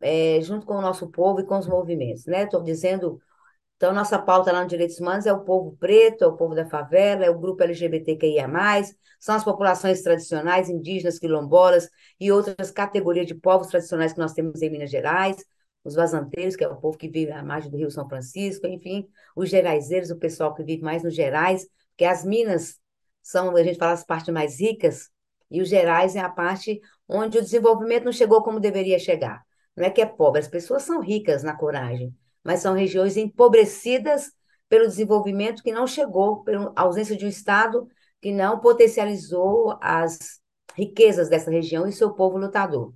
é, 0.00 0.40
junto 0.42 0.66
com 0.66 0.74
o 0.76 0.82
nosso 0.82 1.10
povo 1.10 1.40
e 1.40 1.46
com 1.46 1.58
os 1.58 1.66
movimentos, 1.66 2.26
né? 2.26 2.44
Estou 2.44 2.62
dizendo, 2.62 3.20
então, 3.76 3.92
nossa 3.92 4.18
pauta 4.18 4.52
lá 4.52 4.62
no 4.62 4.68
Direitos 4.68 4.98
Humanos 4.98 5.26
é 5.26 5.32
o 5.32 5.44
povo 5.44 5.76
preto, 5.78 6.24
é 6.24 6.26
o 6.26 6.36
povo 6.36 6.54
da 6.54 6.66
favela, 6.68 7.24
é 7.24 7.30
o 7.30 7.38
grupo 7.38 7.62
LGBTQIA+, 7.62 8.48
são 9.20 9.34
as 9.34 9.44
populações 9.44 10.02
tradicionais, 10.02 10.68
indígenas, 10.68 11.18
quilombolas 11.18 11.88
e 12.18 12.32
outras 12.32 12.70
categorias 12.70 13.26
de 13.26 13.34
povos 13.34 13.68
tradicionais 13.68 14.12
que 14.12 14.18
nós 14.18 14.32
temos 14.32 14.62
em 14.62 14.70
Minas 14.70 14.90
Gerais, 14.90 15.44
os 15.84 15.94
vazanteiros, 15.94 16.56
que 16.56 16.64
é 16.64 16.68
o 16.68 16.76
povo 16.76 16.98
que 16.98 17.08
vive 17.08 17.32
à 17.32 17.42
margem 17.42 17.70
do 17.70 17.76
Rio 17.76 17.90
São 17.90 18.08
Francisco, 18.08 18.66
enfim, 18.66 19.08
os 19.34 19.48
geraizeiros, 19.48 20.10
o 20.10 20.18
pessoal 20.18 20.54
que 20.54 20.64
vive 20.64 20.82
mais 20.82 21.02
nos 21.02 21.14
Gerais, 21.14 21.66
porque 21.90 22.04
as 22.04 22.24
minas 22.24 22.78
são, 23.22 23.54
a 23.56 23.62
gente 23.62 23.78
fala, 23.78 23.92
as 23.92 24.04
partes 24.04 24.32
mais 24.32 24.60
ricas, 24.60 25.08
e 25.50 25.62
os 25.62 25.68
Gerais 25.68 26.16
é 26.16 26.20
a 26.20 26.28
parte 26.28 26.80
onde 27.08 27.38
o 27.38 27.42
desenvolvimento 27.42 28.04
não 28.04 28.12
chegou 28.12 28.42
como 28.42 28.60
deveria 28.60 28.98
chegar. 28.98 29.42
Não 29.78 29.86
é 29.86 29.90
que 29.90 30.00
é 30.02 30.06
pobre, 30.06 30.40
as 30.40 30.48
pessoas 30.48 30.82
são 30.82 31.00
ricas 31.00 31.44
na 31.44 31.56
coragem, 31.56 32.12
mas 32.42 32.58
são 32.58 32.74
regiões 32.74 33.16
empobrecidas 33.16 34.32
pelo 34.68 34.88
desenvolvimento 34.88 35.62
que 35.62 35.70
não 35.70 35.86
chegou, 35.86 36.42
pela 36.42 36.72
ausência 36.74 37.16
de 37.16 37.24
um 37.24 37.28
Estado 37.28 37.86
que 38.20 38.32
não 38.32 38.58
potencializou 38.58 39.78
as 39.80 40.40
riquezas 40.74 41.28
dessa 41.28 41.48
região 41.48 41.86
e 41.86 41.92
seu 41.92 42.12
povo 42.12 42.36
lutador. 42.36 42.92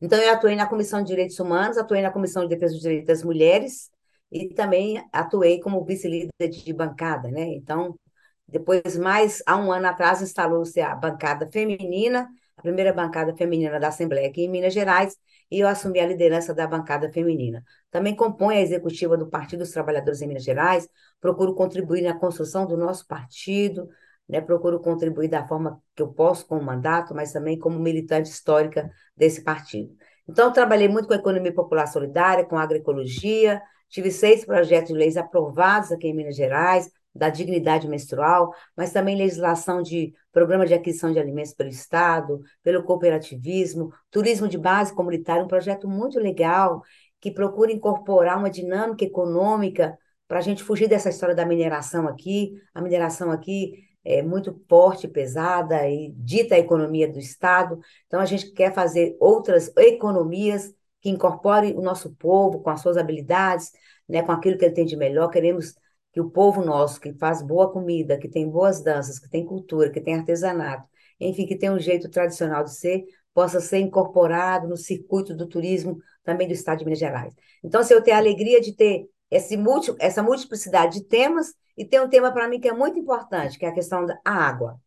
Então, 0.00 0.20
eu 0.20 0.32
atuei 0.32 0.54
na 0.54 0.68
Comissão 0.68 1.02
de 1.02 1.08
Direitos 1.08 1.40
Humanos, 1.40 1.76
atuei 1.76 2.00
na 2.00 2.12
Comissão 2.12 2.42
de 2.42 2.48
Defesa 2.50 2.74
dos 2.74 2.82
Direitos 2.82 3.08
das 3.08 3.24
Mulheres 3.24 3.90
e 4.30 4.54
também 4.54 5.04
atuei 5.12 5.60
como 5.60 5.84
vice-líder 5.84 6.48
de 6.48 6.72
bancada, 6.72 7.28
né? 7.28 7.42
Então, 7.54 7.98
depois, 8.46 8.96
mais 8.96 9.42
há 9.46 9.56
um 9.56 9.72
ano 9.72 9.88
atrás, 9.88 10.22
instalou-se 10.22 10.80
a 10.80 10.94
bancada 10.94 11.50
feminina, 11.50 12.28
a 12.56 12.62
primeira 12.62 12.92
bancada 12.92 13.34
feminina 13.34 13.80
da 13.80 13.88
Assembleia 13.88 14.28
aqui 14.28 14.42
em 14.42 14.48
Minas 14.48 14.72
Gerais, 14.72 15.16
e 15.52 15.60
eu 15.60 15.68
assumi 15.68 16.00
a 16.00 16.06
liderança 16.06 16.54
da 16.54 16.66
bancada 16.66 17.12
feminina. 17.12 17.62
Também 17.90 18.16
compõe 18.16 18.56
a 18.56 18.62
executiva 18.62 19.18
do 19.18 19.28
Partido 19.28 19.58
dos 19.58 19.70
Trabalhadores 19.70 20.22
em 20.22 20.26
Minas 20.26 20.44
Gerais, 20.44 20.88
procuro 21.20 21.54
contribuir 21.54 22.00
na 22.00 22.18
construção 22.18 22.66
do 22.66 22.74
nosso 22.74 23.06
partido, 23.06 23.86
né, 24.26 24.40
procuro 24.40 24.80
contribuir 24.80 25.28
da 25.28 25.46
forma 25.46 25.78
que 25.94 26.00
eu 26.00 26.10
posso 26.10 26.46
com 26.46 26.56
o 26.56 26.64
mandato, 26.64 27.14
mas 27.14 27.32
também 27.32 27.58
como 27.58 27.78
militante 27.78 28.30
histórica 28.30 28.90
desse 29.14 29.44
partido. 29.44 29.94
Então, 30.26 30.50
trabalhei 30.50 30.88
muito 30.88 31.06
com 31.06 31.12
a 31.12 31.18
economia 31.18 31.52
popular 31.52 31.86
solidária, 31.86 32.46
com 32.46 32.56
a 32.56 32.62
agroecologia, 32.62 33.60
tive 33.90 34.10
seis 34.10 34.46
projetos 34.46 34.88
de 34.88 34.94
leis 34.94 35.18
aprovados 35.18 35.92
aqui 35.92 36.08
em 36.08 36.14
Minas 36.14 36.34
Gerais, 36.34 36.90
da 37.14 37.28
dignidade 37.28 37.88
menstrual, 37.88 38.54
mas 38.76 38.92
também 38.92 39.16
legislação 39.16 39.82
de 39.82 40.14
programa 40.32 40.66
de 40.66 40.74
aquisição 40.74 41.12
de 41.12 41.18
alimentos 41.18 41.52
pelo 41.52 41.68
Estado, 41.68 42.40
pelo 42.62 42.82
cooperativismo, 42.82 43.92
turismo 44.10 44.48
de 44.48 44.56
base 44.56 44.94
comunitária, 44.94 45.44
um 45.44 45.48
projeto 45.48 45.88
muito 45.88 46.18
legal 46.18 46.82
que 47.20 47.30
procura 47.30 47.70
incorporar 47.70 48.38
uma 48.38 48.50
dinâmica 48.50 49.04
econômica 49.04 49.96
para 50.26 50.38
a 50.38 50.42
gente 50.42 50.64
fugir 50.64 50.88
dessa 50.88 51.10
história 51.10 51.34
da 51.34 51.46
mineração 51.46 52.08
aqui. 52.08 52.52
A 52.74 52.80
mineração 52.80 53.30
aqui 53.30 53.74
é, 54.04 54.22
muito 54.22 54.60
forte, 54.68 55.06
pesada 55.06 55.88
e 55.88 56.12
dita 56.16 56.54
a 56.54 56.58
economia 56.58 57.06
do 57.06 57.18
Estado. 57.18 57.78
Então, 58.06 58.18
a 58.18 58.24
gente 58.24 58.50
quer 58.52 58.74
fazer 58.74 59.16
outras 59.20 59.72
economias 59.76 60.74
que 61.00 61.10
incorporem 61.10 61.76
o 61.76 61.82
nosso 61.82 62.14
povo 62.14 62.60
com 62.60 62.70
as 62.70 62.80
suas 62.80 62.96
habilidades, 62.96 63.70
né, 64.08 64.22
com 64.22 64.32
aquilo 64.32 64.56
que 64.56 64.64
ele 64.64 64.74
tem 64.74 64.86
de 64.86 64.96
melhor. 64.96 65.28
Queremos 65.28 65.74
que 66.12 66.20
o 66.20 66.30
povo 66.30 66.64
nosso, 66.64 67.00
que 67.00 67.12
faz 67.14 67.42
boa 67.42 67.72
comida, 67.72 68.18
que 68.18 68.28
tem 68.28 68.48
boas 68.48 68.82
danças, 68.82 69.18
que 69.18 69.28
tem 69.28 69.44
cultura, 69.44 69.90
que 69.90 70.00
tem 70.00 70.14
artesanato, 70.14 70.86
enfim, 71.18 71.46
que 71.46 71.56
tem 71.56 71.70
um 71.70 71.78
jeito 71.78 72.10
tradicional 72.10 72.64
de 72.64 72.74
ser, 72.74 73.04
possa 73.32 73.60
ser 73.60 73.78
incorporado 73.78 74.68
no 74.68 74.76
circuito 74.76 75.34
do 75.34 75.46
turismo 75.46 75.98
também 76.22 76.46
do 76.46 76.52
Estado 76.52 76.80
de 76.80 76.84
Minas 76.84 76.98
Gerais. 76.98 77.34
Então, 77.64 77.82
se 77.82 77.94
eu 77.94 78.02
tenho 78.02 78.16
a 78.16 78.20
alegria 78.20 78.60
de 78.60 78.74
ter 78.74 79.06
esse 79.30 79.56
multi, 79.56 79.94
essa 79.98 80.22
multiplicidade 80.22 81.00
de 81.00 81.04
temas, 81.06 81.54
e 81.76 81.84
tem 81.84 82.00
um 82.00 82.08
tema 82.08 82.30
para 82.30 82.46
mim 82.48 82.60
que 82.60 82.68
é 82.68 82.72
muito 82.72 82.98
importante, 82.98 83.58
que 83.58 83.64
é 83.64 83.68
a 83.68 83.74
questão 83.74 84.04
da 84.04 84.20
água. 84.24 84.78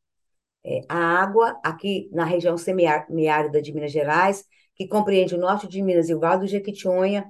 É, 0.64 0.82
a 0.88 0.98
água, 0.98 1.60
aqui 1.64 2.10
na 2.12 2.26
região 2.26 2.56
semiárida 2.58 3.62
de 3.62 3.74
Minas 3.74 3.92
Gerais, 3.92 4.46
que 4.76 4.88
compreende 4.88 5.34
o 5.34 5.40
norte 5.40 5.68
de 5.68 5.82
Minas 5.82 6.10
e 6.10 6.14
o 6.14 6.20
Vale 6.20 6.42
do 6.42 6.48
Jequitinhonha, 6.48 7.26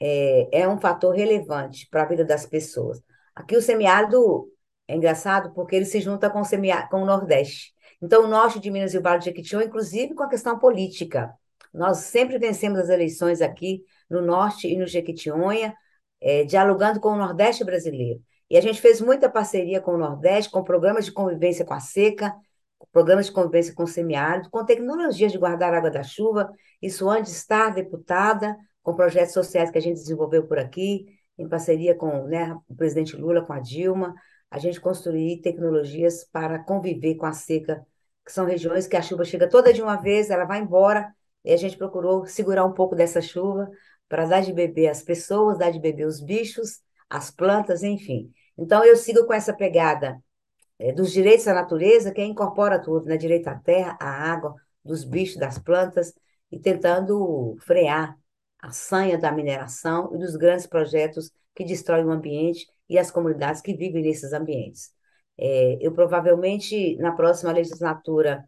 é, 0.00 0.60
é 0.62 0.68
um 0.68 0.78
fator 0.78 1.14
relevante 1.14 1.88
para 1.90 2.02
a 2.02 2.06
vida 2.06 2.24
das 2.24 2.44
pessoas. 2.44 3.00
Aqui 3.34 3.56
o 3.56 3.62
semiárido 3.62 4.48
é 4.86 4.96
engraçado 4.96 5.52
porque 5.54 5.76
ele 5.76 5.84
se 5.84 6.00
junta 6.00 6.30
com 6.30 6.40
o, 6.40 6.44
semiárido, 6.44 6.90
com 6.90 7.02
o 7.02 7.06
Nordeste. 7.06 7.74
Então, 8.00 8.24
o 8.24 8.28
norte 8.28 8.60
de 8.60 8.70
Minas 8.70 8.92
e 8.94 8.98
o 8.98 9.02
Vale 9.02 9.18
do 9.18 9.24
Jequitinhonha, 9.24 9.66
inclusive 9.66 10.14
com 10.14 10.22
a 10.22 10.28
questão 10.28 10.58
política. 10.58 11.32
Nós 11.72 11.98
sempre 11.98 12.38
vencemos 12.38 12.78
as 12.78 12.88
eleições 12.88 13.40
aqui 13.40 13.82
no 14.08 14.20
norte 14.20 14.68
e 14.68 14.76
no 14.76 14.86
Jequitinhonha, 14.86 15.74
é, 16.20 16.44
dialogando 16.44 17.00
com 17.00 17.08
o 17.08 17.16
Nordeste 17.16 17.64
brasileiro. 17.64 18.22
E 18.48 18.56
a 18.56 18.60
gente 18.60 18.80
fez 18.80 19.00
muita 19.00 19.28
parceria 19.28 19.80
com 19.80 19.92
o 19.94 19.98
Nordeste, 19.98 20.50
com 20.50 20.62
programas 20.62 21.06
de 21.06 21.12
convivência 21.12 21.64
com 21.64 21.74
a 21.74 21.80
seca, 21.80 22.34
programas 22.92 23.26
de 23.26 23.32
convivência 23.32 23.74
com 23.74 23.84
o 23.84 23.88
semiárido, 23.88 24.50
com 24.50 24.64
tecnologias 24.64 25.32
de 25.32 25.38
guardar 25.38 25.74
água 25.74 25.90
da 25.90 26.02
chuva. 26.02 26.50
Isso 26.80 27.08
antes 27.08 27.32
de 27.32 27.38
estar 27.38 27.70
deputada, 27.70 28.56
com 28.82 28.94
projetos 28.94 29.32
sociais 29.32 29.70
que 29.70 29.78
a 29.78 29.80
gente 29.80 29.96
desenvolveu 29.96 30.46
por 30.46 30.58
aqui, 30.58 31.06
em 31.38 31.48
parceria 31.48 31.94
com 31.94 32.26
né, 32.26 32.56
o 32.68 32.74
presidente 32.74 33.16
Lula, 33.16 33.44
com 33.44 33.52
a 33.52 33.60
Dilma, 33.60 34.14
a 34.50 34.58
gente 34.58 34.80
construir 34.80 35.40
tecnologias 35.40 36.24
para 36.30 36.58
conviver 36.60 37.16
com 37.16 37.26
a 37.26 37.32
seca, 37.32 37.84
que 38.24 38.32
são 38.32 38.46
regiões 38.46 38.86
que 38.86 38.96
a 38.96 39.02
chuva 39.02 39.24
chega 39.24 39.48
toda 39.48 39.72
de 39.72 39.82
uma 39.82 39.96
vez, 39.96 40.30
ela 40.30 40.44
vai 40.44 40.60
embora, 40.60 41.12
e 41.44 41.52
a 41.52 41.56
gente 41.56 41.76
procurou 41.76 42.24
segurar 42.26 42.64
um 42.64 42.72
pouco 42.72 42.94
dessa 42.94 43.20
chuva 43.20 43.68
para 44.08 44.26
dar 44.26 44.40
de 44.40 44.52
beber 44.52 44.88
as 44.88 45.02
pessoas, 45.02 45.58
dar 45.58 45.70
de 45.70 45.80
beber 45.80 46.06
os 46.06 46.20
bichos, 46.20 46.80
as 47.10 47.30
plantas, 47.30 47.82
enfim. 47.82 48.30
Então, 48.56 48.84
eu 48.84 48.96
sigo 48.96 49.26
com 49.26 49.32
essa 49.32 49.52
pegada 49.52 50.22
é, 50.78 50.92
dos 50.92 51.12
direitos 51.12 51.44
da 51.44 51.54
natureza, 51.54 52.12
que 52.12 52.22
incorpora 52.22 52.80
tudo, 52.80 53.06
né? 53.06 53.16
Direito 53.16 53.48
à 53.48 53.56
terra, 53.56 53.96
à 54.00 54.08
água, 54.08 54.54
dos 54.84 55.04
bichos, 55.04 55.36
das 55.36 55.58
plantas, 55.58 56.12
e 56.50 56.58
tentando 56.58 57.56
frear 57.60 58.16
a 58.64 58.70
sanha 58.70 59.18
da 59.18 59.30
mineração 59.30 60.10
e 60.14 60.18
dos 60.18 60.36
grandes 60.36 60.66
projetos 60.66 61.30
que 61.54 61.64
destroem 61.64 62.06
o 62.06 62.10
ambiente 62.10 62.66
e 62.88 62.98
as 62.98 63.10
comunidades 63.10 63.60
que 63.60 63.74
vivem 63.74 64.02
nesses 64.02 64.32
ambientes. 64.32 64.90
É, 65.36 65.76
eu 65.80 65.92
provavelmente, 65.92 66.96
na 66.96 67.12
próxima 67.12 67.52
legislatura, 67.52 68.42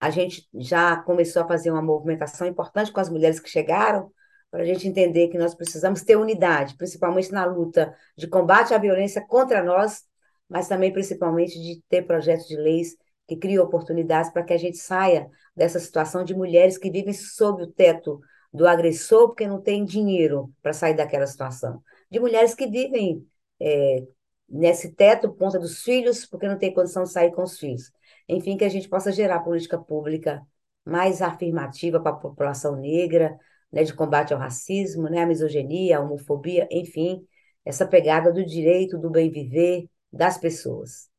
a 0.00 0.10
gente 0.10 0.48
já 0.52 0.96
começou 0.96 1.42
a 1.42 1.46
fazer 1.46 1.70
uma 1.70 1.80
movimentação 1.80 2.46
importante 2.46 2.90
com 2.90 2.98
as 2.98 3.08
mulheres 3.08 3.38
que 3.38 3.48
chegaram, 3.48 4.10
para 4.50 4.62
a 4.62 4.66
gente 4.66 4.86
entender 4.88 5.28
que 5.28 5.38
nós 5.38 5.54
precisamos 5.54 6.02
ter 6.02 6.16
unidade, 6.16 6.76
principalmente 6.76 7.30
na 7.30 7.44
luta 7.44 7.94
de 8.18 8.26
combate 8.26 8.74
à 8.74 8.78
violência 8.78 9.24
contra 9.24 9.62
nós, 9.62 10.02
mas 10.48 10.66
também 10.66 10.92
principalmente 10.92 11.58
de 11.58 11.80
ter 11.88 12.02
projetos 12.02 12.48
de 12.48 12.56
leis 12.56 12.96
que 13.28 13.36
criem 13.36 13.60
oportunidades 13.60 14.30
para 14.32 14.42
que 14.42 14.52
a 14.52 14.58
gente 14.58 14.76
saia 14.76 15.30
dessa 15.54 15.78
situação 15.78 16.24
de 16.24 16.34
mulheres 16.34 16.76
que 16.76 16.90
vivem 16.90 17.14
sob 17.14 17.62
o 17.62 17.66
teto 17.68 18.20
do 18.52 18.66
agressor 18.66 19.28
porque 19.28 19.46
não 19.46 19.60
tem 19.60 19.84
dinheiro 19.84 20.52
para 20.60 20.72
sair 20.72 20.94
daquela 20.94 21.26
situação, 21.26 21.82
de 22.10 22.20
mulheres 22.20 22.54
que 22.54 22.66
vivem 22.66 23.26
é, 23.60 24.06
nesse 24.48 24.92
teto 24.92 25.30
por 25.30 25.38
conta 25.38 25.58
dos 25.58 25.82
filhos 25.82 26.26
porque 26.26 26.46
não 26.46 26.58
tem 26.58 26.74
condição 26.74 27.04
de 27.04 27.10
sair 27.10 27.32
com 27.32 27.42
os 27.42 27.58
filhos. 27.58 27.90
Enfim, 28.28 28.56
que 28.56 28.64
a 28.64 28.68
gente 28.68 28.88
possa 28.88 29.10
gerar 29.10 29.40
política 29.40 29.78
pública 29.78 30.42
mais 30.84 31.22
afirmativa 31.22 32.00
para 32.00 32.12
a 32.12 32.16
população 32.16 32.76
negra, 32.76 33.38
né, 33.72 33.84
de 33.84 33.94
combate 33.94 34.34
ao 34.34 34.38
racismo, 34.38 35.08
né, 35.08 35.22
à 35.22 35.26
misoginia, 35.26 35.98
à 35.98 36.00
homofobia, 36.00 36.68
enfim, 36.70 37.26
essa 37.64 37.86
pegada 37.86 38.32
do 38.32 38.44
direito 38.44 38.98
do 38.98 39.10
bem 39.10 39.30
viver 39.30 39.88
das 40.12 40.36
pessoas. 40.36 41.10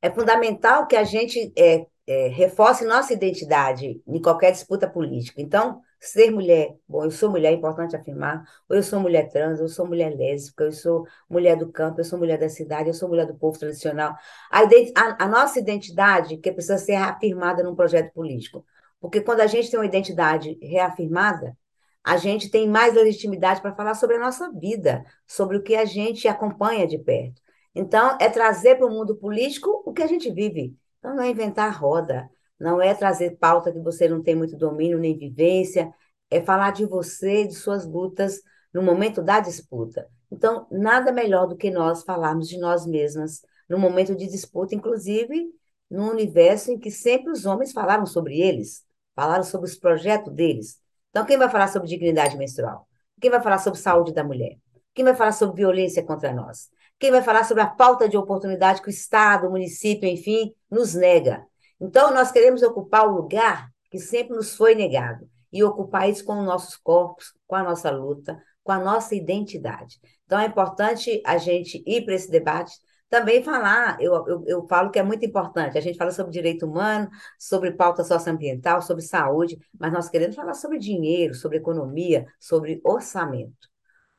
É 0.00 0.10
fundamental 0.10 0.86
que 0.86 0.96
a 0.96 1.04
gente 1.04 1.52
é, 1.56 1.86
é, 2.06 2.28
reforce 2.28 2.84
nossa 2.84 3.12
identidade 3.12 4.02
em 4.06 4.20
qualquer 4.20 4.50
disputa 4.52 4.88
política. 4.88 5.40
Então, 5.40 5.80
ser 6.00 6.30
mulher, 6.30 6.76
bom, 6.88 7.04
eu 7.04 7.10
sou 7.10 7.30
mulher, 7.30 7.52
é 7.52 7.54
importante 7.54 7.94
afirmar, 7.94 8.44
ou 8.68 8.76
eu 8.76 8.82
sou 8.82 8.98
mulher 8.98 9.28
trans, 9.28 9.60
eu 9.60 9.68
sou 9.68 9.86
mulher 9.86 10.14
lésbica, 10.16 10.64
eu 10.64 10.72
sou 10.72 11.06
mulher 11.30 11.56
do 11.56 11.70
campo, 11.70 12.00
eu 12.00 12.04
sou 12.04 12.18
mulher 12.18 12.38
da 12.38 12.48
cidade, 12.48 12.88
eu 12.88 12.94
sou 12.94 13.08
mulher 13.08 13.26
do 13.26 13.34
povo 13.34 13.58
tradicional. 13.58 14.14
A, 14.50 14.60
a, 14.60 15.24
a 15.24 15.28
nossa 15.28 15.60
identidade 15.60 16.36
que 16.38 16.50
precisa 16.52 16.78
ser 16.78 16.94
reafirmada 16.94 17.62
num 17.62 17.76
projeto 17.76 18.12
político. 18.12 18.64
Porque 19.00 19.20
quando 19.20 19.40
a 19.40 19.46
gente 19.46 19.70
tem 19.70 19.78
uma 19.78 19.86
identidade 19.86 20.58
reafirmada, 20.60 21.56
a 22.04 22.16
gente 22.16 22.50
tem 22.50 22.68
mais 22.68 22.94
legitimidade 22.94 23.60
para 23.60 23.74
falar 23.74 23.94
sobre 23.94 24.16
a 24.16 24.20
nossa 24.20 24.50
vida, 24.50 25.04
sobre 25.26 25.56
o 25.56 25.62
que 25.62 25.76
a 25.76 25.84
gente 25.84 26.26
acompanha 26.26 26.86
de 26.86 26.98
perto. 26.98 27.40
Então, 27.74 28.16
é 28.20 28.28
trazer 28.28 28.76
para 28.76 28.86
o 28.86 28.90
mundo 28.90 29.16
político 29.16 29.82
o 29.86 29.92
que 29.92 30.02
a 30.02 30.06
gente 30.06 30.30
vive. 30.30 30.76
Então, 31.02 31.16
não 31.16 31.22
é 31.24 31.30
inventar 31.30 31.76
roda, 31.76 32.30
não 32.60 32.80
é 32.80 32.94
trazer 32.94 33.36
pauta 33.36 33.72
que 33.72 33.80
você 33.80 34.08
não 34.08 34.22
tem 34.22 34.36
muito 34.36 34.56
domínio 34.56 35.00
nem 35.00 35.18
vivência, 35.18 35.92
é 36.30 36.40
falar 36.40 36.70
de 36.70 36.86
você, 36.86 37.44
de 37.44 37.54
suas 37.54 37.84
lutas 37.84 38.40
no 38.72 38.80
momento 38.84 39.20
da 39.20 39.40
disputa. 39.40 40.08
Então, 40.30 40.64
nada 40.70 41.10
melhor 41.10 41.48
do 41.48 41.56
que 41.56 41.72
nós 41.72 42.04
falarmos 42.04 42.48
de 42.48 42.56
nós 42.56 42.86
mesmas 42.86 43.42
no 43.68 43.78
momento 43.80 44.14
de 44.14 44.28
disputa, 44.28 44.76
inclusive 44.76 45.50
num 45.90 46.08
universo 46.08 46.70
em 46.70 46.78
que 46.78 46.90
sempre 46.90 47.32
os 47.32 47.46
homens 47.46 47.72
falaram 47.72 48.06
sobre 48.06 48.40
eles, 48.40 48.84
falaram 49.16 49.42
sobre 49.42 49.68
os 49.68 49.76
projetos 49.76 50.32
deles. 50.32 50.80
Então, 51.10 51.26
quem 51.26 51.36
vai 51.36 51.50
falar 51.50 51.66
sobre 51.66 51.88
dignidade 51.88 52.38
menstrual? 52.38 52.86
Quem 53.20 53.28
vai 53.28 53.42
falar 53.42 53.58
sobre 53.58 53.80
saúde 53.80 54.14
da 54.14 54.22
mulher? 54.22 54.56
Quem 54.94 55.04
vai 55.04 55.16
falar 55.16 55.32
sobre 55.32 55.56
violência 55.56 56.02
contra 56.04 56.32
nós? 56.32 56.70
Quem 57.02 57.10
vai 57.10 57.20
falar 57.20 57.42
sobre 57.42 57.64
a 57.64 57.74
falta 57.74 58.08
de 58.08 58.16
oportunidade 58.16 58.80
que 58.80 58.86
o 58.86 58.88
Estado, 58.88 59.48
o 59.48 59.50
município, 59.50 60.08
enfim, 60.08 60.54
nos 60.70 60.94
nega? 60.94 61.44
Então, 61.80 62.14
nós 62.14 62.30
queremos 62.30 62.62
ocupar 62.62 63.08
o 63.08 63.16
lugar 63.16 63.68
que 63.90 63.98
sempre 63.98 64.36
nos 64.36 64.54
foi 64.54 64.76
negado 64.76 65.28
e 65.52 65.64
ocupar 65.64 66.08
isso 66.08 66.24
com 66.24 66.38
os 66.38 66.44
nossos 66.44 66.76
corpos, 66.76 67.34
com 67.44 67.56
a 67.56 67.62
nossa 67.64 67.90
luta, 67.90 68.40
com 68.62 68.70
a 68.70 68.78
nossa 68.78 69.16
identidade. 69.16 69.98
Então, 70.26 70.38
é 70.38 70.46
importante 70.46 71.20
a 71.26 71.38
gente 71.38 71.82
ir 71.84 72.04
para 72.04 72.14
esse 72.14 72.30
debate, 72.30 72.72
também 73.10 73.42
falar, 73.42 74.00
eu, 74.00 74.24
eu, 74.28 74.44
eu, 74.46 74.66
falo 74.68 74.92
que 74.92 74.98
é 75.00 75.02
muito 75.02 75.26
importante, 75.26 75.76
a 75.76 75.80
gente 75.80 75.98
fala 75.98 76.12
sobre 76.12 76.30
direito 76.30 76.66
humano, 76.66 77.10
sobre 77.36 77.72
pauta 77.72 78.04
socioambiental, 78.04 78.80
sobre 78.80 79.02
saúde, 79.02 79.58
mas 79.76 79.92
nós 79.92 80.08
queremos 80.08 80.36
falar 80.36 80.54
sobre 80.54 80.78
dinheiro, 80.78 81.34
sobre 81.34 81.58
economia, 81.58 82.24
sobre 82.38 82.80
orçamento 82.84 83.71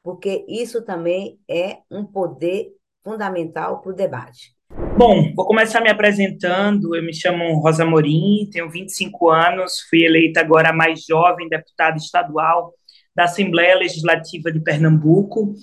porque 0.04 0.46
isso 0.48 0.84
também 0.84 1.40
é 1.50 1.78
um 1.90 2.04
poder 2.06 2.74
fundamental 3.04 3.82
para 3.82 3.92
o 3.92 3.96
debate. 3.96 4.54
Bom, 4.98 5.34
vou 5.34 5.46
começar 5.46 5.82
me 5.82 5.90
apresentando. 5.90 6.96
Eu 6.96 7.04
me 7.04 7.14
chamo 7.14 7.60
Rosa 7.60 7.86
Morim, 7.86 8.48
tenho 8.52 8.70
25 8.70 9.30
anos, 9.30 9.80
fui 9.90 10.04
eleita 10.04 10.42
agora 10.42 10.70
a 10.70 10.74
mais 10.74 11.06
jovem 11.06 11.48
deputada 11.48 11.98
estadual 11.98 12.74
da 13.16 13.26
Assembleia 13.26 13.78
Legislativa 13.78 14.52
de 14.52 14.60
Pernambuco. 14.60 15.54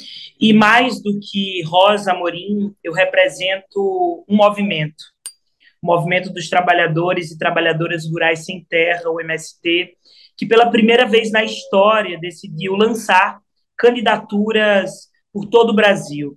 E 0.41 0.53
mais 0.53 1.03
do 1.03 1.19
que 1.21 1.63
Rosa 1.65 2.15
Morim, 2.15 2.75
eu 2.83 2.93
represento 2.93 4.25
um 4.29 4.37
movimento, 4.37 5.03
o 5.83 5.87
Movimento 5.87 6.33
dos 6.33 6.49
Trabalhadores 6.49 7.31
e 7.31 7.39
Trabalhadoras 7.39 8.07
Rurais 8.09 8.45
Sem 8.45 8.65
Terra, 8.69 9.11
o 9.11 9.21
MST, 9.21 9.97
que 10.37 10.47
pela 10.47 10.71
primeira 10.71 11.07
vez 11.07 11.31
na 11.31 11.43
história 11.43 12.19
decidiu 12.19 12.75
lançar 12.75 13.41
candidaturas 13.81 15.09
por 15.33 15.47
todo 15.47 15.71
o 15.71 15.75
Brasil. 15.75 16.37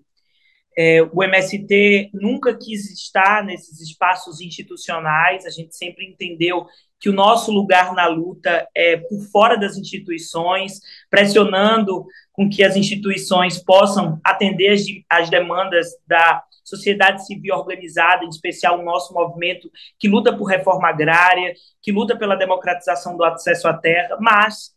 É, 0.76 1.04
o 1.04 1.22
MST 1.22 2.10
nunca 2.14 2.58
quis 2.58 2.90
estar 2.90 3.44
nesses 3.44 3.80
espaços 3.80 4.42
institucionais, 4.42 5.46
a 5.46 5.50
gente 5.50 5.76
sempre 5.76 6.06
entendeu 6.06 6.66
que 7.00 7.10
o 7.10 7.14
nosso 7.14 7.52
lugar 7.52 7.94
na 7.94 8.08
luta 8.08 8.66
é 8.74 8.96
por 8.96 9.22
fora 9.32 9.56
das 9.56 9.78
instituições, 9.78 10.80
pressionando 11.12 12.06
com 12.32 12.50
que 12.50 12.64
as 12.64 12.76
instituições 12.76 13.62
possam 13.62 14.20
atender 14.24 14.70
as, 14.70 14.82
as 15.10 15.30
demandas 15.30 15.88
da 16.08 16.42
sociedade 16.64 17.26
civil 17.28 17.54
organizada, 17.56 18.24
em 18.24 18.30
especial 18.30 18.80
o 18.80 18.86
nosso 18.86 19.14
movimento 19.14 19.70
que 20.00 20.08
luta 20.08 20.36
por 20.36 20.46
reforma 20.46 20.88
agrária, 20.88 21.54
que 21.82 21.92
luta 21.92 22.18
pela 22.18 22.38
democratização 22.38 23.18
do 23.18 23.24
acesso 23.24 23.68
à 23.68 23.74
terra, 23.74 24.18
mas 24.20 24.74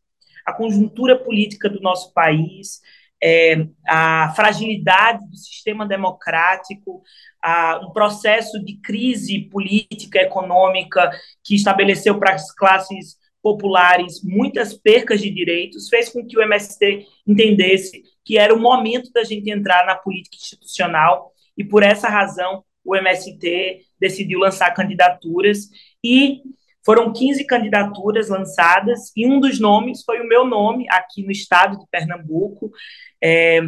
a 0.47 0.53
conjuntura 0.53 1.18
política 1.18 1.68
do 1.68 1.80
nosso 1.80 2.12
país 2.14 2.80
é, 3.22 3.66
a 3.86 4.32
fragilidade 4.34 5.28
do 5.28 5.36
sistema 5.36 5.86
democrático, 5.86 7.03
a, 7.42 7.80
um 7.82 7.90
processo 7.92 8.62
de 8.64 8.78
crise 8.80 9.40
política, 9.49 10.20
econômica, 10.20 11.11
que 11.44 11.55
estabeleceu 11.55 12.18
para 12.18 12.34
as 12.34 12.53
classes 12.55 13.16
populares 13.42 14.22
muitas 14.22 14.74
percas 14.74 15.20
de 15.20 15.30
direitos, 15.30 15.88
fez 15.88 16.09
com 16.09 16.26
que 16.26 16.36
o 16.36 16.42
MST 16.42 17.07
entendesse 17.26 18.03
que 18.24 18.36
era 18.36 18.53
o 18.53 18.61
momento 18.61 19.11
da 19.12 19.22
gente 19.22 19.51
entrar 19.51 19.86
na 19.86 19.94
política 19.94 20.36
institucional, 20.36 21.32
e 21.57 21.64
por 21.64 21.82
essa 21.82 22.09
razão 22.09 22.64
o 22.84 22.94
MST 22.94 23.82
decidiu 24.01 24.40
lançar 24.40 24.74
candidaturas, 24.74 25.68
e 26.03 26.42
foram 26.87 27.12
15 27.12 27.45
candidaturas 27.45 28.28
lançadas, 28.28 29.11
e 29.16 29.26
um 29.26 29.41
dos 29.41 29.59
nomes 29.59 30.05
foi 30.05 30.20
o 30.20 30.28
meu 30.28 30.47
nome, 30.47 30.87
aqui 30.89 31.24
no 31.24 31.32
estado 31.32 31.76
de 31.76 31.87
Pernambuco. 31.91 32.70
É, 33.22 33.61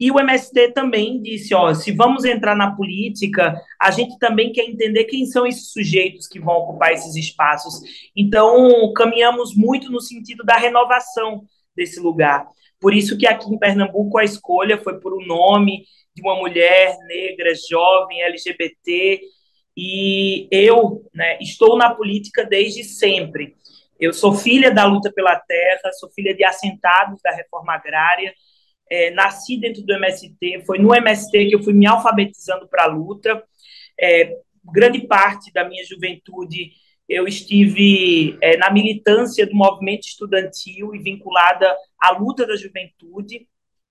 e 0.00 0.10
o 0.10 0.18
MST 0.18 0.72
também 0.72 1.20
disse: 1.20 1.54
ó, 1.54 1.74
se 1.74 1.92
vamos 1.92 2.24
entrar 2.24 2.56
na 2.56 2.74
política, 2.74 3.54
a 3.78 3.90
gente 3.90 4.18
também 4.18 4.50
quer 4.50 4.64
entender 4.64 5.04
quem 5.04 5.26
são 5.26 5.46
esses 5.46 5.70
sujeitos 5.70 6.26
que 6.26 6.40
vão 6.40 6.54
ocupar 6.54 6.92
esses 6.92 7.14
espaços. 7.14 7.74
Então, 8.16 8.90
caminhamos 8.94 9.54
muito 9.54 9.92
no 9.92 10.00
sentido 10.00 10.42
da 10.42 10.56
renovação 10.56 11.44
desse 11.76 12.00
lugar. 12.00 12.46
Por 12.80 12.94
isso 12.94 13.16
que 13.18 13.26
aqui 13.26 13.48
em 13.48 13.58
Pernambuco 13.58 14.18
a 14.18 14.24
escolha 14.24 14.78
foi 14.78 14.98
por 14.98 15.12
um 15.14 15.24
nome 15.26 15.84
de 16.16 16.22
uma 16.22 16.36
mulher 16.36 16.96
negra, 17.06 17.52
jovem, 17.70 18.22
LGBT, 18.22 19.20
e 19.76 20.48
eu 20.50 21.08
né, 21.14 21.38
estou 21.40 21.76
na 21.76 21.94
política 21.94 22.44
desde 22.44 22.84
sempre. 22.84 23.56
Eu 23.98 24.12
sou 24.12 24.34
filha 24.34 24.70
da 24.70 24.84
luta 24.84 25.12
pela 25.12 25.38
terra, 25.38 25.92
sou 25.92 26.10
filha 26.10 26.34
de 26.34 26.44
assentados 26.44 27.20
da 27.22 27.30
reforma 27.30 27.74
agrária, 27.74 28.34
é, 28.90 29.10
nasci 29.10 29.56
dentro 29.58 29.82
do 29.82 29.94
MST, 29.94 30.64
foi 30.66 30.78
no 30.78 30.94
MST 30.94 31.48
que 31.48 31.54
eu 31.54 31.62
fui 31.62 31.72
me 31.72 31.86
alfabetizando 31.86 32.68
para 32.68 32.84
a 32.84 32.86
luta. 32.86 33.42
É, 33.98 34.36
grande 34.64 35.06
parte 35.06 35.52
da 35.52 35.66
minha 35.68 35.84
juventude 35.84 36.72
eu 37.08 37.26
estive 37.26 38.38
é, 38.40 38.56
na 38.56 38.70
militância 38.70 39.46
do 39.46 39.54
movimento 39.54 40.06
estudantil 40.06 40.94
e 40.94 40.98
vinculada 40.98 41.74
à 42.00 42.10
luta 42.10 42.46
da 42.46 42.56
juventude. 42.56 43.46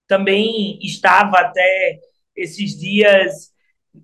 Também 0.08 0.80
estava 0.82 1.38
até 1.40 2.00
esses 2.36 2.80
dias 2.80 3.52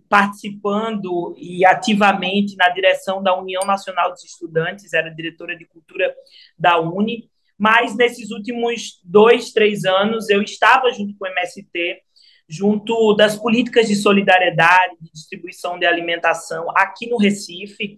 participando 0.09 1.33
e 1.37 1.65
ativamente 1.65 2.55
na 2.55 2.69
direção 2.69 3.21
da 3.21 3.37
União 3.37 3.63
Nacional 3.65 4.11
dos 4.11 4.23
Estudantes, 4.23 4.93
era 4.93 5.09
diretora 5.09 5.55
de 5.57 5.65
cultura 5.65 6.13
da 6.57 6.79
Uni, 6.79 7.29
mas 7.57 7.95
nesses 7.95 8.31
últimos 8.31 9.01
dois, 9.03 9.51
três 9.51 9.85
anos 9.85 10.29
eu 10.29 10.41
estava 10.41 10.91
junto 10.91 11.15
com 11.17 11.25
o 11.25 11.29
MST, 11.29 12.01
junto 12.47 13.13
das 13.15 13.37
políticas 13.37 13.87
de 13.87 13.95
solidariedade, 13.95 14.95
de 15.01 15.11
distribuição 15.11 15.77
de 15.77 15.85
alimentação 15.85 16.65
aqui 16.75 17.09
no 17.09 17.17
Recife, 17.17 17.97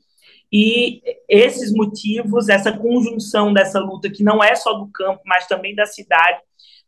e 0.52 1.02
esses 1.28 1.72
motivos, 1.72 2.50
essa 2.50 2.76
conjunção 2.76 3.54
dessa 3.54 3.80
luta, 3.80 4.10
que 4.10 4.24
não 4.24 4.44
é 4.44 4.56
só 4.56 4.74
do 4.74 4.88
campo, 4.88 5.22
mas 5.26 5.46
também 5.46 5.76
da 5.76 5.86
cidade, 5.86 6.42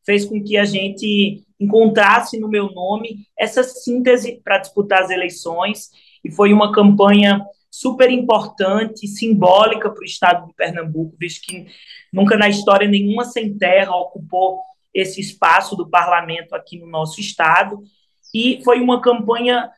fez 0.05 0.25
com 0.25 0.43
que 0.43 0.57
a 0.57 0.65
gente 0.65 1.43
encontrasse 1.59 2.39
no 2.39 2.49
meu 2.49 2.71
nome 2.71 3.27
essa 3.37 3.63
síntese 3.63 4.41
para 4.43 4.57
disputar 4.57 5.03
as 5.03 5.09
eleições, 5.09 5.89
e 6.23 6.31
foi 6.31 6.51
uma 6.53 6.71
campanha 6.71 7.43
super 7.69 8.11
importante, 8.11 9.07
simbólica 9.07 9.89
para 9.89 10.01
o 10.01 10.05
estado 10.05 10.47
de 10.47 10.53
Pernambuco, 10.53 11.15
visto 11.19 11.45
que 11.45 11.67
nunca 12.11 12.35
na 12.37 12.49
história 12.49 12.87
nenhuma 12.87 13.23
sem 13.25 13.57
terra 13.57 13.95
ocupou 13.95 14.59
esse 14.93 15.21
espaço 15.21 15.75
do 15.75 15.89
parlamento 15.89 16.53
aqui 16.53 16.77
no 16.77 16.87
nosso 16.87 17.21
estado, 17.21 17.81
e 18.33 18.61
foi 18.63 18.81
uma 18.81 19.01
campanha 19.01 19.69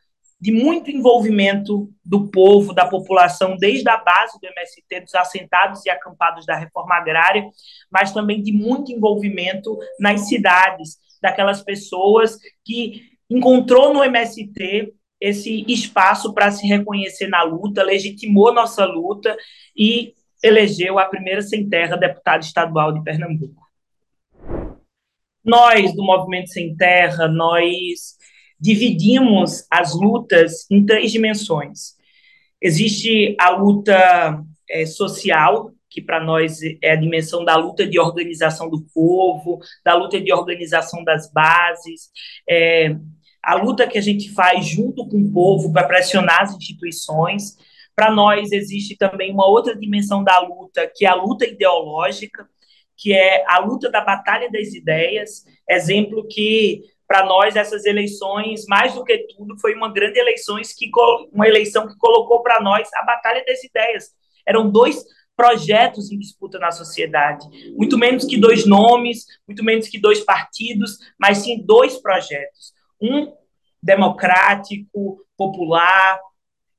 de 0.44 0.52
muito 0.52 0.90
envolvimento 0.90 1.90
do 2.04 2.28
povo, 2.28 2.74
da 2.74 2.84
população, 2.84 3.56
desde 3.56 3.88
a 3.88 3.96
base 3.96 4.38
do 4.38 4.46
MST, 4.46 5.00
dos 5.00 5.14
assentados 5.14 5.86
e 5.86 5.88
acampados 5.88 6.44
da 6.44 6.54
reforma 6.54 6.96
agrária, 6.96 7.48
mas 7.90 8.12
também 8.12 8.42
de 8.42 8.52
muito 8.52 8.92
envolvimento 8.92 9.74
nas 9.98 10.28
cidades, 10.28 10.98
daquelas 11.22 11.62
pessoas 11.62 12.36
que 12.62 13.04
encontrou 13.30 13.94
no 13.94 14.04
MST 14.04 14.92
esse 15.18 15.64
espaço 15.66 16.34
para 16.34 16.50
se 16.50 16.66
reconhecer 16.66 17.26
na 17.28 17.42
luta, 17.42 17.82
legitimou 17.82 18.52
nossa 18.52 18.84
luta 18.84 19.34
e 19.74 20.12
elegeu 20.42 20.98
a 20.98 21.06
primeira 21.06 21.40
sem 21.40 21.66
terra 21.66 21.96
deputada 21.96 22.44
estadual 22.44 22.92
de 22.92 23.02
Pernambuco. 23.02 23.64
Nós, 25.42 25.94
do 25.96 26.04
Movimento 26.04 26.50
Sem 26.50 26.76
Terra, 26.76 27.28
nós 27.28 28.18
dividimos 28.64 29.66
as 29.70 29.94
lutas 29.94 30.64
em 30.70 30.86
três 30.86 31.12
dimensões. 31.12 31.96
Existe 32.62 33.36
a 33.38 33.50
luta 33.50 34.42
é, 34.70 34.86
social, 34.86 35.70
que 35.90 36.00
para 36.00 36.18
nós 36.24 36.60
é 36.82 36.92
a 36.92 36.96
dimensão 36.96 37.44
da 37.44 37.56
luta 37.56 37.86
de 37.86 38.00
organização 38.00 38.70
do 38.70 38.80
povo, 38.94 39.60
da 39.84 39.94
luta 39.94 40.18
de 40.18 40.32
organização 40.32 41.04
das 41.04 41.30
bases, 41.30 42.08
é, 42.48 42.96
a 43.42 43.54
luta 43.54 43.86
que 43.86 43.98
a 43.98 44.00
gente 44.00 44.32
faz 44.32 44.66
junto 44.66 45.06
com 45.06 45.18
o 45.18 45.30
povo 45.30 45.70
para 45.70 45.86
pressionar 45.86 46.40
as 46.40 46.56
instituições. 46.56 47.58
Para 47.94 48.10
nós 48.10 48.50
existe 48.50 48.96
também 48.96 49.30
uma 49.30 49.46
outra 49.46 49.76
dimensão 49.76 50.24
da 50.24 50.38
luta, 50.38 50.90
que 50.96 51.04
é 51.04 51.08
a 51.10 51.14
luta 51.14 51.44
ideológica, 51.44 52.48
que 52.96 53.12
é 53.12 53.44
a 53.46 53.58
luta 53.58 53.90
da 53.90 54.00
batalha 54.00 54.50
das 54.50 54.72
ideias, 54.72 55.44
exemplo 55.68 56.26
que 56.26 56.93
para 57.06 57.24
nós 57.26 57.56
essas 57.56 57.84
eleições, 57.84 58.64
mais 58.66 58.94
do 58.94 59.04
que 59.04 59.18
tudo, 59.36 59.58
foi 59.58 59.74
uma 59.74 59.92
grande 59.92 60.18
eleições 60.18 60.72
que 60.72 60.90
uma 61.32 61.46
eleição 61.46 61.86
que 61.86 61.96
colocou 61.96 62.42
para 62.42 62.60
nós 62.60 62.88
a 62.94 63.04
batalha 63.04 63.44
das 63.46 63.62
ideias. 63.62 64.10
Eram 64.46 64.70
dois 64.70 65.04
projetos 65.36 66.10
em 66.10 66.18
disputa 66.18 66.58
na 66.58 66.70
sociedade, 66.70 67.46
muito 67.76 67.98
menos 67.98 68.24
que 68.24 68.38
dois 68.38 68.64
nomes, 68.66 69.24
muito 69.46 69.64
menos 69.64 69.88
que 69.88 69.98
dois 69.98 70.20
partidos, 70.20 70.98
mas 71.18 71.38
sim 71.38 71.64
dois 71.64 72.00
projetos. 72.00 72.72
Um 73.00 73.32
democrático, 73.82 75.20
popular, 75.36 76.18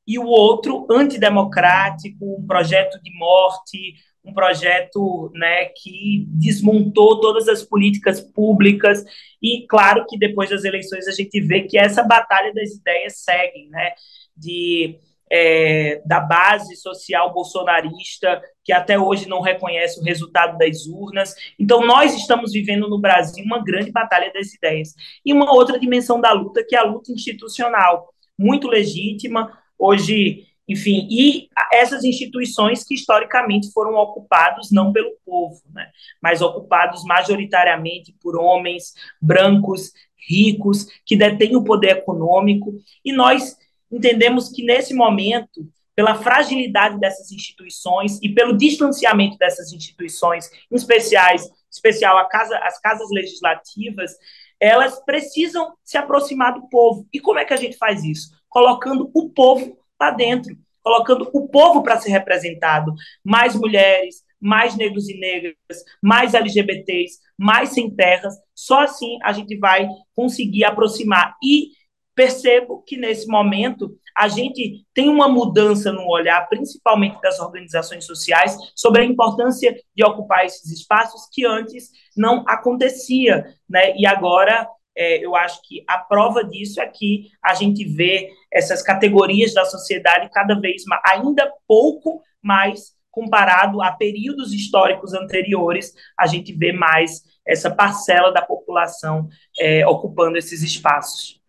e 0.08 0.20
o 0.20 0.26
outro 0.26 0.88
antidemocrático, 0.90 2.38
um 2.40 2.46
projeto 2.46 3.02
de 3.02 3.12
morte, 3.18 3.96
um 4.26 4.34
projeto 4.34 5.32
né, 5.34 5.66
que 5.66 6.26
desmontou 6.30 7.22
todas 7.22 7.48
as 7.48 7.64
políticas 7.64 8.20
públicas 8.20 9.04
e 9.42 9.66
claro 9.68 10.06
que 10.08 10.18
depois 10.18 10.50
das 10.50 10.64
eleições 10.64 11.08
a 11.08 11.12
gente 11.12 11.40
vê 11.42 11.62
que 11.62 11.78
essa 11.78 12.04
batalha 12.04 12.54
das 12.54 12.72
ideias 12.72 13.18
segue, 13.18 13.68
né, 13.70 13.92
de 14.36 14.98
é, 15.32 16.02
da 16.06 16.20
base 16.20 16.76
social 16.76 17.34
bolsonarista 17.34 18.42
que 18.64 18.72
até 18.72 19.00
hoje 19.00 19.28
não 19.28 19.42
reconhece 19.42 20.00
o 20.00 20.04
resultado 20.04 20.58
das 20.58 20.86
urnas. 20.86 21.34
Então 21.60 21.86
nós 21.86 22.16
estamos 22.16 22.52
vivendo 22.52 22.88
no 22.88 23.00
Brasil 23.00 23.44
uma 23.44 23.64
grande 23.64 23.92
batalha 23.92 24.32
das 24.32 24.54
ideias 24.54 24.94
e 25.26 25.34
uma 25.34 25.52
outra 25.52 25.80
dimensão 25.80 26.22
da 26.22 26.32
luta 26.32 26.64
que 26.68 26.76
é 26.76 26.80
a 26.80 26.84
luta 26.84 27.12
institucional, 27.12 28.08
muito 28.38 28.68
legítima. 28.68 29.52
Hoje 29.78 30.44
enfim, 30.68 31.07
e 31.09 31.47
essas 31.72 32.03
instituições 32.03 32.84
que 32.84 32.95
historicamente 32.95 33.72
foram 33.72 33.95
ocupados 33.95 34.72
não 34.72 34.91
pelo 34.91 35.11
povo, 35.24 35.61
né, 35.74 35.89
mas 36.22 36.41
ocupados 36.41 37.03
majoritariamente 37.03 38.16
por 38.22 38.36
homens 38.36 38.93
brancos, 39.22 39.91
ricos, 40.28 40.88
que 41.05 41.16
detêm 41.16 41.55
o 41.55 41.63
poder 41.63 41.97
econômico, 41.97 42.74
e 43.03 43.11
nós 43.11 43.55
entendemos 43.91 44.49
que 44.49 44.63
nesse 44.63 44.93
momento, 44.93 45.70
pela 45.95 46.16
fragilidade 46.16 46.99
dessas 46.99 47.32
instituições 47.32 48.20
e 48.22 48.30
pelo 48.30 48.57
distanciamento 48.57 49.38
dessas 49.38 49.72
instituições, 49.72 50.49
em 50.72 50.76
especiais, 50.76 51.47
especial 51.72 52.18
a 52.18 52.26
casa, 52.26 52.57
as 52.63 52.80
casas 52.80 53.07
legislativas, 53.11 54.11
elas 54.59 54.99
precisam 55.05 55.74
se 55.84 55.97
aproximar 55.97 56.53
do 56.53 56.68
povo. 56.70 57.07
E 57.13 57.20
como 57.20 57.39
é 57.39 57.45
que 57.45 57.53
a 57.53 57.57
gente 57.57 57.78
faz 57.78 58.03
isso? 58.03 58.32
Colocando 58.49 59.09
o 59.13 59.30
povo 59.30 59.78
lá 60.00 60.12
dentro, 60.12 60.56
colocando 60.84 61.30
o 61.34 61.48
povo 61.48 61.82
para 61.82 62.00
ser 62.00 62.12
representado, 62.12 62.93
mais 63.24 63.56
mulheres, 63.56 64.24
mais 64.39 64.76
negros 64.76 65.10
e 65.10 65.20
negras, 65.20 65.56
mais 66.02 66.34
LGBTs, 66.34 67.20
mais 67.38 67.70
sem 67.70 67.89
terras. 67.89 68.36
Só 68.54 68.82
assim 68.82 69.18
a 69.24 69.34
gente 69.34 69.58
vai 69.58 69.88
conseguir 70.16 70.64
aproximar. 70.64 71.36
E 71.43 71.70
percebo 72.14 72.84
que 72.84 72.98
nesse 72.98 73.28
momento 73.28 73.98
a 74.16 74.30
gente 74.30 74.86
tem 74.93 75.10
uma 75.10 75.28
mudança 75.28 75.91
no 75.91 76.08
olhar, 76.08 76.48
principalmente 76.48 77.20
das 77.22 77.39
organizações 77.39 78.06
sociais, 78.06 78.56
sobre 78.74 79.02
a 79.02 79.06
importância 79.06 79.76
de 79.93 80.06
ocupar 80.06 80.46
esses 80.46 80.72
espaços 80.72 81.28
que 81.32 81.46
antes 81.46 81.89
não 82.16 82.46
acontecia, 82.48 83.43
né? 83.70 83.93
E 83.98 84.06
agora 84.06 84.66
é, 84.96 85.24
eu 85.24 85.36
acho 85.36 85.62
que 85.64 85.84
a 85.88 85.98
prova 85.98 86.43
disso 86.43 86.82
é 86.82 86.88
que 86.88 87.30
a 87.43 87.54
gente 87.54 87.84
vê 87.84 88.30
essas 88.52 88.82
categorias 88.82 89.54
da 89.54 89.66
sociedade 89.66 90.30
cada 90.32 90.60
vez 90.60 90.84
mais, 90.86 91.02
ainda 91.06 91.52
pouco 91.68 92.22
mais 92.41 92.96
comparado 93.12 93.82
a 93.82 93.91
períodos 93.91 94.54
históricos 94.54 95.14
anteriores, 95.14 95.93
a 96.20 96.28
gente 96.28 96.54
vê 96.54 96.74
mais 96.74 97.24
essa 97.48 97.74
parcela 97.74 98.32
da 98.32 98.41
população 98.41 99.30
é, 99.58 99.88
ocupando 99.88 100.38
esses 100.38 100.62
espaços. 100.62 101.39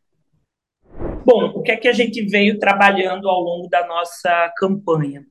Bom, 1.25 1.47
o 1.57 1.63
que 1.63 1.73
é 1.73 1.77
que 1.77 1.89
a 1.89 1.93
gente 1.93 2.25
veio 2.25 2.59
trabalhando 2.61 3.29
ao 3.29 3.41
longo 3.41 3.69
da 3.69 3.85
nossa 3.87 4.53
campanha? 4.57 5.27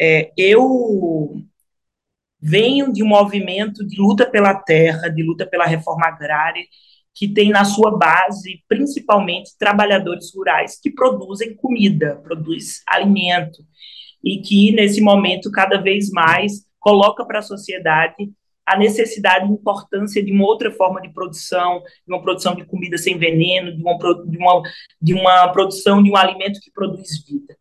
É, 0.00 0.32
eu 0.36 1.42
venho 2.40 2.90
de 2.92 3.02
um 3.02 3.08
movimento 3.08 3.86
de 3.86 4.00
luta 4.00 4.24
pela 4.24 4.54
terra, 4.54 5.08
de 5.08 5.22
luta 5.22 5.46
pela 5.46 5.66
reforma 5.66 6.06
agrária, 6.06 6.64
que 7.16 7.26
tem 7.26 7.48
na 7.48 7.64
sua 7.64 7.96
base 7.96 8.62
principalmente 8.68 9.56
trabalhadores 9.58 10.32
rurais 10.34 10.78
que 10.78 10.90
produzem 10.90 11.56
comida, 11.56 12.20
produzem 12.22 12.82
alimento, 12.86 13.64
e 14.22 14.38
que 14.38 14.70
nesse 14.72 15.00
momento 15.00 15.50
cada 15.50 15.80
vez 15.80 16.10
mais 16.10 16.66
coloca 16.78 17.24
para 17.24 17.38
a 17.38 17.42
sociedade 17.42 18.30
a 18.66 18.76
necessidade 18.76 19.46
e 19.46 19.52
importância 19.52 20.22
de 20.22 20.32
uma 20.32 20.44
outra 20.44 20.72
forma 20.72 21.00
de 21.00 21.08
produção, 21.10 21.80
de 22.04 22.12
uma 22.12 22.20
produção 22.20 22.54
de 22.54 22.64
comida 22.64 22.98
sem 22.98 23.16
veneno, 23.16 23.74
de 23.74 23.80
uma, 23.80 23.96
de 23.96 24.36
uma, 24.36 24.62
de 25.00 25.14
uma 25.14 25.48
produção 25.52 26.02
de 26.02 26.10
um 26.10 26.16
alimento 26.16 26.58
que 26.60 26.72
produz 26.72 27.24
vida. 27.24 27.56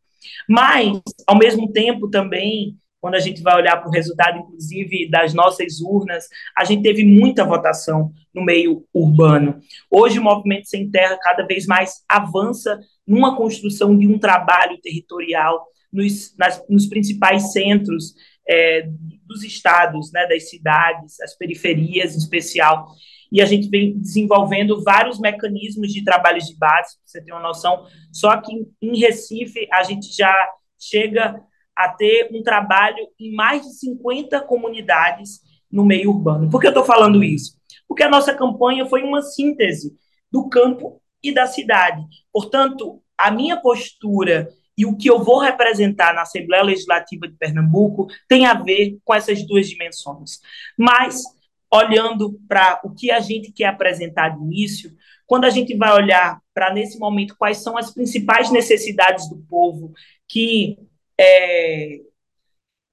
Mas, 0.49 0.99
ao 1.27 1.37
mesmo 1.37 1.71
tempo, 1.71 2.09
também, 2.09 2.75
quando 3.05 3.13
a 3.13 3.19
gente 3.19 3.43
vai 3.43 3.55
olhar 3.55 3.77
para 3.77 3.87
o 3.87 3.91
resultado, 3.91 4.39
inclusive, 4.39 5.07
das 5.11 5.31
nossas 5.31 5.79
urnas, 5.79 6.27
a 6.57 6.63
gente 6.63 6.81
teve 6.81 7.05
muita 7.05 7.45
votação 7.45 8.11
no 8.33 8.43
meio 8.43 8.83
urbano. 8.91 9.59
Hoje, 9.91 10.17
o 10.17 10.23
Movimento 10.23 10.67
Sem 10.67 10.89
Terra 10.89 11.15
cada 11.21 11.45
vez 11.45 11.67
mais 11.67 12.03
avança 12.09 12.79
numa 13.05 13.37
construção 13.37 13.95
de 13.95 14.07
um 14.07 14.17
trabalho 14.17 14.79
territorial 14.81 15.67
nos, 15.93 16.35
nas, 16.35 16.59
nos 16.67 16.87
principais 16.87 17.51
centros 17.51 18.15
é, 18.49 18.89
dos 19.23 19.43
estados, 19.43 20.11
né, 20.11 20.25
das 20.25 20.49
cidades, 20.49 21.21
as 21.21 21.37
periferias 21.37 22.15
em 22.15 22.17
especial. 22.17 22.87
E 23.31 23.39
a 23.39 23.45
gente 23.45 23.69
vem 23.69 23.99
desenvolvendo 23.99 24.83
vários 24.83 25.19
mecanismos 25.19 25.93
de 25.93 26.03
trabalhos 26.03 26.47
de 26.47 26.57
base, 26.57 26.95
para 26.97 27.05
você 27.05 27.23
ter 27.23 27.31
uma 27.33 27.43
noção. 27.43 27.85
Só 28.11 28.35
que 28.41 28.51
em 28.81 28.97
Recife 28.97 29.67
a 29.71 29.83
gente 29.83 30.11
já 30.11 30.33
chega 30.79 31.39
a 31.75 31.89
ter 31.89 32.29
um 32.31 32.41
trabalho 32.41 33.07
em 33.19 33.33
mais 33.35 33.63
de 33.63 33.73
50 33.79 34.41
comunidades 34.41 35.41
no 35.71 35.85
meio 35.85 36.11
urbano. 36.11 36.49
Por 36.49 36.61
que 36.61 36.67
eu 36.67 36.71
estou 36.71 36.85
falando 36.85 37.23
isso? 37.23 37.57
Porque 37.87 38.03
a 38.03 38.09
nossa 38.09 38.33
campanha 38.33 38.85
foi 38.85 39.03
uma 39.03 39.21
síntese 39.21 39.93
do 40.31 40.47
campo 40.47 41.01
e 41.21 41.33
da 41.33 41.47
cidade. 41.47 42.03
Portanto, 42.31 43.01
a 43.17 43.31
minha 43.31 43.57
postura 43.57 44.49
e 44.77 44.85
o 44.85 44.95
que 44.95 45.09
eu 45.09 45.23
vou 45.23 45.39
representar 45.39 46.13
na 46.13 46.23
Assembleia 46.23 46.63
Legislativa 46.63 47.27
de 47.27 47.35
Pernambuco 47.35 48.07
tem 48.27 48.45
a 48.45 48.53
ver 48.53 48.97
com 49.03 49.13
essas 49.13 49.45
duas 49.45 49.67
dimensões. 49.67 50.39
Mas, 50.77 51.23
olhando 51.71 52.37
para 52.47 52.81
o 52.83 52.93
que 52.93 53.09
a 53.09 53.19
gente 53.19 53.51
quer 53.51 53.67
apresentar 53.67 54.29
de 54.29 54.43
início, 54.43 54.91
quando 55.25 55.45
a 55.45 55.49
gente 55.49 55.75
vai 55.75 55.93
olhar 55.93 56.39
para, 56.53 56.73
nesse 56.73 56.99
momento, 56.99 57.35
quais 57.37 57.57
são 57.57 57.77
as 57.77 57.93
principais 57.93 58.51
necessidades 58.51 59.29
do 59.29 59.37
povo 59.49 59.93
que, 60.27 60.77
é, 61.19 61.99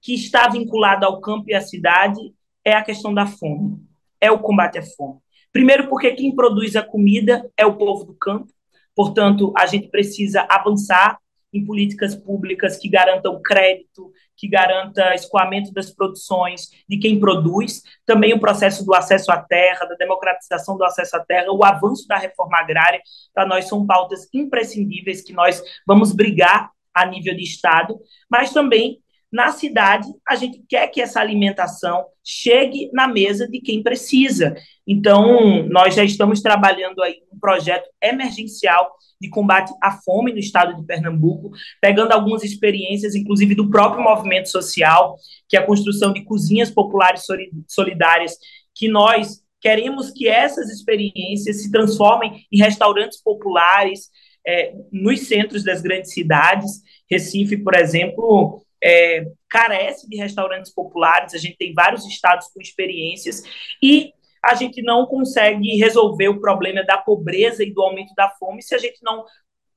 que 0.01 0.13
está 0.13 0.47
vinculado 0.49 1.05
ao 1.05 1.21
campo 1.21 1.45
e 1.47 1.53
à 1.53 1.61
cidade, 1.61 2.19
é 2.63 2.73
a 2.73 2.83
questão 2.83 3.13
da 3.13 3.25
fome, 3.25 3.77
é 4.19 4.31
o 4.31 4.39
combate 4.39 4.77
à 4.77 4.83
fome. 4.83 5.19
Primeiro, 5.51 5.87
porque 5.87 6.11
quem 6.13 6.35
produz 6.35 6.75
a 6.75 6.83
comida 6.83 7.49
é 7.55 7.65
o 7.65 7.77
povo 7.77 8.05
do 8.05 8.13
campo, 8.15 8.47
portanto, 8.95 9.53
a 9.57 9.65
gente 9.65 9.89
precisa 9.89 10.45
avançar 10.49 11.17
em 11.53 11.63
políticas 11.63 12.15
públicas 12.15 12.77
que 12.77 12.89
garantam 12.89 13.39
crédito, 13.41 14.11
que 14.35 14.47
garanta 14.47 15.13
escoamento 15.13 15.71
das 15.71 15.91
produções 15.91 16.69
de 16.89 16.97
quem 16.97 17.19
produz, 17.19 17.83
também 18.05 18.33
o 18.33 18.39
processo 18.39 18.83
do 18.83 18.93
acesso 18.95 19.31
à 19.31 19.37
terra, 19.37 19.85
da 19.85 19.95
democratização 19.95 20.75
do 20.75 20.83
acesso 20.83 21.15
à 21.15 21.19
terra, 21.19 21.51
o 21.51 21.63
avanço 21.63 22.07
da 22.07 22.17
reforma 22.17 22.57
agrária, 22.57 22.99
para 23.33 23.45
nós 23.45 23.67
são 23.67 23.85
pautas 23.85 24.27
imprescindíveis 24.33 25.21
que 25.21 25.33
nós 25.33 25.61
vamos 25.85 26.11
brigar 26.11 26.72
a 26.93 27.05
nível 27.05 27.35
de 27.35 27.43
Estado, 27.43 27.97
mas 28.29 28.51
também 28.51 29.03
na 29.33 29.51
cidade, 29.51 30.07
a 30.29 30.35
gente 30.35 30.63
quer 30.69 30.87
que 30.89 31.01
essa 31.01 31.19
alimentação 31.19 32.05
chegue 32.23 32.91
na 32.93 33.07
mesa 33.07 33.47
de 33.47 33.59
quem 33.59 33.81
precisa. 33.81 34.53
Então, 34.87 35.67
nós 35.69 35.95
já 35.95 36.03
estamos 36.03 36.39
trabalhando 36.39 37.01
aí 37.01 37.15
um 37.33 37.39
projeto 37.39 37.89
emergencial 37.99 38.91
de 39.19 39.29
combate 39.29 39.73
à 39.81 39.89
fome 39.89 40.31
no 40.31 40.37
estado 40.37 40.75
de 40.75 40.85
Pernambuco, 40.85 41.49
pegando 41.81 42.11
algumas 42.11 42.43
experiências, 42.43 43.15
inclusive 43.15 43.55
do 43.55 43.71
próprio 43.71 44.03
movimento 44.03 44.49
social, 44.49 45.15
que 45.49 45.57
é 45.57 45.59
a 45.59 45.65
construção 45.65 46.13
de 46.13 46.23
cozinhas 46.23 46.69
populares 46.69 47.25
solidárias, 47.67 48.37
que 48.75 48.87
nós 48.87 49.41
queremos 49.59 50.11
que 50.11 50.27
essas 50.27 50.69
experiências 50.69 51.63
se 51.63 51.71
transformem 51.71 52.45
em 52.51 52.59
restaurantes 52.59 53.19
populares 53.19 54.09
é, 54.45 54.73
nos 54.91 55.27
centros 55.27 55.63
das 55.63 55.81
grandes 55.81 56.13
cidades. 56.13 56.81
Recife, 57.09 57.57
por 57.57 57.75
exemplo, 57.75 58.63
é, 58.83 59.25
carece 59.49 60.09
de 60.09 60.17
restaurantes 60.17 60.73
populares, 60.73 61.33
a 61.33 61.37
gente 61.37 61.57
tem 61.57 61.73
vários 61.73 62.05
estados 62.05 62.47
com 62.47 62.61
experiências, 62.61 63.43
e 63.81 64.11
a 64.43 64.55
gente 64.55 64.81
não 64.81 65.05
consegue 65.05 65.77
resolver 65.77 66.27
o 66.27 66.41
problema 66.41 66.83
da 66.83 66.97
pobreza 66.97 67.63
e 67.63 67.73
do 67.73 67.81
aumento 67.81 68.13
da 68.13 68.29
fome 68.31 68.61
se 68.61 68.75
a 68.75 68.77
gente 68.77 68.99
não 69.01 69.23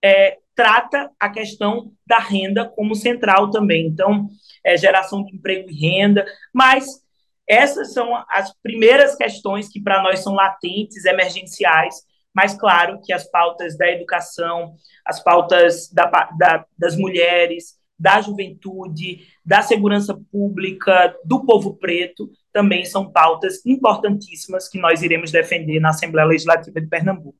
é, 0.03 0.39
trata 0.57 1.11
a 1.21 1.29
questão 1.31 1.93
da 2.05 2.19
renda 2.19 2.69
como 2.69 2.95
central 2.97 3.51
também. 3.51 3.87
Então, 3.87 4.29
é, 4.65 4.77
geração 4.77 5.23
de 5.23 5.37
emprego 5.37 5.71
e 5.71 5.75
renda, 5.75 6.27
mas 6.53 7.05
essas 7.49 7.93
são 7.93 8.13
as 8.29 8.53
primeiras 8.61 9.15
questões 9.15 9.69
que 9.69 9.81
para 9.81 10.03
nós 10.03 10.19
são 10.21 10.35
latentes, 10.35 11.05
emergenciais, 11.05 11.95
mas 12.37 12.53
claro 12.53 13.01
que 13.03 13.15
as 13.15 13.25
pautas 13.25 13.79
da 13.79 13.91
educação, 13.91 14.75
as 15.07 15.25
pautas 15.25 15.91
da, 15.91 16.05
da, 16.39 16.67
das 16.77 16.95
mulheres, 16.95 17.79
da 17.99 18.21
juventude, 18.21 19.27
da 19.43 19.63
segurança 19.63 20.15
pública, 20.31 21.17
do 21.25 21.47
povo 21.47 21.79
preto, 21.79 22.31
também 22.53 22.85
são 22.85 23.11
pautas 23.11 23.65
importantíssimas 23.65 24.69
que 24.69 24.79
nós 24.79 25.01
iremos 25.01 25.33
defender 25.33 25.81
na 25.81 25.89
Assembleia 25.89 26.29
Legislativa 26.29 26.79
de 26.79 26.87
Pernambuco. 26.87 27.39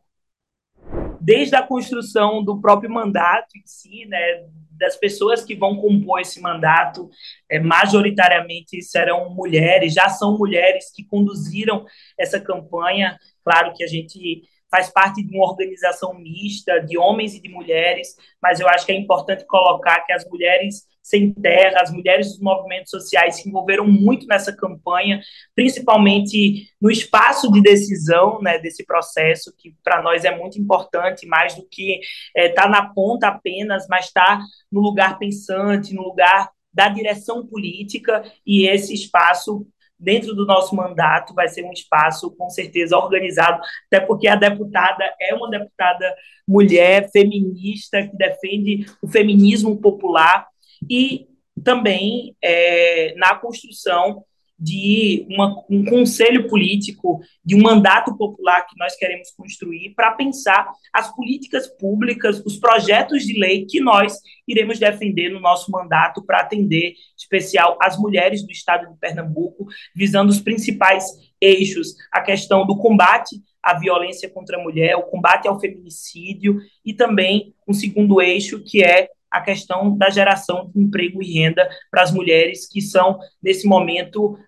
Desde 1.21 1.55
a 1.57 1.63
construção 1.63 2.43
do 2.43 2.59
próprio 2.59 2.91
mandato 2.91 3.49
em 3.55 3.67
si, 3.67 4.07
né, 4.07 4.47
das 4.71 4.97
pessoas 4.97 5.45
que 5.45 5.55
vão 5.55 5.77
compor 5.77 6.21
esse 6.21 6.41
mandato, 6.41 7.11
é, 7.51 7.61
majoritariamente 7.61 8.81
serão 8.81 9.29
mulheres, 9.29 9.93
já 9.93 10.09
são 10.09 10.39
mulheres 10.39 10.91
que 10.91 11.05
conduziram 11.05 11.85
essa 12.19 12.41
campanha. 12.41 13.19
Claro 13.45 13.75
que 13.75 13.85
a 13.85 13.87
gente 13.87 14.43
faz 14.71 14.91
parte 14.91 15.23
de 15.23 15.35
uma 15.37 15.49
organização 15.49 16.15
mista 16.15 16.79
de 16.81 16.99
homens 16.99 17.35
e 17.35 17.41
de 17.41 17.49
mulheres, 17.49 18.17
mas 18.43 18.61
eu 18.61 18.69
acho 18.69 18.85
que 18.85 18.93
é 18.93 18.97
importante 18.97 19.47
colocar 19.47 20.01
que 20.01 20.13
as 20.13 20.25
mulheres 20.29 20.85
sem 21.07 21.33
terra, 21.33 21.83
as 21.83 21.93
mulheres 21.93 22.33
dos 22.33 22.41
movimentos 22.41 22.91
sociais 22.91 23.37
se 23.37 23.49
envolveram 23.49 23.87
muito 23.87 24.27
nessa 24.27 24.53
campanha, 24.53 25.21
principalmente 25.55 26.69
no 26.81 26.91
espaço 26.91 27.49
de 27.53 27.63
decisão 27.63 28.41
né, 28.43 28.59
desse 28.59 28.85
processo, 28.85 29.55
que 29.57 29.73
para 29.85 30.03
nós 30.03 30.25
é 30.25 30.37
muito 30.37 30.59
importante, 30.61 31.25
mais 31.25 31.55
do 31.55 31.65
que 31.71 32.01
estar 32.35 32.43
é, 32.43 32.49
tá 32.49 32.69
na 32.69 32.93
ponta 32.93 33.29
apenas, 33.29 33.87
mas 33.89 34.07
estar 34.07 34.39
tá 34.39 34.45
no 34.71 34.81
lugar 34.81 35.17
pensante, 35.17 35.95
no 35.95 36.03
lugar 36.03 36.51
da 36.73 36.89
direção 36.89 37.47
política, 37.47 38.25
e 38.45 38.67
esse 38.67 38.93
espaço 38.93 39.65
dentro 39.99 40.35
do 40.35 40.45
nosso 40.45 40.75
mandato 40.75 41.35
vai 41.35 41.49
ser 41.49 41.65
um 41.65 41.73
espaço 41.73 42.31
com 42.37 42.51
certeza 42.51 42.97
organizado, 42.97 43.61
até 43.87 44.05
porque 44.05 44.29
a 44.29 44.37
deputada 44.37 45.05
é 45.21 45.35
uma 45.35 45.51
deputada 45.51 46.15
mulher 46.47 47.11
feminista 47.11 48.07
que 48.07 48.17
defende 48.17 48.87
o 49.03 49.09
feminismo 49.09 49.81
popular 49.81 50.47
e 50.89 51.27
também 51.65 52.37
é, 52.43 53.15
na 53.17 53.35
construção 53.35 54.25
de 54.59 55.27
uma, 55.29 55.65
um 55.69 55.85
conselho 55.85 56.49
político, 56.49 57.21
de 57.45 57.55
um 57.55 57.63
mandato 57.63 58.17
popular 58.17 58.67
que 58.67 58.79
nós 58.79 58.97
queremos 58.97 59.31
construir 59.31 59.93
para 59.95 60.13
pensar 60.13 60.71
as 60.93 61.15
políticas 61.15 61.67
públicas, 61.67 62.43
os 62.45 62.57
projetos 62.57 63.25
de 63.25 63.39
lei 63.39 63.67
que 63.67 63.81
nós 63.81 64.19
iremos 64.49 64.79
defender 64.79 65.29
no 65.29 65.41
nosso 65.41 65.71
mandato 65.71 66.25
para 66.25 66.41
atender, 66.41 66.95
especial, 67.17 67.77
as 67.81 67.99
mulheres 67.99 68.45
do 68.45 68.51
estado 68.51 68.91
de 68.91 68.99
Pernambuco, 68.99 69.67
visando 69.95 70.31
os 70.31 70.41
principais 70.41 71.05
eixos, 71.41 71.95
a 72.11 72.23
questão 72.23 72.67
do 72.67 72.79
combate 72.79 73.37
à 73.63 73.79
violência 73.79 74.31
contra 74.31 74.57
a 74.57 74.63
mulher, 74.63 74.97
o 74.97 75.03
combate 75.03 75.47
ao 75.47 75.61
feminicídio 75.61 76.61
e 76.85 76.95
também 76.95 77.53
um 77.69 77.75
segundo 77.75 78.23
eixo 78.23 78.63
que 78.63 78.83
é 78.83 79.09
a 79.31 79.41
questão 79.41 79.97
da 79.97 80.11
geração 80.11 80.71
de 80.75 80.81
emprego 80.81 81.23
e 81.23 81.33
renda 81.33 81.69
para 81.91 82.03
as 82.03 82.13
mulheres 82.13 82.69
que 82.69 82.81
são, 82.81 83.19
nesse 83.43 83.67
momento, 83.67 84.39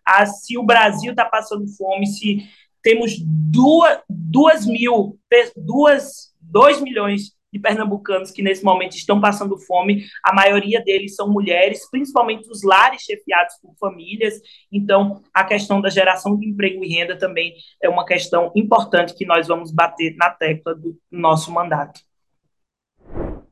se 0.43 0.57
o 0.57 0.63
Brasil 0.63 1.11
está 1.11 1.25
passando 1.25 1.67
fome, 1.77 2.07
se 2.07 2.39
temos 2.83 3.17
duas, 3.21 3.99
duas 4.09 4.67
mil, 4.67 5.19
duas, 5.57 6.33
dois 6.41 6.81
milhões 6.81 7.37
de 7.53 7.59
pernambucanos 7.59 8.31
que 8.31 8.43
nesse 8.43 8.63
momento 8.63 8.95
estão 8.95 9.21
passando 9.21 9.59
fome, 9.59 10.05
a 10.23 10.35
maioria 10.35 10.83
deles 10.83 11.15
são 11.15 11.31
mulheres, 11.31 11.89
principalmente 11.91 12.49
os 12.51 12.63
lares 12.63 13.03
chefiados 13.03 13.55
por 13.63 13.75
famílias. 13.79 14.35
Então, 14.71 15.23
a 15.33 15.45
questão 15.45 15.81
da 15.81 15.89
geração 15.89 16.39
de 16.39 16.47
emprego 16.47 16.85
e 16.85 16.89
renda 16.89 17.17
também 17.17 17.55
é 17.83 17.89
uma 17.89 18.05
questão 18.05 18.53
importante 18.55 19.15
que 19.15 19.27
nós 19.27 19.49
vamos 19.49 19.73
bater 19.73 20.15
na 20.17 20.31
tecla 20.31 20.75
do 20.75 20.97
nosso 21.11 21.51
mandato. 21.51 22.01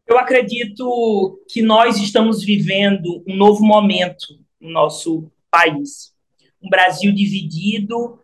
Eu 0.06 0.18
acredito 0.18 1.42
que 1.48 1.60
nós 1.60 1.98
estamos 1.98 2.44
vivendo 2.44 3.24
um 3.26 3.34
novo 3.34 3.64
momento 3.64 4.38
no 4.60 4.70
nosso 4.70 5.30
país. 5.50 6.14
Um 6.62 6.68
Brasil 6.68 7.12
dividido, 7.12 8.20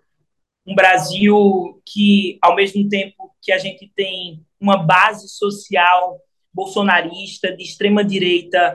um 0.65 0.77
Brasil 0.77 1.83
que, 1.85 2.39
ao 2.41 2.55
mesmo 2.55 2.89
tempo 2.89 3.35
que 3.43 3.51
a 3.51 3.59
gente 3.59 3.91
tem 3.97 4.47
uma 4.61 4.77
base 4.77 5.29
social 5.29 6.21
bolsonarista, 6.55 7.55
de 7.57 7.65
extrema-direita, 7.65 8.75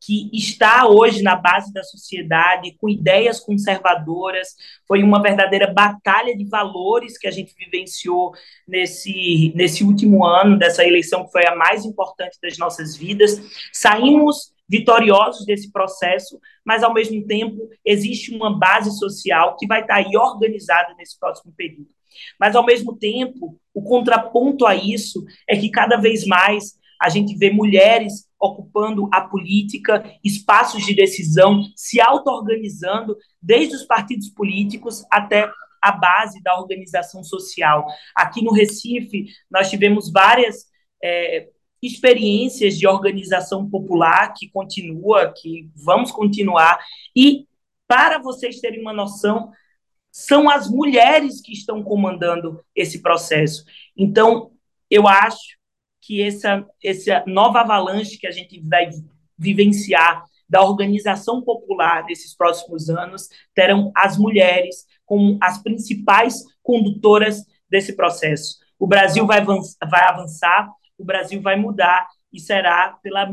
que 0.00 0.30
está 0.32 0.88
hoje 0.88 1.22
na 1.22 1.36
base 1.36 1.72
da 1.72 1.82
sociedade, 1.82 2.74
com 2.78 2.88
ideias 2.88 3.38
conservadoras. 3.38 4.48
Foi 4.88 5.02
uma 5.02 5.22
verdadeira 5.22 5.72
batalha 5.72 6.36
de 6.36 6.44
valores 6.44 7.18
que 7.18 7.28
a 7.28 7.30
gente 7.30 7.54
vivenciou 7.54 8.32
nesse, 8.66 9.52
nesse 9.54 9.84
último 9.84 10.24
ano, 10.24 10.58
dessa 10.58 10.84
eleição 10.84 11.26
que 11.26 11.32
foi 11.32 11.46
a 11.46 11.54
mais 11.54 11.84
importante 11.84 12.38
das 12.42 12.56
nossas 12.56 12.96
vidas. 12.96 13.40
Saímos 13.72 14.52
vitoriosos 14.66 15.44
desse 15.44 15.70
processo, 15.70 16.40
mas 16.64 16.84
ao 16.84 16.94
mesmo 16.94 17.26
tempo 17.26 17.68
existe 17.84 18.32
uma 18.32 18.56
base 18.56 18.96
social 18.98 19.56
que 19.56 19.66
vai 19.66 19.80
estar 19.80 19.96
aí 19.96 20.16
organizada 20.16 20.94
nesse 20.96 21.18
próximo 21.18 21.52
período. 21.56 21.88
Mas 22.38 22.54
ao 22.54 22.64
mesmo 22.64 22.96
tempo, 22.96 23.58
o 23.74 23.82
contraponto 23.82 24.64
a 24.64 24.74
isso 24.74 25.24
é 25.48 25.56
que 25.56 25.70
cada 25.70 25.96
vez 25.96 26.24
mais 26.24 26.78
a 27.00 27.08
gente 27.08 27.36
vê 27.36 27.50
mulheres 27.50 28.29
ocupando 28.40 29.08
a 29.12 29.20
política, 29.20 30.02
espaços 30.24 30.84
de 30.86 30.94
decisão, 30.94 31.62
se 31.76 32.00
auto-organizando, 32.00 33.16
desde 33.40 33.76
os 33.76 33.84
partidos 33.84 34.30
políticos 34.30 35.04
até 35.10 35.50
a 35.82 35.92
base 35.92 36.42
da 36.42 36.58
organização 36.58 37.22
social. 37.22 37.86
Aqui 38.14 38.42
no 38.42 38.52
Recife, 38.52 39.26
nós 39.50 39.70
tivemos 39.70 40.10
várias 40.10 40.66
é, 41.02 41.48
experiências 41.82 42.78
de 42.78 42.86
organização 42.86 43.68
popular 43.68 44.32
que 44.34 44.48
continua, 44.48 45.32
que 45.32 45.70
vamos 45.74 46.10
continuar. 46.10 46.78
E, 47.16 47.46
para 47.86 48.18
vocês 48.18 48.60
terem 48.60 48.80
uma 48.80 48.92
noção, 48.92 49.50
são 50.10 50.50
as 50.50 50.68
mulheres 50.68 51.40
que 51.40 51.52
estão 51.52 51.82
comandando 51.82 52.62
esse 52.74 53.00
processo. 53.00 53.64
Então, 53.96 54.52
eu 54.90 55.06
acho 55.06 55.59
que 56.00 56.22
essa, 56.22 56.66
essa 56.82 57.24
nova 57.26 57.60
avalanche 57.60 58.18
que 58.18 58.26
a 58.26 58.30
gente 58.30 58.60
vai 58.60 58.90
vivenciar 59.38 60.24
da 60.48 60.62
organização 60.62 61.40
popular 61.42 62.04
nesses 62.04 62.36
próximos 62.36 62.90
anos 62.90 63.28
terão 63.54 63.92
as 63.94 64.18
mulheres 64.18 64.86
como 65.06 65.38
as 65.40 65.62
principais 65.62 66.42
condutoras 66.62 67.44
desse 67.68 67.94
processo. 67.94 68.58
O 68.78 68.86
Brasil 68.86 69.26
vai 69.26 69.38
avançar, 69.40 70.68
o 70.98 71.04
Brasil 71.04 71.40
vai 71.40 71.56
mudar 71.56 72.08
e 72.32 72.40
será 72.40 72.98
pela, 73.02 73.30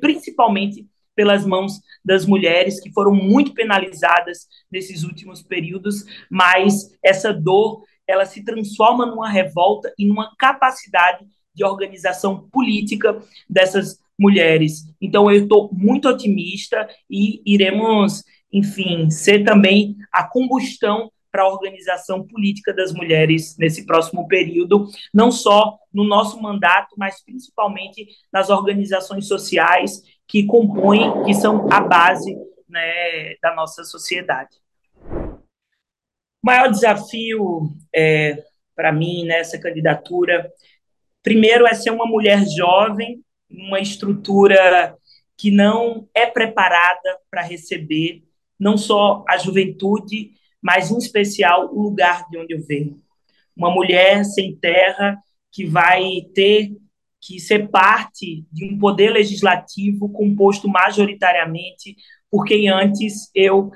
principalmente 0.00 0.86
pelas 1.14 1.44
mãos 1.44 1.80
das 2.04 2.26
mulheres 2.26 2.80
que 2.80 2.92
foram 2.92 3.14
muito 3.14 3.52
penalizadas 3.52 4.46
nesses 4.70 5.02
últimos 5.02 5.42
períodos, 5.42 6.04
mas 6.30 6.96
essa 7.02 7.32
dor 7.32 7.82
ela 8.06 8.24
se 8.24 8.44
transforma 8.44 9.04
numa 9.04 9.28
revolta 9.28 9.92
e 9.98 10.06
numa 10.06 10.34
capacidade 10.38 11.26
de 11.58 11.64
organização 11.64 12.48
política 12.50 13.20
dessas 13.50 13.98
mulheres. 14.16 14.84
Então 15.00 15.30
eu 15.30 15.42
estou 15.42 15.68
muito 15.72 16.08
otimista 16.08 16.88
e 17.10 17.42
iremos, 17.44 18.22
enfim, 18.52 19.10
ser 19.10 19.44
também 19.44 19.96
a 20.12 20.22
combustão 20.24 21.10
para 21.30 21.42
a 21.42 21.48
organização 21.48 22.26
política 22.26 22.72
das 22.72 22.92
mulheres 22.92 23.56
nesse 23.58 23.84
próximo 23.84 24.26
período, 24.26 24.86
não 25.12 25.30
só 25.30 25.78
no 25.92 26.04
nosso 26.04 26.40
mandato, 26.40 26.94
mas 26.96 27.22
principalmente 27.22 28.08
nas 28.32 28.48
organizações 28.48 29.26
sociais 29.26 30.02
que 30.26 30.46
compõem, 30.46 31.24
que 31.24 31.34
são 31.34 31.70
a 31.70 31.80
base 31.80 32.34
né, 32.68 33.34
da 33.42 33.54
nossa 33.54 33.84
sociedade. 33.84 34.56
O 36.42 36.46
maior 36.46 36.70
desafio 36.70 37.68
é, 37.94 38.42
para 38.78 38.92
mim 38.92 39.24
nessa 39.26 39.58
candidatura, 39.58 40.48
primeiro, 41.28 41.66
é 41.66 41.74
ser 41.74 41.90
uma 41.90 42.06
mulher 42.06 42.42
jovem, 42.48 43.22
uma 43.50 43.78
estrutura 43.78 44.96
que 45.36 45.50
não 45.50 46.08
é 46.14 46.24
preparada 46.24 47.18
para 47.30 47.42
receber 47.42 48.24
não 48.58 48.78
só 48.78 49.22
a 49.28 49.36
juventude, 49.36 50.30
mas 50.60 50.90
em 50.90 50.96
especial 50.96 51.68
o 51.70 51.82
lugar 51.82 52.26
de 52.30 52.38
onde 52.38 52.54
eu 52.54 52.66
venho. 52.66 52.96
Uma 53.54 53.70
mulher 53.70 54.24
sem 54.24 54.56
terra 54.56 55.18
que 55.52 55.66
vai 55.66 56.02
ter 56.34 56.72
que 57.20 57.38
ser 57.38 57.68
parte 57.68 58.46
de 58.50 58.64
um 58.64 58.78
poder 58.78 59.10
legislativo 59.10 60.08
composto 60.08 60.66
majoritariamente 60.66 61.94
por 62.30 62.46
quem 62.46 62.70
antes 62.70 63.30
eu 63.34 63.70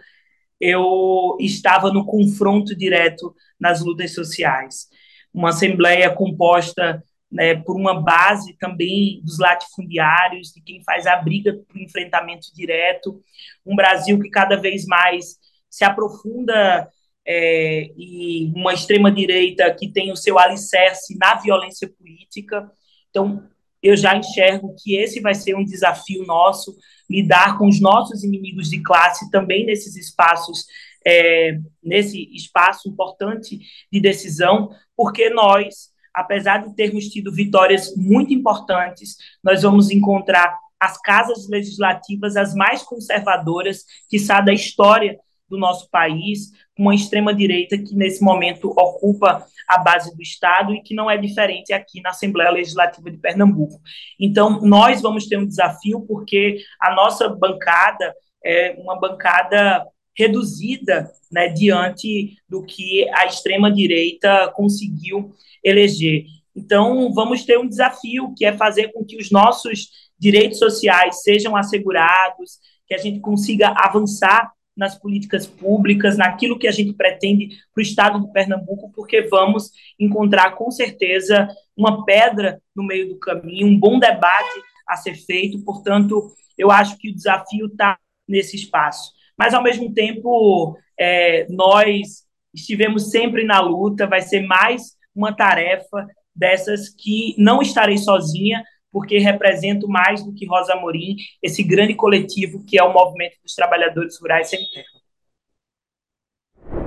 eu 0.59 1.37
estava 1.39 1.93
no 1.93 2.07
confronto 2.07 2.75
direto 2.75 3.35
nas 3.61 3.85
lutas 3.85 4.15
sociais. 4.15 4.87
Uma 5.35 5.51
assembleia 5.51 6.09
composta 6.09 7.03
né, 7.33 7.55
por 7.55 7.77
uma 7.77 8.01
base 8.01 8.55
também 8.59 9.21
dos 9.25 9.39
latifundiários, 9.39 10.53
de 10.53 10.61
quem 10.61 10.85
faz 10.85 11.07
a 11.07 11.17
briga 11.17 11.59
para 11.67 11.79
o 11.79 11.83
enfrentamento 11.83 12.55
direto, 12.55 13.23
um 13.65 13.75
Brasil 13.75 14.21
que 14.21 14.29
cada 14.29 14.57
vez 14.57 14.85
mais 14.85 15.39
se 15.71 15.85
aprofunda 15.85 16.89
é, 17.27 17.91
e 17.97 18.53
uma 18.55 18.75
extrema-direita 18.75 19.73
que 19.75 19.89
tem 19.89 20.13
o 20.13 20.17
seu 20.17 20.39
alicerce 20.39 21.17
na 21.17 21.35
violência 21.37 21.89
política. 21.89 22.71
Então, 23.09 23.49
eu 23.83 23.97
já 23.97 24.17
enxergo 24.17 24.75
que 24.79 24.97
esse 24.97 25.21
vai 25.21 25.35
ser 25.35 25.57
um 25.57 25.65
desafio 25.65 26.25
nosso, 26.25 26.77
lidar 27.11 27.59
com 27.59 27.67
os 27.67 27.81
nossos 27.81 28.23
inimigos 28.23 28.69
de 28.69 28.83
classe 28.83 29.31
também 29.31 29.65
nesses 29.65 29.97
espaços, 29.97 30.67
é, 31.05 31.59
nesse 31.83 32.29
espaço 32.35 32.89
importante 32.89 33.59
de 33.91 34.01
decisão, 34.01 34.71
porque 34.97 35.31
nós, 35.31 35.92
apesar 36.15 36.59
de 36.59 36.75
termos 36.75 37.09
tido 37.09 37.33
vitórias 37.33 37.95
muito 37.97 38.33
importantes, 38.33 39.17
nós 39.43 39.63
vamos 39.63 39.91
encontrar 39.91 40.59
as 40.79 41.01
casas 41.01 41.49
legislativas 41.49 42.37
as 42.37 42.55
mais 42.55 42.83
conservadoras, 42.83 43.85
que 44.09 44.19
da 44.41 44.53
história 44.53 45.19
do 45.49 45.59
nosso 45.59 45.89
país, 45.91 46.51
uma 46.79 46.95
extrema-direita 46.95 47.77
que, 47.77 47.95
nesse 47.95 48.25
momento, 48.25 48.71
ocupa 48.71 49.47
a 49.69 49.79
base 49.79 50.17
do 50.17 50.23
Estado 50.23 50.75
e 50.75 50.83
que 50.83 50.95
não 50.95 51.11
é 51.11 51.17
diferente 51.17 51.73
aqui 51.73 52.01
na 52.01 52.11
Assembleia 52.11 52.51
Legislativa 52.51 53.11
de 53.11 53.19
Pernambuco. 53.19 53.79
Então, 54.19 54.61
nós 54.63 55.03
vamos 55.03 55.27
ter 55.27 55.37
um 55.37 55.47
desafio, 55.47 56.01
porque 56.07 56.59
a 56.81 56.95
nossa 56.95 57.29
bancada 57.29 58.15
é 58.45 58.75
uma 58.79 58.99
bancada 58.99 59.87
reduzida 60.17 61.11
né, 61.31 61.49
diante 61.49 62.37
do 62.49 62.63
que 62.63 63.09
a 63.11 63.27
extrema-direita 63.27 64.53
conseguiu 64.55 65.33
eleger. 65.65 66.25
Então, 66.55 67.13
vamos 67.13 67.45
ter 67.45 67.59
um 67.59 67.69
desafio, 67.69 68.35
que 68.37 68.45
é 68.45 68.53
fazer 68.53 68.93
com 68.93 69.05
que 69.05 69.17
os 69.17 69.31
nossos 69.31 69.89
direitos 70.19 70.59
sociais 70.59 71.23
sejam 71.23 71.57
assegurados, 71.57 72.59
que 72.87 72.95
a 72.95 72.99
gente 72.99 73.21
consiga 73.21 73.69
avançar 73.69 74.53
nas 74.77 74.99
políticas 74.99 75.47
públicas, 75.47 76.17
naquilo 76.17 76.59
que 76.59 76.67
a 76.67 76.71
gente 76.71 76.93
pretende 76.95 77.49
para 77.75 77.81
o 77.81 77.83
estado 77.83 78.21
de 78.21 78.33
Pernambuco, 78.33 78.91
porque 78.95 79.23
vamos 79.23 79.71
encontrar 79.99 80.53
com 80.53 80.71
certeza 80.71 81.49
uma 81.77 82.05
pedra 82.05 82.61
no 82.75 82.83
meio 82.83 83.09
do 83.09 83.19
caminho, 83.19 83.67
um 83.67 83.79
bom 83.79 83.99
debate 83.99 84.61
a 84.87 84.97
ser 84.97 85.15
feito. 85.15 85.63
Portanto, 85.65 86.33
eu 86.57 86.71
acho 86.71 86.97
que 86.99 87.11
o 87.11 87.15
desafio 87.15 87.67
está 87.67 87.99
nesse 88.27 88.57
espaço. 88.57 89.13
Mas, 89.43 89.55
ao 89.55 89.63
mesmo 89.63 89.93
tempo, 89.93 90.79
é, 90.97 91.49
nós 91.49 92.25
estivemos 92.55 93.11
sempre 93.11 93.43
na 93.43 93.59
luta, 93.61 94.07
vai 94.07 94.21
ser 94.21 94.43
mais 94.43 94.93
uma 95.13 95.35
tarefa 95.35 96.07
dessas 96.33 96.89
que 96.89 97.35
não 97.37 97.61
estarei 97.61 97.99
sozinha, 97.99 98.63
porque 98.93 99.19
represento 99.19 99.89
mais 99.89 100.25
do 100.25 100.33
que 100.33 100.47
Rosa 100.47 100.77
Morim, 100.77 101.17
esse 101.43 101.61
grande 101.65 101.93
coletivo 101.93 102.65
que 102.65 102.79
é 102.79 102.85
o 102.85 102.93
movimento 102.93 103.37
dos 103.43 103.57
trabalhadores 103.57 104.17
rurais 104.21 104.49
sem 104.49 104.61
terra. 104.73 104.87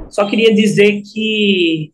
Só 0.10 0.26
queria 0.26 0.56
dizer 0.56 1.02
que 1.02 1.94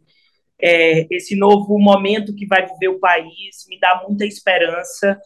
é, 0.62 1.08
esse 1.10 1.36
novo 1.36 1.80
momento 1.80 2.36
que 2.36 2.46
vai 2.46 2.68
viver 2.68 2.90
o 2.90 3.00
país 3.00 3.66
me 3.68 3.80
dá 3.80 4.04
muita 4.08 4.28
esperança, 4.28 5.20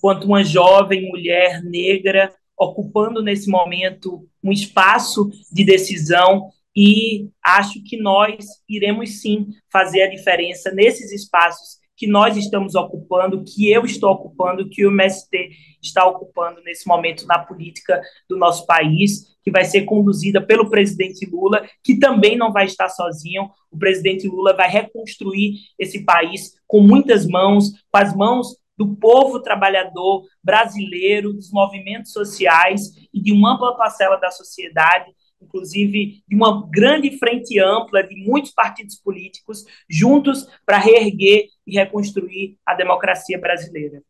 quanto 0.00 0.26
uma 0.26 0.42
jovem 0.42 1.06
mulher 1.06 1.62
negra 1.62 2.34
ocupando 2.60 3.22
nesse 3.22 3.48
momento 3.48 4.28
um 4.44 4.52
espaço 4.52 5.30
de 5.50 5.64
decisão 5.64 6.50
e 6.76 7.28
acho 7.42 7.82
que 7.82 7.96
nós 7.96 8.44
iremos 8.68 9.20
sim 9.20 9.48
fazer 9.72 10.02
a 10.02 10.10
diferença 10.10 10.70
nesses 10.70 11.10
espaços 11.10 11.80
que 11.96 12.06
nós 12.06 12.36
estamos 12.36 12.74
ocupando, 12.74 13.44
que 13.44 13.70
eu 13.70 13.84
estou 13.84 14.10
ocupando, 14.10 14.68
que 14.68 14.86
o 14.86 14.90
MST 14.90 15.50
está 15.82 16.06
ocupando 16.06 16.62
nesse 16.62 16.86
momento 16.86 17.26
na 17.26 17.38
política 17.38 18.00
do 18.28 18.38
nosso 18.38 18.64
país, 18.66 19.36
que 19.42 19.50
vai 19.50 19.64
ser 19.64 19.82
conduzida 19.82 20.40
pelo 20.40 20.70
presidente 20.70 21.26
Lula, 21.26 21.66
que 21.84 21.98
também 21.98 22.36
não 22.36 22.52
vai 22.52 22.64
estar 22.64 22.88
sozinho. 22.88 23.50
O 23.70 23.78
presidente 23.78 24.26
Lula 24.26 24.54
vai 24.54 24.70
reconstruir 24.70 25.56
esse 25.78 26.04
país 26.04 26.52
com 26.66 26.80
muitas 26.80 27.26
mãos, 27.26 27.70
com 27.90 27.98
as 27.98 28.14
mãos 28.14 28.56
do 28.80 28.96
povo 28.96 29.40
trabalhador 29.40 30.24
brasileiro, 30.42 31.34
dos 31.34 31.52
movimentos 31.52 32.12
sociais 32.12 32.92
e 33.12 33.20
de 33.20 33.30
uma 33.30 33.52
ampla 33.52 33.76
parcela 33.76 34.16
da 34.16 34.30
sociedade 34.30 35.12
inclusive 35.42 36.22
de 36.28 36.36
uma 36.36 36.68
grande 36.70 37.18
frente 37.18 37.58
ampla 37.58 38.02
de 38.02 38.14
muitos 38.14 38.52
partidos 38.52 38.96
políticos 38.96 39.64
juntos 39.88 40.46
para 40.66 40.76
reerguer 40.76 41.46
e 41.66 41.76
reconstruir 41.76 42.58
a 42.66 42.74
democracia 42.74 43.40
brasileira. 43.40 44.02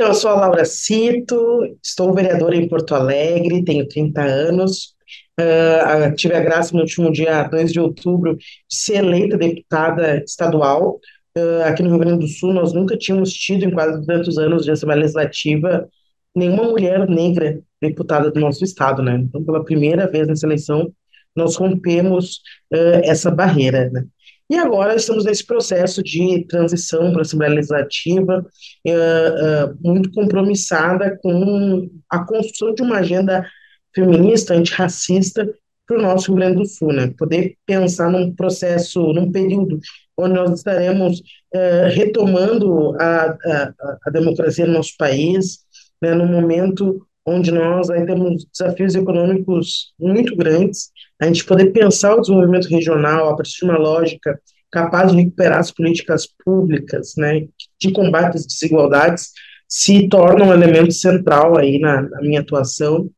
Eu 0.00 0.14
sou 0.14 0.30
a 0.30 0.34
Laura 0.34 0.64
Cito, 0.64 1.76
estou 1.82 2.14
vereadora 2.14 2.54
em 2.54 2.68
Porto 2.68 2.94
Alegre, 2.94 3.64
tenho 3.64 3.88
30 3.88 4.22
anos. 4.22 4.96
Uh, 5.40 6.14
tive 6.14 6.34
a 6.34 6.40
graça 6.40 6.72
no 6.72 6.82
último 6.82 7.10
dia 7.10 7.42
2 7.42 7.72
de 7.72 7.80
outubro 7.80 8.36
de 8.36 8.44
ser 8.68 9.04
eleita 9.04 9.36
deputada 9.36 10.22
estadual. 10.22 11.00
Uh, 11.38 11.62
aqui 11.64 11.82
no 11.82 11.90
Rio 11.90 11.98
Grande 11.98 12.20
do 12.20 12.28
Sul, 12.28 12.52
nós 12.52 12.72
nunca 12.72 12.96
tínhamos 12.96 13.32
tido, 13.32 13.64
em 13.64 13.70
quase 13.70 14.04
tantos 14.06 14.38
anos 14.38 14.64
de 14.64 14.70
Assembleia 14.70 15.02
Legislativa, 15.02 15.88
nenhuma 16.34 16.64
mulher 16.64 17.08
negra 17.08 17.60
deputada 17.80 18.30
do 18.30 18.40
nosso 18.40 18.64
estado, 18.64 19.02
né? 19.02 19.16
Então, 19.16 19.44
pela 19.44 19.64
primeira 19.64 20.10
vez 20.10 20.26
nessa 20.26 20.46
eleição, 20.46 20.92
nós 21.36 21.56
rompemos 21.56 22.40
uh, 22.72 23.00
essa 23.04 23.30
barreira, 23.30 23.90
né? 23.90 24.04
E 24.50 24.56
agora 24.56 24.96
estamos 24.96 25.26
nesse 25.26 25.44
processo 25.46 26.02
de 26.02 26.46
transição 26.48 27.10
para 27.10 27.20
a 27.20 27.22
Assembleia 27.22 27.54
Legislativa, 27.54 28.46
uh, 28.86 28.90
uh, 28.90 29.78
muito 29.80 30.10
compromissada 30.10 31.18
com 31.22 31.88
a 32.10 32.24
construção 32.24 32.74
de 32.74 32.82
uma 32.82 32.98
agenda 32.98 33.46
feminista, 33.94 34.54
antirracista 34.54 35.46
para 35.86 35.98
o 35.98 36.02
nosso 36.02 36.28
Rio 36.28 36.36
Grande 36.36 36.56
do 36.56 36.66
Sul, 36.66 36.92
né? 36.92 37.12
Poder 37.18 37.56
pensar 37.66 38.10
num 38.10 38.34
processo, 38.34 39.12
num 39.12 39.30
período 39.30 39.78
onde 40.18 40.34
nós 40.34 40.52
estaremos 40.58 41.20
uh, 41.20 41.88
retomando 41.92 42.94
a, 43.00 43.30
a, 43.30 43.74
a 44.06 44.10
democracia 44.10 44.66
no 44.66 44.74
nosso 44.74 44.96
país, 44.98 45.60
né? 46.02 46.14
Num 46.14 46.26
momento 46.26 47.06
onde 47.24 47.52
nós 47.52 47.90
aí 47.90 48.04
temos 48.06 48.46
desafios 48.46 48.94
econômicos 48.94 49.92
muito 49.98 50.34
grandes, 50.34 50.90
a 51.20 51.26
gente 51.26 51.44
poder 51.44 51.72
pensar 51.72 52.14
o 52.14 52.20
desenvolvimento 52.20 52.68
regional 52.68 53.28
a 53.28 53.36
partir 53.36 53.58
de 53.58 53.64
uma 53.64 53.78
lógica 53.78 54.40
capaz 54.70 55.12
de 55.12 55.18
recuperar 55.18 55.58
as 55.58 55.70
políticas 55.70 56.26
públicas, 56.44 57.14
né, 57.16 57.46
de 57.80 57.92
combate 57.92 58.36
às 58.36 58.46
desigualdades, 58.46 59.30
se 59.68 60.08
torna 60.08 60.44
um 60.44 60.52
elemento 60.52 60.92
central 60.92 61.58
aí 61.58 61.78
na, 61.78 62.02
na 62.02 62.20
minha 62.20 62.40
atuação, 62.40 63.10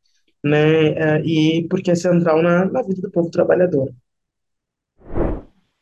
né, 0.45 0.89
eh, 0.89 1.23
e 1.25 1.67
porque 1.69 1.91
é 1.91 1.95
central 1.95 2.43
na, 2.43 2.65
na 2.67 2.83
vida 2.83 3.03
do 3.03 3.11
povo 3.11 3.31
trabalhador. 3.31 3.91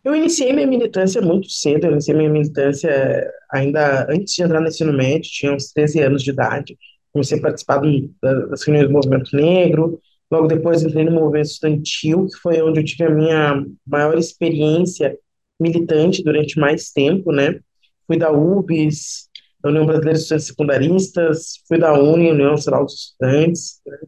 Eu 0.08 0.16
iniciei 0.16 0.54
minha 0.54 0.66
militância 0.66 1.20
muito 1.20 1.50
cedo, 1.50 1.84
eu 1.84 1.92
iniciei 1.92 2.16
minha 2.16 2.30
militância 2.30 3.30
ainda 3.52 4.10
antes 4.10 4.32
de 4.34 4.42
entrar 4.42 4.58
no 4.58 4.66
ensino 4.66 4.90
médio, 4.90 5.30
tinha 5.30 5.52
uns 5.52 5.70
13 5.70 6.00
anos 6.00 6.22
de 6.22 6.30
idade, 6.30 6.78
comecei 7.12 7.38
a 7.38 7.42
participar 7.42 7.82
das 8.22 8.62
reuniões 8.62 8.88
do 8.88 8.92
movimento 8.94 9.36
negro, 9.36 10.00
logo 10.30 10.46
depois 10.46 10.82
entrei 10.82 11.04
no 11.04 11.12
movimento 11.12 11.48
estudantil, 11.48 12.26
que 12.26 12.38
foi 12.38 12.62
onde 12.62 12.80
eu 12.80 12.84
tive 12.86 13.04
a 13.04 13.10
minha 13.10 13.62
maior 13.86 14.16
experiência 14.16 15.14
militante 15.60 16.24
durante 16.24 16.58
mais 16.58 16.90
tempo, 16.90 17.30
né? 17.30 17.60
Fui 18.06 18.16
da 18.16 18.32
UBS, 18.32 19.28
União 19.62 19.84
Brasileira 19.84 20.14
de 20.14 20.22
Estudantes 20.22 20.46
Secundaristas, 20.46 21.52
fui 21.68 21.76
da 21.76 21.92
UNE, 21.92 22.30
União 22.30 22.52
Nacional 22.52 22.86
dos 22.86 22.94
Estudantes, 22.94 23.82
né? 23.86 23.98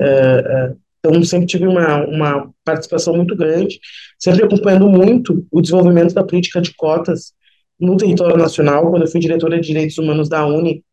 uh, 0.00 0.72
uh, 0.72 0.80
então 1.04 1.22
sempre 1.24 1.46
tive 1.46 1.66
uma, 1.66 2.06
uma 2.06 2.50
participação 2.64 3.16
muito 3.16 3.36
grande, 3.36 3.80
sempre 4.18 4.44
acompanhando 4.44 4.88
muito 4.88 5.44
o 5.50 5.60
desenvolvimento 5.60 6.14
da 6.14 6.22
política 6.22 6.60
de 6.60 6.72
cotas 6.76 7.32
no 7.78 7.96
território 7.96 8.36
nacional, 8.36 8.88
quando 8.88 9.02
eu 9.02 9.08
fui 9.08 9.20
diretora 9.20 9.60
de 9.60 9.66
Direitos 9.66 9.98
Humanos 9.98 10.28
da 10.28 10.46
UNE, 10.46 10.84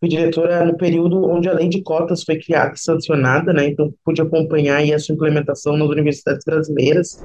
fui 0.00 0.08
diretora 0.08 0.64
no 0.64 0.76
período 0.76 1.22
onde 1.28 1.48
a 1.48 1.52
lei 1.52 1.68
de 1.68 1.82
cotas 1.82 2.22
foi 2.24 2.38
criada 2.38 2.72
e 2.74 2.78
sancionada, 2.78 3.52
né? 3.52 3.68
Então 3.68 3.92
pude 4.02 4.22
acompanhar 4.22 4.76
aí 4.76 4.94
a 4.94 4.98
sua 4.98 5.14
implementação 5.14 5.76
nas 5.76 5.88
universidades 5.90 6.44
brasileiras. 6.46 7.22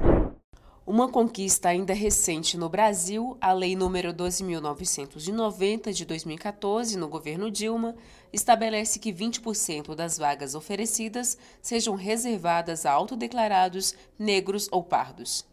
Uma 0.86 1.08
conquista 1.08 1.70
ainda 1.70 1.94
recente 1.94 2.58
no 2.58 2.68
Brasil, 2.68 3.38
a 3.40 3.54
Lei 3.54 3.74
nº 3.74 4.12
12.990 4.12 5.94
de 5.94 6.04
2014, 6.04 6.98
no 6.98 7.08
governo 7.08 7.50
Dilma, 7.50 7.94
estabelece 8.30 8.98
que 8.98 9.10
20% 9.10 9.94
das 9.94 10.18
vagas 10.18 10.54
oferecidas 10.54 11.38
sejam 11.62 11.94
reservadas 11.94 12.84
a 12.84 12.92
autodeclarados 12.92 13.94
negros 14.18 14.68
ou 14.70 14.82
pardos. 14.82 15.46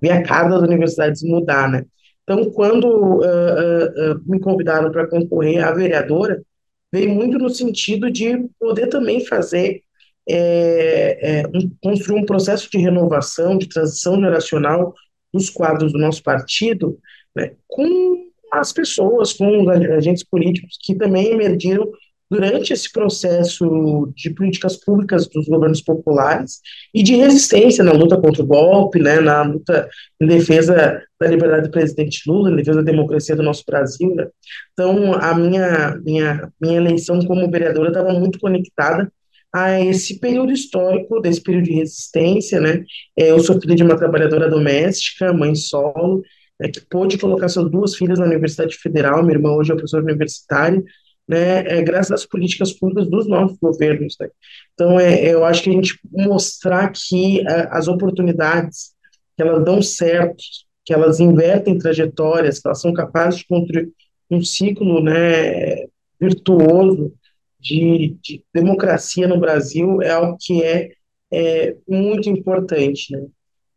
Vi 0.00 0.10
a 0.10 0.22
cara 0.22 0.48
das 0.48 0.62
universidades 0.62 1.22
mudar, 1.22 1.70
né? 1.70 1.84
Então, 2.22 2.50
quando 2.52 2.86
uh, 2.86 3.18
uh, 3.18 4.22
me 4.24 4.40
convidaram 4.40 4.90
para 4.90 5.06
concorrer 5.06 5.62
à 5.62 5.70
vereadora, 5.70 6.42
veio 6.90 7.10
muito 7.10 7.38
no 7.38 7.50
sentido 7.50 8.10
de 8.10 8.48
poder 8.58 8.86
também 8.86 9.22
fazer, 9.26 9.82
é, 10.30 11.40
é, 11.40 11.46
um, 11.54 11.70
construir 11.82 12.20
um 12.20 12.26
processo 12.26 12.70
de 12.70 12.78
renovação, 12.78 13.58
de 13.58 13.68
transição 13.68 14.20
geracional 14.20 14.94
dos 15.32 15.50
quadros 15.50 15.92
do 15.92 15.98
nosso 15.98 16.22
partido, 16.22 16.98
né, 17.34 17.52
com 17.66 18.26
as 18.52 18.72
pessoas, 18.72 19.32
com 19.32 19.62
os 19.62 19.68
agentes 19.68 20.24
políticos 20.24 20.78
que 20.82 20.94
também 20.94 21.28
emergiram 21.28 21.90
durante 22.30 22.72
esse 22.72 22.90
processo 22.92 24.12
de 24.14 24.30
políticas 24.30 24.76
públicas 24.76 25.26
dos 25.26 25.48
governos 25.48 25.80
populares 25.80 26.60
e 26.94 27.02
de 27.02 27.16
resistência 27.16 27.82
na 27.82 27.92
luta 27.92 28.20
contra 28.20 28.42
o 28.42 28.46
golpe, 28.46 29.00
né, 29.00 29.20
na 29.20 29.42
luta 29.42 29.88
em 30.20 30.26
defesa 30.26 31.02
da 31.20 31.26
liberdade 31.26 31.64
do 31.64 31.72
presidente 31.72 32.22
Lula, 32.28 32.50
em 32.50 32.56
defesa 32.56 32.82
da 32.82 32.90
democracia 32.90 33.34
do 33.34 33.42
nosso 33.42 33.64
Brasil. 33.66 34.14
Né. 34.14 34.28
Então, 34.72 35.12
a 35.14 35.34
minha, 35.34 35.96
minha, 36.04 36.52
minha 36.60 36.76
eleição 36.76 37.18
como 37.26 37.50
vereadora 37.50 37.88
estava 37.88 38.12
muito 38.12 38.38
conectada 38.38 39.10
a 39.52 39.80
esse 39.80 40.18
período 40.18 40.52
histórico, 40.52 41.20
desse 41.20 41.42
período 41.42 41.64
de 41.64 41.72
resistência, 41.72 42.60
né, 42.60 42.84
é, 43.16 43.30
eu 43.30 43.40
sou 43.40 43.60
filha 43.60 43.74
de 43.74 43.82
uma 43.82 43.96
trabalhadora 43.96 44.48
doméstica, 44.48 45.32
mãe 45.32 45.54
solo, 45.54 46.22
né, 46.58 46.68
que 46.68 46.80
pôde 46.88 47.18
colocar 47.18 47.48
suas 47.48 47.70
duas 47.70 47.96
filhas 47.96 48.18
na 48.18 48.26
Universidade 48.26 48.76
Federal, 48.76 49.22
minha 49.22 49.36
irmã 49.36 49.50
hoje 49.50 49.72
é 49.72 49.74
professora 49.74 50.04
universitária, 50.04 50.82
né, 51.26 51.60
é, 51.66 51.82
graças 51.82 52.12
às 52.12 52.26
políticas 52.26 52.72
públicas 52.72 53.08
dos 53.08 53.28
nossos 53.28 53.58
governos. 53.58 54.16
Né? 54.20 54.28
Então, 54.74 54.98
é, 54.98 55.32
eu 55.32 55.44
acho 55.44 55.62
que 55.62 55.70
a 55.70 55.72
gente 55.72 55.98
mostrar 56.10 56.92
que 56.92 57.40
é, 57.40 57.68
as 57.70 57.88
oportunidades, 57.88 58.92
que 59.36 59.42
elas 59.42 59.64
dão 59.64 59.80
certo, 59.82 60.42
que 60.84 60.92
elas 60.92 61.20
invertem 61.20 61.78
trajetórias, 61.78 62.58
que 62.58 62.66
elas 62.66 62.80
são 62.80 62.92
capazes 62.92 63.40
de 63.40 63.46
construir 63.46 63.88
um 64.30 64.42
ciclo 64.42 65.02
né, 65.02 65.86
virtuoso 66.20 67.12
de, 67.60 68.16
de 68.22 68.44
democracia 68.52 69.28
no 69.28 69.38
Brasil, 69.38 70.00
é 70.02 70.10
algo 70.10 70.36
que 70.40 70.62
é, 70.62 70.90
é 71.32 71.76
muito 71.88 72.28
importante. 72.28 73.12
Né? 73.12 73.26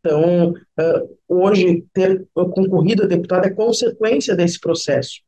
Então, 0.00 0.50
uh, 0.52 1.16
hoje, 1.28 1.84
ter 1.92 2.26
concorrido 2.34 3.04
a 3.04 3.06
deputado 3.06 3.46
é 3.46 3.50
consequência 3.50 4.34
desse 4.34 4.60
processo 4.60 5.24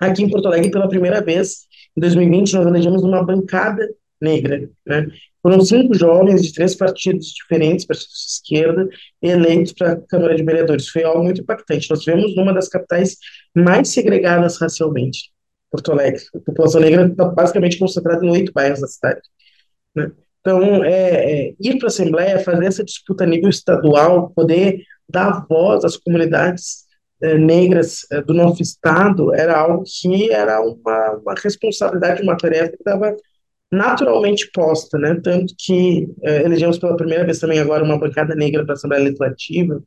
aqui 0.00 0.22
em 0.22 0.30
Porto 0.30 0.46
Alegre 0.46 0.70
pela 0.70 0.88
primeira 0.88 1.20
vez. 1.20 1.66
Em 1.96 2.00
2020, 2.00 2.54
nós 2.54 2.66
elegemos 2.66 3.02
uma 3.02 3.24
bancada 3.24 3.88
negra. 4.20 4.70
Né? 4.86 5.08
Foram 5.42 5.60
cinco 5.60 5.94
jovens 5.94 6.42
de 6.44 6.52
três 6.52 6.74
partidos 6.74 7.32
diferentes, 7.32 7.84
partidos 7.84 8.14
de 8.14 8.32
esquerda, 8.32 8.88
eleitos 9.22 9.72
para 9.72 9.92
a 9.92 9.96
Câmara 9.96 10.34
de 10.34 10.42
Vereadores. 10.42 10.88
Foi 10.88 11.02
algo 11.02 11.24
muito 11.24 11.40
impactante. 11.40 11.90
Nós 11.90 12.00
tivemos 12.00 12.36
uma 12.36 12.52
das 12.52 12.68
capitais 12.68 13.16
mais 13.54 13.88
segregadas 13.88 14.58
racialmente, 14.58 15.30
Porto 15.70 15.92
Alegre. 15.92 16.22
A 16.34 16.38
população 16.40 16.80
negra 16.80 17.06
está 17.06 17.24
basicamente 17.26 17.78
concentrada 17.78 18.24
em 18.24 18.30
oito 18.30 18.52
bairros 18.52 18.80
da 18.80 18.86
cidade. 18.86 19.20
Né? 19.94 20.10
Então, 20.40 20.84
é, 20.84 21.48
é, 21.48 21.54
ir 21.60 21.78
para 21.78 21.86
a 21.86 21.88
Assembleia, 21.88 22.40
fazer 22.40 22.64
essa 22.64 22.84
disputa 22.84 23.24
a 23.24 23.26
nível 23.26 23.50
estadual, 23.50 24.30
poder 24.30 24.82
dar 25.08 25.46
voz 25.48 25.84
às 25.84 25.96
comunidades 25.96 26.88
eh, 27.20 27.36
negras 27.36 28.06
eh, 28.12 28.22
do 28.22 28.32
nosso 28.32 28.62
estado 28.62 29.34
era 29.34 29.58
algo 29.58 29.82
que 29.84 30.30
era 30.30 30.60
uma, 30.60 31.10
uma 31.16 31.34
responsabilidade, 31.34 32.22
uma 32.22 32.36
tarefa 32.36 32.68
que 32.70 32.76
estava 32.76 33.16
naturalmente 33.72 34.50
posta, 34.52 34.98
né? 34.98 35.20
Tanto 35.22 35.54
que 35.58 36.08
eh, 36.22 36.42
elegemos 36.44 36.78
pela 36.78 36.96
primeira 36.96 37.24
vez 37.24 37.40
também 37.40 37.58
agora 37.58 37.84
uma 37.84 37.98
bancada 37.98 38.34
negra 38.34 38.64
para 38.64 38.74
a 38.74 38.76
Assembleia 38.76 39.04
Legislativa. 39.04 39.82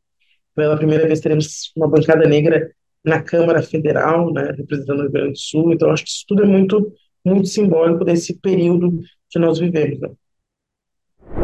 Pela 0.54 0.76
primeira 0.76 1.06
vez 1.06 1.20
teremos 1.20 1.72
uma 1.76 1.88
bancada 1.88 2.28
negra 2.28 2.70
na 3.04 3.22
Câmara 3.22 3.62
Federal, 3.62 4.32
né, 4.32 4.52
representando 4.56 5.00
o 5.00 5.02
Rio 5.02 5.12
Grande 5.12 5.32
do 5.32 5.38
Sul. 5.38 5.72
Então, 5.72 5.90
acho 5.90 6.04
que 6.04 6.10
isso 6.10 6.24
tudo 6.26 6.42
é 6.42 6.46
muito, 6.46 6.92
muito 7.24 7.48
simbólico 7.48 8.04
desse 8.04 8.38
período 8.38 9.00
que 9.30 9.38
nós 9.38 9.58
vivemos. 9.58 10.00
Né? 10.00 10.10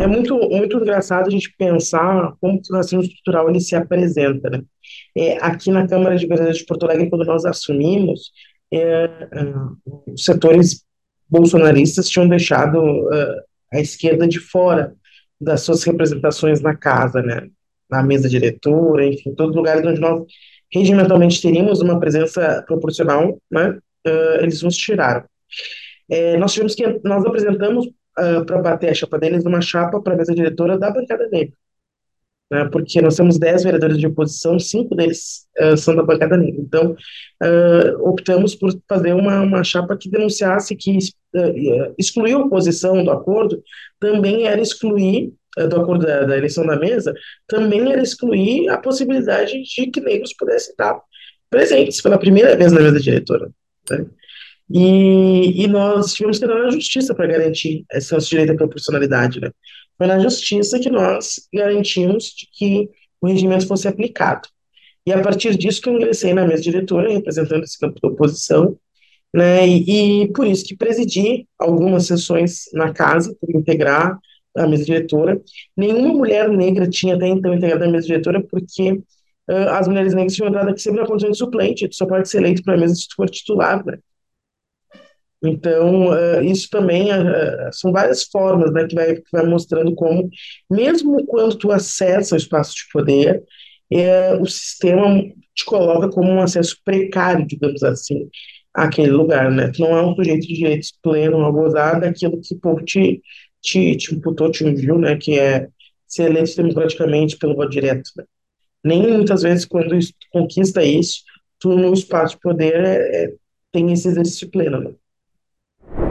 É 0.00 0.06
muito, 0.06 0.36
muito 0.50 0.76
engraçado 0.76 1.26
a 1.26 1.30
gente 1.30 1.54
pensar 1.56 2.34
como 2.40 2.60
o 2.70 2.74
racismo 2.74 3.02
estrutural 3.02 3.48
ele 3.48 3.60
se 3.60 3.74
apresenta, 3.74 4.50
né? 4.50 4.62
É, 5.16 5.38
aqui 5.38 5.70
na 5.70 5.86
Câmara 5.86 6.16
de 6.16 6.26
Vereadores 6.26 6.58
de 6.58 6.66
Porto 6.66 6.84
Alegre, 6.84 7.08
quando 7.08 7.24
nós 7.24 7.44
assumimos, 7.44 8.30
é, 8.72 8.80
é, 8.80 9.08
os 10.06 10.24
setores 10.24 10.84
bolsonaristas 11.28 12.08
tinham 12.08 12.28
deixado 12.28 12.78
uh, 12.78 13.42
a 13.72 13.80
esquerda 13.80 14.26
de 14.26 14.38
fora 14.38 14.94
das 15.40 15.62
suas 15.62 15.82
representações 15.84 16.60
na 16.60 16.74
casa, 16.74 17.22
né? 17.22 17.48
Na 17.90 18.02
mesa 18.02 18.28
diretora, 18.28 19.06
enfim, 19.06 19.34
todos 19.34 19.50
os 19.50 19.56
lugares 19.56 19.84
onde 19.84 20.00
nós 20.00 20.22
regimentalmente 20.72 21.40
teríamos 21.40 21.80
uma 21.80 21.98
presença 21.98 22.62
proporcional, 22.66 23.38
né? 23.50 23.78
Uh, 24.06 24.42
eles 24.42 24.62
nos 24.62 24.76
tiraram. 24.76 25.24
É, 26.10 26.36
nós 26.38 26.52
tivemos 26.52 26.74
que 26.74 27.00
nós 27.04 27.24
apresentamos 27.24 27.86
uh, 27.86 28.44
para 28.46 28.62
bater 28.62 28.90
a 28.90 28.94
chapa 28.94 29.18
deles 29.18 29.44
uma 29.44 29.60
chapa 29.60 30.00
para 30.00 30.14
a 30.14 30.16
mesa 30.16 30.34
diretora 30.34 30.78
da 30.78 30.90
bancada 30.90 31.28
negra 31.30 31.56
né, 32.50 32.68
porque 32.72 33.00
nós 33.02 33.16
temos 33.16 33.38
10 33.38 33.64
vereadores 33.64 33.98
de 33.98 34.06
oposição, 34.06 34.58
cinco 34.58 34.94
deles 34.94 35.46
uh, 35.60 35.76
são 35.76 35.94
da 35.94 36.02
bancada 36.02 36.36
negra. 36.36 36.60
Então, 36.60 36.96
optamos 38.00 38.54
por 38.54 38.72
fazer 38.88 39.12
uma, 39.12 39.42
uma 39.42 39.62
chapa 39.62 39.96
que 39.96 40.10
denunciasse 40.10 40.74
que 40.74 40.98
excluir 41.98 42.32
a 42.32 42.38
oposição 42.38 43.04
do 43.04 43.10
acordo 43.10 43.62
também 44.00 44.46
era 44.46 44.60
excluir, 44.60 45.32
do 45.56 45.80
acordo 45.80 46.06
da, 46.06 46.24
da, 46.24 46.36
eleição 46.36 46.66
da 46.66 46.78
mesa, 46.78 47.14
também 47.46 47.90
era 47.90 48.02
excluir 48.02 48.68
a 48.68 48.78
possibilidade 48.78 49.62
de 49.62 49.90
que 49.90 50.00
negros 50.00 50.32
pudessem 50.34 50.70
estar 50.70 51.00
presentes 51.50 52.00
pela 52.00 52.18
primeira 52.18 52.56
vez 52.56 52.72
na 52.72 52.80
mesa 52.80 53.00
diretora. 53.00 53.50
Né? 53.90 54.06
E, 54.70 55.64
e, 55.64 55.66
nós 55.66 56.12
tivemos 56.12 56.38
que 56.38 56.44
entrar 56.44 56.62
na 56.62 56.70
justiça 56.70 57.14
para 57.14 57.26
garantir 57.26 57.86
esse 57.90 58.12
nosso 58.12 58.28
direito 58.28 58.52
à 58.52 58.56
proporcionalidade, 58.56 59.40
né? 59.40 59.50
Foi 59.96 60.06
na 60.06 60.18
justiça 60.18 60.78
que 60.78 60.90
nós 60.90 61.48
garantimos 61.52 62.34
que 62.52 62.88
o 63.20 63.26
regimento 63.26 63.66
fosse 63.66 63.88
aplicado. 63.88 64.46
E 65.06 65.12
a 65.12 65.22
partir 65.22 65.56
disso 65.56 65.80
que 65.80 65.88
eu 65.88 65.94
ingressei 65.94 66.34
na 66.34 66.46
mesa 66.46 66.62
diretora, 66.62 67.10
representando 67.10 67.64
esse 67.64 67.78
campo 67.78 67.98
da 68.00 68.08
oposição, 68.08 68.78
né, 69.34 69.66
e, 69.66 70.22
e 70.22 70.32
por 70.32 70.46
isso 70.46 70.64
que 70.64 70.76
presidi 70.76 71.46
algumas 71.58 72.06
sessões 72.06 72.64
na 72.72 72.92
casa, 72.92 73.34
por 73.40 73.50
integrar 73.54 74.18
a 74.56 74.66
mesa 74.66 74.84
diretora. 74.84 75.40
Nenhuma 75.76 76.14
mulher 76.14 76.48
negra 76.48 76.88
tinha 76.88 77.16
até 77.16 77.28
então 77.28 77.54
integrado 77.54 77.84
a 77.84 77.88
mesa 77.88 78.06
diretora, 78.06 78.42
porque 78.42 78.92
uh, 78.92 79.68
as 79.70 79.88
mulheres 79.88 80.14
negras 80.14 80.34
tinham 80.34 80.48
entrado 80.48 80.70
aqui 80.70 80.80
sempre 80.80 81.00
na 81.00 81.06
condição 81.06 81.30
de 81.30 81.38
suplente, 81.38 81.88
tu 81.88 81.94
só 81.94 82.06
pode 82.06 82.28
ser 82.28 82.38
eleito 82.38 82.62
para 82.62 82.74
a 82.74 82.78
mesa 82.78 82.94
se 82.94 83.08
tu 83.08 83.14
for 83.16 83.28
titular, 83.28 83.84
né? 83.84 83.98
Então, 85.42 86.08
uh, 86.08 86.42
isso 86.42 86.68
também 86.68 87.12
uh, 87.12 87.72
são 87.72 87.92
várias 87.92 88.24
formas 88.24 88.72
né, 88.72 88.86
que, 88.86 88.94
vai, 88.94 89.14
que 89.14 89.30
vai 89.32 89.46
mostrando 89.46 89.94
como, 89.94 90.28
mesmo 90.68 91.24
quando 91.26 91.56
tu 91.56 91.70
acessa 91.70 92.34
o 92.34 92.38
espaço 92.38 92.74
de 92.74 92.82
poder, 92.92 93.44
uh, 93.92 94.42
o 94.42 94.46
sistema 94.46 95.22
te 95.54 95.64
coloca 95.64 96.08
como 96.10 96.30
um 96.30 96.40
acesso 96.40 96.76
precário, 96.84 97.46
digamos 97.46 97.82
assim, 97.84 98.28
àquele 98.74 99.10
lugar, 99.12 99.50
né? 99.50 99.70
Tu 99.72 99.80
não 99.80 99.96
é 99.96 100.02
um 100.02 100.14
sujeito 100.14 100.46
de 100.46 100.54
direitos 100.54 100.92
pleno 101.02 101.44
a 101.44 101.50
gozar 101.50 102.00
daquilo 102.00 102.40
que 102.40 102.54
o 102.54 102.60
povo 102.60 102.84
te, 102.84 103.20
te, 103.60 103.96
te 103.96 104.14
imputou, 104.14 104.50
te 104.50 104.64
né? 104.64 105.16
Que 105.16 105.38
é 105.38 105.68
ser 106.06 106.30
eleito 106.30 106.56
democraticamente 106.56 107.36
pelo 107.36 107.54
voto 107.54 107.70
direto, 107.70 108.10
né? 108.16 108.24
Nem 108.82 109.12
muitas 109.12 109.42
vezes, 109.42 109.64
quando 109.64 109.98
conquista 110.30 110.82
isso, 110.82 111.22
tu 111.58 111.76
no 111.76 111.92
espaço 111.92 112.36
de 112.36 112.40
poder 112.40 112.74
é, 112.74 113.24
é, 113.24 113.34
tem 113.72 113.92
esse 113.92 114.08
exercício 114.08 114.50
pleno, 114.50 114.80
né? 114.80 114.90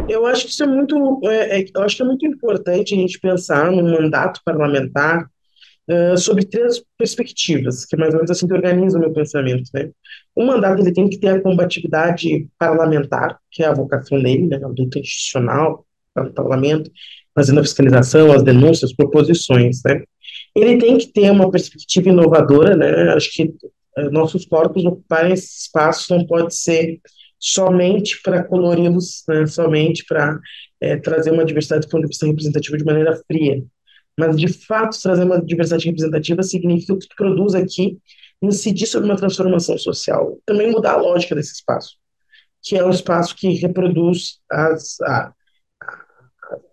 Eu 0.09 0.25
acho 0.25 0.45
que 0.45 0.51
isso 0.51 0.63
é 0.63 0.67
muito, 0.67 1.19
é, 1.25 1.61
é, 1.61 1.65
eu 1.73 1.81
acho 1.81 1.95
que 1.97 2.01
é 2.01 2.05
muito 2.05 2.25
importante 2.25 2.93
a 2.93 2.97
gente 2.97 3.19
pensar 3.19 3.71
no 3.71 3.83
mandato 3.83 4.41
parlamentar 4.43 5.29
uh, 5.89 6.17
sobre 6.17 6.45
três 6.45 6.81
perspectivas, 6.97 7.85
que 7.85 7.95
é 7.95 7.99
mais 7.99 8.13
ou 8.13 8.17
menos 8.17 8.31
assim 8.31 8.47
que 8.47 8.53
organiza 8.53 8.97
o 8.97 9.01
meu 9.01 9.11
pensamento, 9.11 9.69
né? 9.73 9.89
O 10.35 10.45
mandato 10.45 10.81
ele 10.81 10.93
tem 10.93 11.09
que 11.09 11.19
ter 11.19 11.29
a 11.29 11.41
combatividade 11.41 12.47
parlamentar, 12.57 13.37
que 13.51 13.63
é 13.63 13.67
a 13.67 13.73
vocação 13.73 14.21
dele, 14.21 14.47
né, 14.47 14.59
a 14.63 14.67
luta 14.67 14.99
institucional 14.99 15.85
para 16.13 16.27
o 16.27 16.33
parlamento, 16.33 16.89
fazendo 17.37 17.59
a 17.59 17.63
fiscalização, 17.63 18.31
as 18.31 18.41
denúncias, 18.41 18.89
as 18.89 18.95
proposições, 18.95 19.81
né? 19.85 20.01
Ele 20.55 20.79
tem 20.79 20.97
que 20.97 21.05
ter 21.13 21.29
uma 21.29 21.51
perspectiva 21.51 22.09
inovadora, 22.09 22.75
né? 22.75 23.13
Acho 23.13 23.31
que 23.31 23.43
uh, 23.43 24.09
nossos 24.11 24.43
corpos 24.43 24.83
ocuparem 24.83 25.33
esse 25.33 25.65
espaço 25.65 26.17
não 26.17 26.25
pode 26.25 26.55
ser 26.55 26.99
somente 27.39 28.19
para 28.23 28.43
colori-los, 28.43 29.23
né, 29.27 29.45
somente 29.45 30.03
para 30.05 30.39
é, 30.81 30.97
trazer 30.97 31.29
uma 31.29 31.45
diversidade 31.45 31.85
do 31.85 31.91
ponto 31.91 32.01
de 32.01 32.07
vista 32.07 32.25
representativo 32.25 32.75
de 32.75 32.83
maneira 32.83 33.15
fria. 33.27 33.63
Mas, 34.19 34.35
de 34.35 34.47
fato, 34.47 34.99
trazer 34.99 35.23
uma 35.23 35.39
diversidade 35.39 35.85
representativa 35.85 36.41
significa 36.41 36.93
o 36.93 36.97
que 36.97 37.07
produz 37.15 37.53
aqui 37.53 37.99
incidir 38.41 38.87
sobre 38.87 39.07
uma 39.07 39.17
transformação 39.17 39.77
social. 39.77 40.39
Também 40.47 40.71
mudar 40.71 40.93
a 40.93 41.01
lógica 41.01 41.35
desse 41.35 41.53
espaço, 41.53 41.97
que 42.63 42.75
é 42.75 42.83
um 42.83 42.89
espaço 42.89 43.35
que 43.35 43.49
reproduz 43.49 44.39
as, 44.51 44.99
a, 45.01 45.31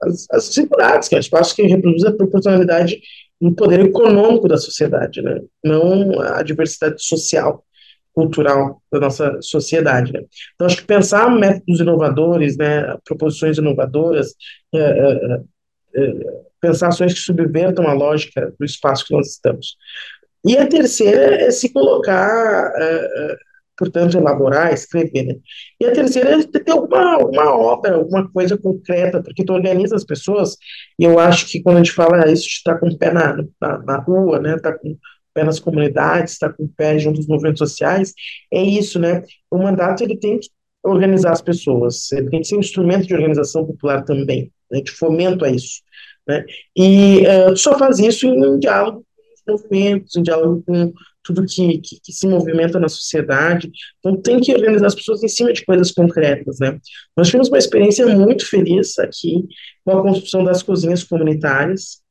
as, 0.03 0.27
as 0.31 0.49
desigualdades, 0.49 1.09
que 1.09 1.15
é 1.15 1.19
um 1.19 1.21
espaço 1.21 1.55
que 1.55 1.63
reproduz 1.63 2.05
a 2.05 2.13
proporcionalidade 2.13 3.01
no 3.41 3.55
poder 3.55 3.81
econômico 3.81 4.49
da 4.49 4.57
sociedade, 4.57 5.21
né? 5.21 5.41
não 5.63 6.21
a 6.21 6.43
diversidade 6.43 7.05
social 7.05 7.65
cultural 8.15 8.81
da 8.93 9.01
nossa 9.01 9.39
sociedade. 9.43 10.13
Né? 10.13 10.23
Então, 10.55 10.67
acho 10.67 10.77
que 10.77 10.87
pensar 10.87 11.29
métodos 11.29 11.81
inovadores, 11.81 12.57
né, 12.57 12.97
proposições 13.05 13.59
inovadoras, 13.59 14.35
é, 14.73 14.79
é, 14.79 15.41
é, 15.97 16.13
pensar 16.61 16.89
ações 16.89 17.13
que 17.13 17.21
subvertam 17.21 17.87
a 17.89 17.93
lógica 17.93 18.55
do 18.59 18.65
espaço 18.65 19.05
que 19.05 19.15
nós 19.15 19.29
estamos. 19.29 19.77
E 20.47 20.57
a 20.57 20.67
terceira 20.67 21.43
é 21.43 21.51
se 21.51 21.73
colocar, 21.73 22.73
portanto, 23.77 24.17
elaborar, 24.17 24.73
escrever. 24.73 25.25
Né? 25.25 25.37
E 25.81 25.87
a 25.87 25.93
terceira 25.93 26.41
é 26.41 26.43
ter 26.43 26.71
alguma, 26.71 27.19
uma 27.19 27.57
obra, 27.57 27.97
alguma 27.97 28.29
coisa 28.31 28.57
concreta, 28.57 29.23
porque 29.23 29.45
tu 29.45 29.53
organiza 29.53 29.97
as 29.97 30.05
pessoas, 30.05 30.57
e 30.99 31.05
eu 31.05 31.19
acho 31.19 31.47
que 31.47 31.63
quando 31.63 31.77
a 31.77 31.83
gente 31.83 31.93
fala 31.93 32.31
isso, 32.31 32.47
está 32.47 32.77
com 32.79 32.89
o 32.89 32.99
pé 32.99 33.13
na, 33.13 33.37
na, 33.61 33.79
na 33.79 33.99
rua, 33.99 34.41
né, 34.41 34.57
está 34.57 34.73
com 34.73 34.97
pé 35.35 35.45
nas 35.45 35.59
comunidades, 35.59 36.35
está 36.35 36.51
com 36.51 36.65
o 36.65 36.69
pé 36.69 36.99
junto 36.99 37.19
aos 37.19 37.27
movimentos 37.27 37.59
sociais, 37.59 38.15
é 38.53 38.63
isso, 38.63 39.01
né? 39.01 39.25
O 39.51 39.59
mandato 39.59 40.05
ele 40.05 40.17
tem 40.17 40.39
que 40.39 40.49
organizar 40.83 41.33
as 41.33 41.43
pessoas, 41.43 42.13
ele 42.13 42.31
tem 42.31 42.41
que 42.41 42.47
ser 42.47 42.57
um 42.57 42.61
instrumento 42.61 43.07
de 43.07 43.15
organização 43.15 43.67
popular 43.67 44.05
também, 44.05 44.53
né, 44.71 44.81
de 44.81 44.93
fomento 44.93 45.45
a 45.45 45.51
isso, 45.51 45.83
né? 46.27 46.45
E 46.77 47.25
uh, 47.27 47.57
só 47.57 47.77
faz 47.77 47.99
isso 47.99 48.27
em 48.27 48.47
um 48.47 48.59
diálogo 48.59 49.05
com 49.47 49.53
os 49.57 49.63
movimentos, 49.63 50.17
em 50.17 50.23
diálogo 50.23 50.63
com 50.65 50.93
tudo 51.25 51.45
que, 51.45 51.79
que, 51.79 52.01
que, 52.01 52.13
se 52.13 52.29
movimenta 52.29 52.79
na 52.79 52.89
sociedade. 52.89 53.73
Então, 53.99 54.21
tem 54.21 54.39
que 54.39 54.53
organizar 54.55 54.87
as 54.87 54.95
pessoas 54.95 55.23
em 55.23 55.29
cima 55.29 55.53
de 55.53 55.65
coisas 55.65 55.91
concretas, 55.91 56.59
né? 56.61 56.79
Nós 57.17 57.29
tivemos 57.29 57.49
uma 57.49 57.59
experiência 57.59 58.07
muito 58.07 58.47
feliz 58.47 58.99
aqui 58.99 59.45
com 59.85 59.99
a 59.99 60.03
construção 60.03 60.45
das 60.45 60.63
cozinhas 60.63 61.03
comunitárias, 61.03 62.05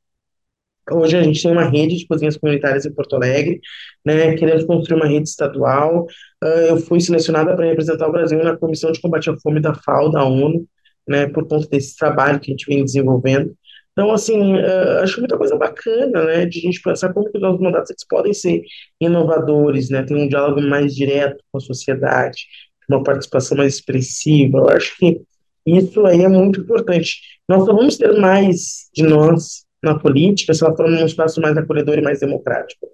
Hoje 0.90 1.16
a 1.16 1.22
gente 1.22 1.42
tem 1.42 1.50
uma 1.50 1.64
rede 1.64 1.96
de 1.96 2.06
cozinhas 2.06 2.36
comunitárias 2.36 2.84
em 2.84 2.92
Porto 2.92 3.16
Alegre, 3.16 3.60
né? 4.04 4.34
Queremos 4.36 4.64
construir 4.64 4.96
uma 4.96 5.06
rede 5.06 5.28
estadual. 5.28 6.06
Uh, 6.42 6.46
eu 6.68 6.76
fui 6.76 7.00
selecionada 7.00 7.56
para 7.56 7.64
representar 7.64 8.06
o 8.06 8.12
Brasil 8.12 8.42
na 8.44 8.56
Comissão 8.56 8.92
de 8.92 9.00
Combate 9.00 9.30
à 9.30 9.36
Fome 9.38 9.60
da 9.60 9.74
FAO, 9.74 10.10
da 10.10 10.24
ONU, 10.24 10.66
né? 11.08 11.26
Por 11.26 11.48
conta 11.48 11.66
desse 11.68 11.96
trabalho 11.96 12.38
que 12.38 12.50
a 12.50 12.52
gente 12.52 12.66
vem 12.66 12.84
desenvolvendo. 12.84 13.56
Então, 13.94 14.10
assim, 14.12 14.54
uh, 14.54 15.02
acho 15.02 15.20
muita 15.20 15.38
coisa 15.38 15.56
bacana, 15.56 16.24
né? 16.24 16.46
De 16.46 16.58
a 16.58 16.62
gente 16.62 16.82
pensar 16.82 17.12
como 17.12 17.30
que 17.30 17.38
os 17.38 17.42
nossos 17.42 17.60
mandatos 17.60 17.90
eles 17.90 18.04
podem 18.08 18.34
ser 18.34 18.62
inovadores, 19.00 19.88
né? 19.88 20.02
Tem 20.02 20.16
um 20.16 20.28
diálogo 20.28 20.60
mais 20.60 20.94
direto 20.94 21.42
com 21.50 21.58
a 21.58 21.60
sociedade, 21.60 22.44
uma 22.88 23.02
participação 23.04 23.56
mais 23.56 23.74
expressiva. 23.74 24.58
Eu 24.58 24.68
acho 24.70 24.96
que 24.98 25.22
isso 25.64 26.04
aí 26.06 26.22
é 26.22 26.28
muito 26.28 26.60
importante. 26.60 27.20
Nós 27.48 27.64
só 27.64 27.72
vamos 27.72 27.96
ter 27.96 28.12
mais 28.18 28.88
de 28.92 29.04
nós 29.04 29.64
na 29.82 29.98
política 29.98 30.52
se 30.54 30.64
ela 30.64 30.76
for 30.76 30.90
num 30.90 31.06
espaço 31.06 31.40
mais 31.40 31.56
acolhedor 31.56 31.98
e 31.98 32.02
mais 32.02 32.20
democrático. 32.20 32.88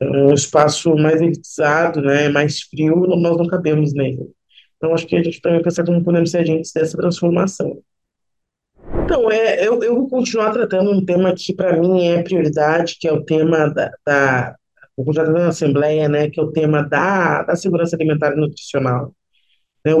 Então, 0.00 0.26
um 0.28 0.34
espaço 0.34 0.94
mais 0.96 1.20
elitizado, 1.20 2.02
né, 2.02 2.28
mais 2.28 2.62
frio, 2.62 2.96
nós 3.06 3.36
não 3.38 3.46
cabemos 3.46 3.94
nele. 3.94 4.28
Então, 4.76 4.94
acho 4.94 5.06
que 5.06 5.16
a 5.16 5.22
gente 5.22 5.40
também 5.40 5.62
pensar 5.62 5.84
como 5.84 6.02
podemos 6.02 6.30
ser 6.30 6.38
agentes 6.38 6.72
dessa 6.72 6.96
transformação. 6.96 7.82
Então, 9.04 9.30
é, 9.30 9.66
eu, 9.66 9.82
eu 9.82 9.94
vou 9.94 10.08
continuar 10.08 10.52
tratando 10.52 10.90
um 10.90 11.04
tema 11.04 11.34
que, 11.34 11.54
para 11.54 11.78
mim, 11.78 12.06
é 12.06 12.22
prioridade, 12.22 12.96
que 13.00 13.08
é 13.08 13.12
o 13.12 13.24
tema 13.24 13.68
da, 13.68 13.90
da 14.04 14.56
continuar 14.96 15.24
tratando 15.24 15.42
na 15.42 15.48
Assembleia, 15.48 16.08
né, 16.08 16.30
que 16.30 16.38
é 16.38 16.42
o 16.42 16.52
tema 16.52 16.82
da, 16.82 17.42
da 17.42 17.56
segurança 17.56 17.96
alimentar 17.96 18.32
e 18.32 18.36
nutricional. 18.36 19.14
Né, 19.84 19.92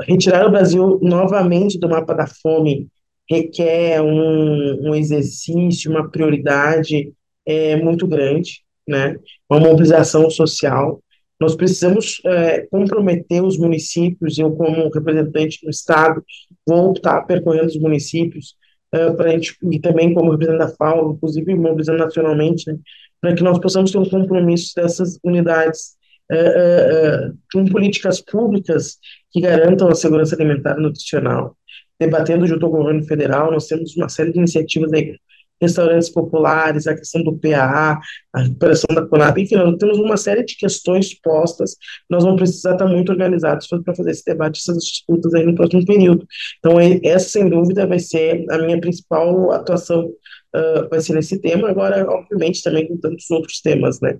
retirar 0.00 0.46
o 0.46 0.50
Brasil 0.50 0.98
novamente 1.02 1.78
do 1.78 1.88
mapa 1.88 2.14
da 2.14 2.26
fome 2.26 2.88
requer 3.30 4.02
um, 4.02 4.88
um 4.88 4.94
exercício, 4.94 5.90
uma 5.90 6.10
prioridade 6.10 7.12
é, 7.46 7.76
muito 7.76 8.06
grande, 8.06 8.62
né? 8.86 9.16
uma 9.48 9.60
mobilização 9.60 10.28
social. 10.28 11.02
Nós 11.40 11.54
precisamos 11.54 12.20
é, 12.24 12.66
comprometer 12.70 13.42
os 13.42 13.58
municípios, 13.58 14.38
eu 14.38 14.52
como 14.52 14.90
representante 14.90 15.60
do 15.62 15.70
Estado 15.70 16.22
vou 16.66 16.92
estar 16.92 17.22
percorrendo 17.22 17.66
os 17.66 17.78
municípios 17.78 18.56
uh, 18.94 19.14
para 19.16 19.30
a 19.30 19.32
gente, 19.32 19.56
e 19.70 19.80
também 19.80 20.14
como 20.14 20.30
representante 20.30 20.70
da 20.70 20.76
FAO, 20.76 21.12
inclusive 21.12 21.54
mobilizando 21.54 21.98
nacionalmente, 21.98 22.70
né, 22.70 22.78
para 23.20 23.34
que 23.34 23.42
nós 23.42 23.58
possamos 23.58 23.90
ter 23.90 23.98
um 23.98 24.08
compromisso 24.08 24.72
dessas 24.74 25.18
unidades 25.22 25.96
uh, 26.30 27.36
com 27.52 27.64
políticas 27.66 28.20
públicas 28.20 28.98
que 29.30 29.40
garantam 29.40 29.88
a 29.88 29.94
segurança 29.94 30.34
alimentar 30.34 30.78
e 30.78 30.82
nutricional. 30.82 31.56
Debatendo 32.00 32.46
junto 32.46 32.66
ao 32.66 32.72
governo 32.72 33.04
federal, 33.04 33.52
nós 33.52 33.66
temos 33.66 33.96
uma 33.96 34.08
série 34.08 34.32
de 34.32 34.38
iniciativas 34.38 34.92
aí 34.92 35.16
restaurantes 35.62 36.10
populares, 36.10 36.86
a 36.86 36.94
questão 36.94 37.22
do 37.22 37.38
PAA, 37.38 38.00
a 38.34 38.42
recuperação 38.42 38.94
da 38.94 39.06
CONAP, 39.06 39.38
enfim, 39.38 39.54
nós 39.54 39.76
temos 39.76 39.98
uma 39.98 40.16
série 40.16 40.44
de 40.44 40.56
questões 40.56 41.14
postas, 41.14 41.76
nós 42.10 42.24
vamos 42.24 42.40
precisar 42.40 42.72
estar 42.72 42.86
muito 42.86 43.12
organizados 43.12 43.68
para 43.68 43.94
fazer 43.94 44.10
esse 44.10 44.24
debate, 44.24 44.58
essas 44.58 44.82
disputas 44.82 45.32
aí 45.34 45.46
no 45.46 45.54
próximo 45.54 45.84
período. 45.86 46.26
Então, 46.58 46.76
essa, 47.04 47.28
sem 47.28 47.48
dúvida, 47.48 47.86
vai 47.86 48.00
ser 48.00 48.44
a 48.50 48.58
minha 48.58 48.80
principal 48.80 49.52
atuação, 49.52 50.06
uh, 50.06 50.88
vai 50.90 51.00
ser 51.00 51.14
nesse 51.14 51.38
tema, 51.38 51.70
agora, 51.70 52.04
obviamente, 52.10 52.62
também 52.62 52.88
com 52.88 52.96
tantos 52.96 53.30
outros 53.30 53.60
temas, 53.60 54.00
né. 54.00 54.18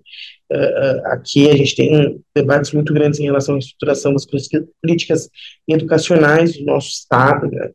Uh, 0.52 1.06
aqui 1.06 1.50
a 1.50 1.56
gente 1.56 1.74
tem 1.74 2.22
debates 2.36 2.72
muito 2.72 2.94
grandes 2.94 3.18
em 3.18 3.24
relação 3.24 3.56
à 3.56 3.58
estruturação 3.58 4.12
das 4.12 4.26
políticas 4.26 5.28
educacionais 5.66 6.56
do 6.56 6.64
nosso 6.64 6.88
Estado, 6.90 7.50
né? 7.50 7.70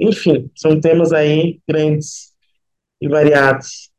Enfim, 0.00 0.50
são 0.56 0.80
temas 0.80 1.12
aí 1.12 1.60
grandes 1.68 2.35
e 3.00 3.08
variados. 3.08 3.90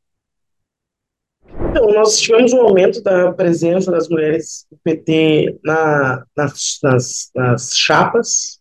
Então, 1.69 1.91
nós 1.93 2.19
tivemos 2.19 2.53
um 2.53 2.61
aumento 2.61 3.01
da 3.01 3.31
presença 3.31 3.91
das 3.91 4.09
mulheres 4.09 4.65
do 4.69 4.77
PT 4.83 5.59
na, 5.63 6.25
nas, 6.35 6.79
nas, 6.83 7.31
nas 7.35 7.77
chapas, 7.77 8.59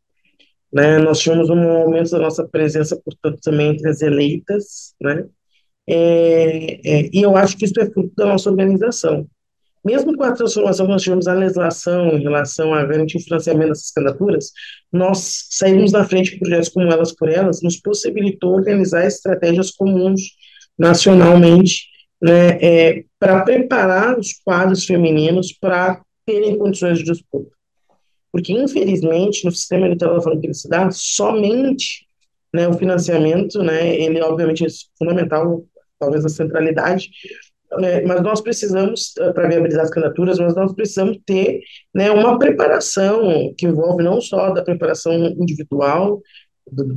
né? 0.72 0.98
Nós 0.98 1.18
tivemos 1.18 1.50
um 1.50 1.70
aumento 1.70 2.10
da 2.10 2.18
nossa 2.18 2.46
presença, 2.46 3.00
portanto, 3.04 3.40
também 3.42 3.70
entre 3.70 3.88
as 3.88 4.02
eleitas, 4.02 4.94
né? 5.00 5.26
É, 5.88 6.80
é, 6.84 7.10
e 7.12 7.22
eu 7.22 7.36
acho 7.36 7.56
que 7.56 7.64
isso 7.64 7.80
é 7.80 7.86
fruto 7.86 8.12
da 8.16 8.26
nossa 8.26 8.50
organização. 8.50 9.26
Mesmo 9.86 10.16
com 10.16 10.24
a 10.24 10.32
transformação 10.32 10.84
que 10.84 10.92
nós 10.92 11.02
tivemos 11.02 11.26
na 11.26 11.34
legislação 11.34 12.08
em 12.08 12.20
relação 12.20 12.74
a 12.74 12.84
garantir 12.84 13.18
o 13.18 13.20
financiamento 13.20 13.68
dessas 13.68 13.92
candidaturas, 13.92 14.50
nós 14.92 15.46
saímos 15.48 15.92
na 15.92 16.04
frente 16.04 16.32
de 16.32 16.40
projetos 16.40 16.70
como 16.70 16.90
Elas 16.90 17.12
por 17.12 17.28
Elas, 17.28 17.62
nos 17.62 17.76
possibilitou 17.76 18.54
organizar 18.54 19.06
estratégias 19.06 19.70
comuns 19.70 20.22
nacionalmente 20.76 21.86
né, 22.20 22.58
é, 22.60 23.04
para 23.16 23.42
preparar 23.42 24.18
os 24.18 24.32
quadros 24.44 24.84
femininos 24.84 25.52
para 25.52 26.02
terem 26.26 26.58
condições 26.58 26.98
de 26.98 27.04
disputa. 27.04 27.52
Porque, 28.32 28.52
infelizmente, 28.52 29.44
no 29.44 29.52
sistema 29.52 29.86
eleitoral 29.86 30.16
da 30.16 30.40
felicidade, 30.40 30.96
somente 30.98 32.04
né, 32.52 32.66
o 32.66 32.72
financiamento, 32.72 33.62
né, 33.62 33.96
ele 33.96 34.20
obviamente 34.20 34.66
é 34.66 34.68
fundamental, 34.98 35.64
talvez 35.96 36.24
a 36.24 36.28
centralidade, 36.28 37.08
né, 37.78 38.02
mas 38.02 38.22
nós 38.22 38.40
precisamos, 38.40 39.12
eh, 39.18 39.32
para 39.32 39.48
viabilizar 39.48 39.84
as 39.84 39.90
candidaturas, 39.90 40.38
mas 40.38 40.54
nós 40.54 40.72
precisamos 40.72 41.18
ter 41.24 41.60
né, 41.94 42.10
uma 42.10 42.38
preparação 42.38 43.54
que 43.56 43.66
envolve 43.66 44.02
não 44.02 44.20
só 44.20 44.50
da 44.50 44.62
preparação 44.62 45.14
individual, 45.14 46.20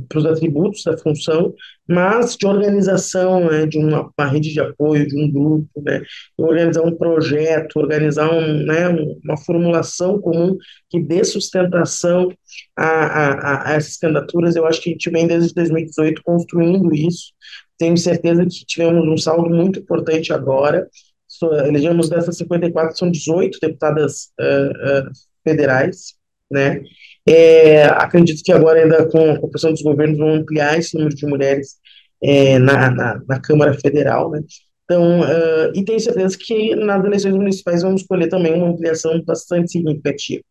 para 0.08 0.18
os 0.18 0.26
atributos 0.26 0.82
da 0.82 0.98
função, 0.98 1.54
mas 1.88 2.36
de 2.36 2.46
organização, 2.46 3.48
né, 3.48 3.66
de 3.66 3.78
uma, 3.78 4.10
uma, 4.18 4.28
rede 4.28 4.52
de 4.52 4.60
apoio, 4.60 5.06
de 5.06 5.16
um 5.16 5.30
grupo, 5.30 5.82
né, 5.82 6.02
organizar 6.36 6.82
um 6.82 6.96
projeto, 6.96 7.76
organizar 7.76 8.32
um, 8.32 8.64
né, 8.64 8.88
uma 9.24 9.36
formulação 9.36 10.20
comum 10.20 10.56
que 10.88 11.00
dê 11.00 11.22
sustentação 11.24 12.32
a, 12.76 12.86
a, 12.86 13.70
a 13.70 13.74
essas 13.74 13.96
candidaturas. 13.96 14.56
Eu 14.56 14.66
acho 14.66 14.80
que 14.82 14.90
a 14.90 14.92
gente 14.92 15.10
vem 15.10 15.26
desde 15.26 15.54
2018 15.54 16.22
construindo 16.24 16.92
isso. 16.92 17.32
Tenho 17.80 17.96
certeza 17.96 18.44
que 18.44 18.66
tivemos 18.66 19.08
um 19.08 19.16
saldo 19.16 19.48
muito 19.48 19.78
importante 19.78 20.34
agora. 20.34 20.86
So, 21.26 21.50
elegemos 21.54 22.10
dessas 22.10 22.36
54, 22.36 22.94
são 22.94 23.10
18 23.10 23.58
deputadas 23.58 24.28
uh, 24.38 25.08
uh, 25.08 25.10
federais, 25.42 26.12
né? 26.50 26.82
É, 27.26 27.84
acredito 27.84 28.42
que 28.44 28.52
agora, 28.52 28.82
ainda 28.82 29.08
com 29.08 29.30
a 29.30 29.40
composição 29.40 29.72
dos 29.72 29.80
governos, 29.80 30.18
vão 30.18 30.28
ampliar 30.28 30.78
esse 30.78 30.94
número 30.94 31.16
de 31.16 31.24
mulheres 31.24 31.76
é, 32.22 32.58
na, 32.58 32.90
na, 32.90 33.22
na, 33.26 33.40
Câmara 33.40 33.72
Federal, 33.72 34.30
né? 34.30 34.42
Então, 34.84 35.20
uh, 35.20 35.72
e 35.74 35.82
tenho 35.82 36.00
certeza 36.00 36.36
que 36.38 36.74
nas 36.76 37.02
eleições 37.02 37.34
municipais 37.34 37.82
vamos 37.82 38.02
escolher 38.02 38.28
também 38.28 38.52
uma 38.52 38.68
ampliação 38.68 39.22
bastante 39.22 39.72
significativa, 39.72 40.42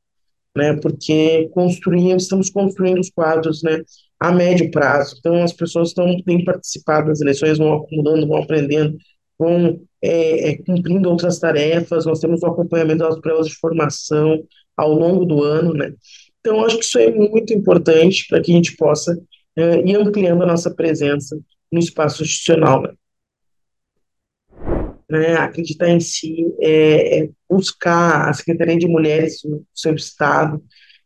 né? 0.57 0.75
Porque 0.81 1.47
construímos, 1.53 2.23
estamos 2.23 2.49
construindo 2.49 2.99
os 2.99 3.11
quadros, 3.11 3.61
né? 3.61 3.83
A 4.19 4.31
médio 4.31 4.69
prazo. 4.69 5.15
Então, 5.19 5.41
as 5.41 5.53
pessoas 5.53 5.89
estão 5.89 6.21
têm 6.23 6.43
participado 6.43 7.07
das 7.07 7.21
eleições, 7.21 7.57
vão 7.57 7.73
acumulando, 7.73 8.27
vão 8.27 8.43
aprendendo, 8.43 8.97
vão 9.37 9.81
é, 10.01 10.49
é, 10.49 10.57
cumprindo 10.57 11.09
outras 11.09 11.39
tarefas. 11.39 12.05
Nós 12.05 12.19
temos 12.19 12.41
o 12.41 12.47
acompanhamento 12.47 12.99
das 12.99 13.19
provas 13.19 13.47
de 13.47 13.55
formação 13.55 14.43
ao 14.75 14.93
longo 14.93 15.25
do 15.25 15.43
ano, 15.43 15.73
né? 15.73 15.93
Então, 16.39 16.63
acho 16.65 16.77
que 16.77 16.85
isso 16.85 16.97
é 16.97 17.11
muito 17.11 17.53
importante 17.53 18.25
para 18.27 18.41
que 18.41 18.51
a 18.51 18.55
gente 18.55 18.75
possa 18.75 19.13
uh, 19.13 19.87
ir 19.87 19.95
ampliando 19.95 20.43
a 20.43 20.47
nossa 20.47 20.73
presença 20.73 21.37
no 21.71 21.79
espaço 21.79 22.23
institucional. 22.23 22.81
Né? 22.81 22.93
Né, 25.11 25.35
acreditar 25.37 25.89
em 25.89 25.99
si, 25.99 26.45
é, 26.61 27.23
é, 27.23 27.29
buscar 27.49 28.29
a 28.29 28.33
Secretaria 28.33 28.77
de 28.77 28.87
Mulheres 28.87 29.41
do 29.41 29.65
seu 29.73 29.95
Estado, 29.95 30.63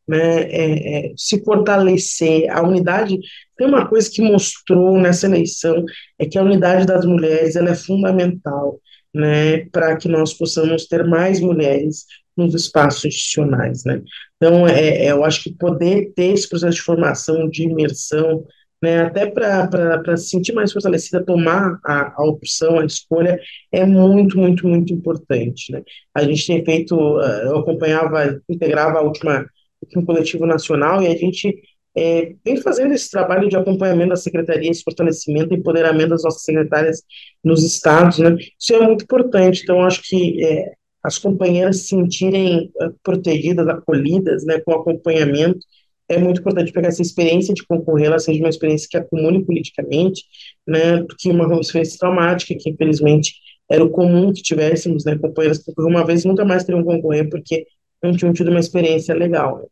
né, 0.08 0.44
é, 0.44 1.08
é, 1.08 1.14
se 1.16 1.44
fortalecer, 1.44 2.50
a 2.52 2.62
unidade, 2.62 3.20
tem 3.58 3.68
uma 3.68 3.88
coisa 3.88 4.10
que 4.10 4.22
mostrou 4.22 4.98
nessa 5.00 5.28
eleição, 5.28 5.86
é 6.20 6.26
que 6.26 6.38
a 6.38 6.44
unidade 6.44 6.86
das 6.86 7.06
mulheres 7.06 7.56
ela 7.56 7.72
é 7.72 7.76
fundamental, 7.76 8.80
né, 9.14 9.66
para 9.72 9.96
que 9.96 10.08
nós 10.08 10.34
possamos 10.34 10.88
ter 10.88 11.06
mais 11.06 11.40
mulheres 11.40 12.06
nos 12.36 12.56
espaços 12.56 13.06
institucionais, 13.06 13.84
né? 13.86 14.02
Então, 14.38 14.68
é, 14.68 15.06
é, 15.06 15.12
eu 15.12 15.24
acho 15.24 15.44
que 15.44 15.54
poder 15.54 16.12
ter 16.16 16.34
esse 16.34 16.50
processo 16.50 16.78
de 16.78 16.82
formação, 16.82 17.48
de 17.48 17.64
imersão, 17.64 18.44
né, 18.84 19.04
até 19.04 19.26
para 19.28 20.18
se 20.18 20.30
sentir 20.30 20.52
mais 20.52 20.74
fortalecida, 20.74 21.24
tomar 21.24 21.80
a, 21.86 22.22
a 22.22 22.26
opção, 22.26 22.80
a 22.80 22.86
escolha, 22.86 23.40
é 23.72 23.86
muito, 23.86 24.38
muito, 24.38 24.68
muito 24.68 24.92
importante, 24.94 25.72
né? 25.72 25.82
A 26.14 26.24
gente 26.24 26.46
tem 26.46 26.66
feito, 26.66 27.22
eh, 27.22 27.46
eu 27.46 27.60
acompanhava, 27.60 28.42
integrava 28.50 29.00
a 29.00 29.02
última, 29.02 29.46
o 29.84 29.86
último 29.86 30.06
coletivo 30.06 30.46
nacional 30.46 31.02
e 31.02 31.08
a 31.08 31.16
gente 31.16 31.62
é, 31.96 32.34
vem 32.44 32.58
fazendo 32.58 32.94
esse 32.94 33.10
trabalho 33.10 33.48
de 33.48 33.56
acompanhamento 33.56 34.10
da 34.10 34.16
secretaria, 34.16 34.72
esse 34.72 34.84
fortalecimento, 34.84 35.54
empoderamento 35.54 36.10
das 36.10 36.24
nossas 36.24 36.44
secretárias 36.44 37.04
nos 37.44 37.64
estados, 37.64 38.18
né? 38.20 38.36
Isso 38.60 38.74
é 38.74 38.80
muito 38.80 39.04
importante. 39.04 39.62
Então, 39.64 39.84
acho 39.84 40.02
que 40.04 40.44
é, 40.44 40.74
as 41.04 41.18
companheiras 41.18 41.78
se 41.78 41.88
sentirem 41.88 42.72
uh, 42.82 42.96
protegidas, 43.04 43.68
acolhidas, 43.68 44.46
né, 44.46 44.60
com 44.62 44.74
acompanhamento. 44.74 45.60
É 46.08 46.18
muito 46.18 46.40
importante 46.40 46.72
pegar 46.72 46.88
essa 46.88 47.02
experiência 47.02 47.54
de 47.54 47.66
concorrer, 47.66 48.08
ela 48.08 48.20
seja 48.20 48.40
uma 48.40 48.50
experiência 48.50 48.88
que 48.90 48.98
acumule 48.98 49.44
politicamente, 49.46 50.24
né, 50.68 50.98
do 50.98 51.16
que 51.18 51.30
uma 51.30 51.60
experiência 51.60 52.00
traumática, 52.00 52.56
que 52.58 52.70
infelizmente 52.70 53.34
era 53.70 53.84
o 53.84 53.90
comum 53.90 54.32
que 54.32 54.42
tivéssemos, 54.42 55.06
né, 55.06 55.18
companheiras 55.18 55.60
que 55.60 55.72
uma 55.78 56.06
vez 56.06 56.24
nunca 56.26 56.46
mais 56.46 56.64
teriam 56.64 56.84
concorrer 56.84 57.30
porque 57.30 57.66
não 58.02 58.16
tinham 58.16 58.34
tido 58.34 58.50
uma 58.50 58.60
experiência 58.60 59.14
legal. 59.16 59.60
Né. 59.60 59.66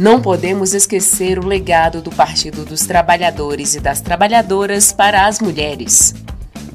Não 0.00 0.18
podemos 0.18 0.72
esquecer 0.72 1.38
o 1.38 1.46
legado 1.46 2.00
do 2.00 2.10
Partido 2.10 2.64
dos 2.64 2.86
Trabalhadores 2.86 3.74
e 3.74 3.80
das 3.80 4.00
Trabalhadoras 4.00 4.94
para 4.94 5.26
as 5.26 5.40
mulheres. 5.40 6.14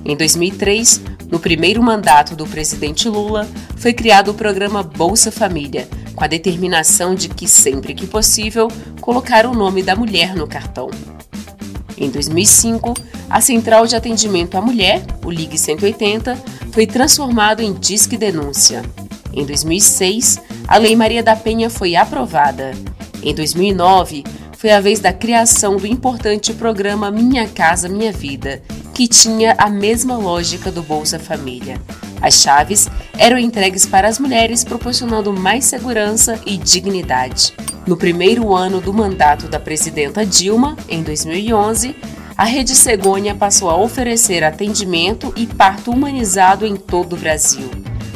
Em 0.05 0.15
2003, 0.15 1.01
no 1.31 1.39
primeiro 1.39 1.81
mandato 1.81 2.35
do 2.35 2.45
presidente 2.45 3.09
Lula, 3.09 3.47
foi 3.77 3.93
criado 3.93 4.29
o 4.29 4.35
programa 4.35 4.83
Bolsa 4.83 5.31
Família, 5.31 5.87
com 6.13 6.23
a 6.23 6.27
determinação 6.27 7.15
de 7.15 7.27
que, 7.27 7.47
sempre 7.47 7.95
que 7.95 8.05
possível, 8.05 8.67
colocar 9.01 9.47
o 9.47 9.55
nome 9.55 9.81
da 9.81 9.95
mulher 9.95 10.35
no 10.35 10.45
cartão. 10.45 10.91
Em 11.97 12.11
2005, 12.11 12.93
a 13.27 13.41
Central 13.41 13.87
de 13.87 13.95
Atendimento 13.95 14.55
à 14.55 14.61
Mulher, 14.61 15.01
o 15.25 15.31
Ligue 15.31 15.57
180, 15.57 16.37
foi 16.71 16.85
transformado 16.85 17.61
em 17.61 17.73
Disque 17.73 18.17
Denúncia. 18.17 18.83
Em 19.33 19.43
2006, 19.43 20.39
a 20.67 20.77
Lei 20.77 20.95
Maria 20.95 21.23
da 21.23 21.35
Penha 21.35 21.71
foi 21.71 21.95
aprovada. 21.95 22.71
Em 23.25 23.33
2009, 23.33 24.23
foi 24.55 24.71
a 24.71 24.79
vez 24.79 24.99
da 24.99 25.11
criação 25.11 25.77
do 25.77 25.87
importante 25.87 26.53
programa 26.53 27.09
Minha 27.09 27.47
Casa 27.47 27.89
Minha 27.89 28.11
Vida, 28.11 28.61
que 28.93 29.07
tinha 29.07 29.55
a 29.57 29.67
mesma 29.67 30.15
lógica 30.15 30.71
do 30.71 30.83
Bolsa 30.83 31.17
Família. 31.17 31.81
As 32.21 32.35
chaves 32.35 32.87
eram 33.17 33.39
entregues 33.39 33.83
para 33.83 34.07
as 34.07 34.19
mulheres, 34.19 34.63
proporcionando 34.63 35.33
mais 35.33 35.65
segurança 35.65 36.39
e 36.45 36.55
dignidade. 36.55 37.51
No 37.87 37.97
primeiro 37.97 38.55
ano 38.55 38.79
do 38.79 38.93
mandato 38.93 39.47
da 39.47 39.59
presidenta 39.59 40.23
Dilma, 40.23 40.77
em 40.87 41.01
2011, 41.01 41.95
a 42.37 42.43
Rede 42.43 42.75
Segônia 42.75 43.33
passou 43.33 43.71
a 43.71 43.75
oferecer 43.75 44.43
atendimento 44.43 45.33
e 45.35 45.47
parto 45.47 45.89
humanizado 45.89 46.63
em 46.63 46.75
todo 46.75 47.13
o 47.13 47.19
Brasil. 47.19 47.71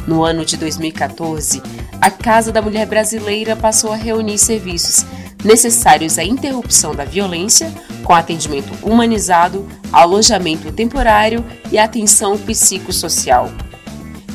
No 0.08 0.24
ano 0.24 0.46
de 0.46 0.56
2014, 0.56 1.64
a 2.02 2.10
Casa 2.10 2.52
da 2.52 2.62
Mulher 2.62 2.86
Brasileira 2.86 3.56
passou 3.56 3.92
a 3.92 3.96
reunir 3.96 4.38
serviços 4.38 5.06
necessários 5.44 6.18
à 6.18 6.24
interrupção 6.24 6.94
da 6.94 7.06
violência, 7.06 7.72
com 8.04 8.14
atendimento 8.14 8.74
humanizado, 8.84 9.68
alojamento 9.92 10.72
temporário 10.72 11.46
e 11.72 11.78
atenção 11.78 12.38
psicossocial. 12.38 13.50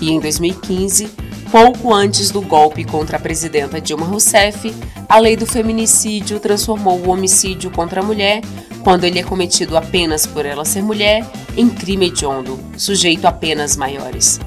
E 0.01 0.11
em 0.11 0.20
2015, 0.20 1.09
pouco 1.51 1.93
antes 1.93 2.31
do 2.31 2.41
golpe 2.41 2.85
contra 2.85 3.16
a 3.16 3.20
presidenta 3.20 3.81
Dilma 3.81 4.07
Rousseff, 4.07 4.74
a 5.09 5.19
lei 5.19 5.36
do 5.36 5.47
feminicídio 5.47 6.41
transformou 6.41 6.99
o 7.01 7.11
homicídio 7.11 7.70
contra 7.70 8.01
a 8.01 8.05
mulher, 8.05 8.41
quando 8.82 9.05
ele 9.05 9.19
é 9.19 9.23
cometido 9.23 9.77
apenas 9.77 10.27
por 10.27 10.45
ela 10.45 10.65
ser 10.65 10.82
mulher, 10.82 11.24
em 11.57 11.69
crime 11.69 12.07
hediondo, 12.07 12.59
sujeito 12.77 13.27
a 13.27 13.32
penas 13.32 13.77
maiores. 13.77 14.41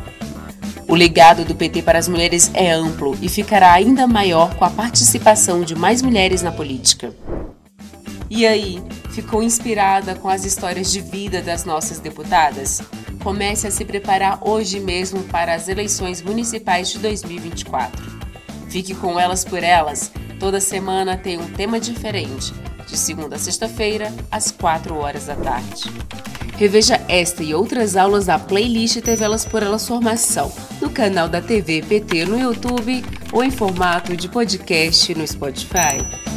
O 0.90 0.96
legado 0.96 1.44
do 1.44 1.54
PT 1.54 1.82
para 1.82 2.00
as 2.00 2.08
mulheres 2.08 2.50
é 2.54 2.72
amplo 2.72 3.18
e 3.22 3.28
ficará 3.28 3.74
ainda 3.74 4.08
maior 4.08 4.56
com 4.56 4.64
a 4.64 4.70
participação 4.70 5.62
de 5.62 5.76
mais 5.76 6.02
mulheres 6.02 6.42
na 6.42 6.50
política. 6.50 7.14
E 8.30 8.48
aí, 8.48 8.82
ficou 9.12 9.44
inspirada 9.44 10.16
com 10.16 10.30
as 10.30 10.46
histórias 10.46 10.90
de 10.90 11.02
vida 11.02 11.42
das 11.42 11.66
nossas 11.66 12.00
deputadas? 12.00 12.82
Comece 13.22 13.68
a 13.68 13.72
se 13.72 13.84
preparar 13.84 14.40
hoje 14.42 14.80
mesmo 14.80 15.24
para 15.24 15.54
as 15.54 15.68
eleições 15.68 16.22
municipais 16.22 16.90
de 16.90 17.00
2024. 17.00 18.06
Fique 18.70 18.96
com 18.96 19.20
elas 19.20 19.44
por 19.44 19.64
elas. 19.64 20.10
Toda 20.40 20.62
semana 20.62 21.18
tem 21.18 21.38
um 21.38 21.48
tema 21.48 21.82
diferente, 21.82 22.54
de 22.88 22.98
segunda 22.98 23.36
a 23.36 23.40
sexta-feira, 23.40 24.14
às 24.32 24.52
4 24.52 24.96
horas 24.96 25.26
da 25.26 25.36
tarde. 25.36 25.92
Reveja 26.56 27.00
esta 27.08 27.44
e 27.44 27.54
outras 27.54 27.96
aulas 27.96 28.26
da 28.26 28.40
playlist 28.40 29.02
TV 29.02 29.22
Elas 29.22 29.46
por 29.46 29.62
Elas 29.62 29.88
Formação 29.88 30.52
no 30.82 30.90
canal 30.90 31.30
da 31.30 31.40
TV 31.40 31.84
PT 31.84 32.26
no 32.26 32.40
YouTube 32.40 33.04
ou 33.32 33.44
em 33.44 33.52
formato 33.52 34.18
de 34.18 34.28
podcast 34.28 35.14
no 35.14 35.28
Spotify. 35.28 36.37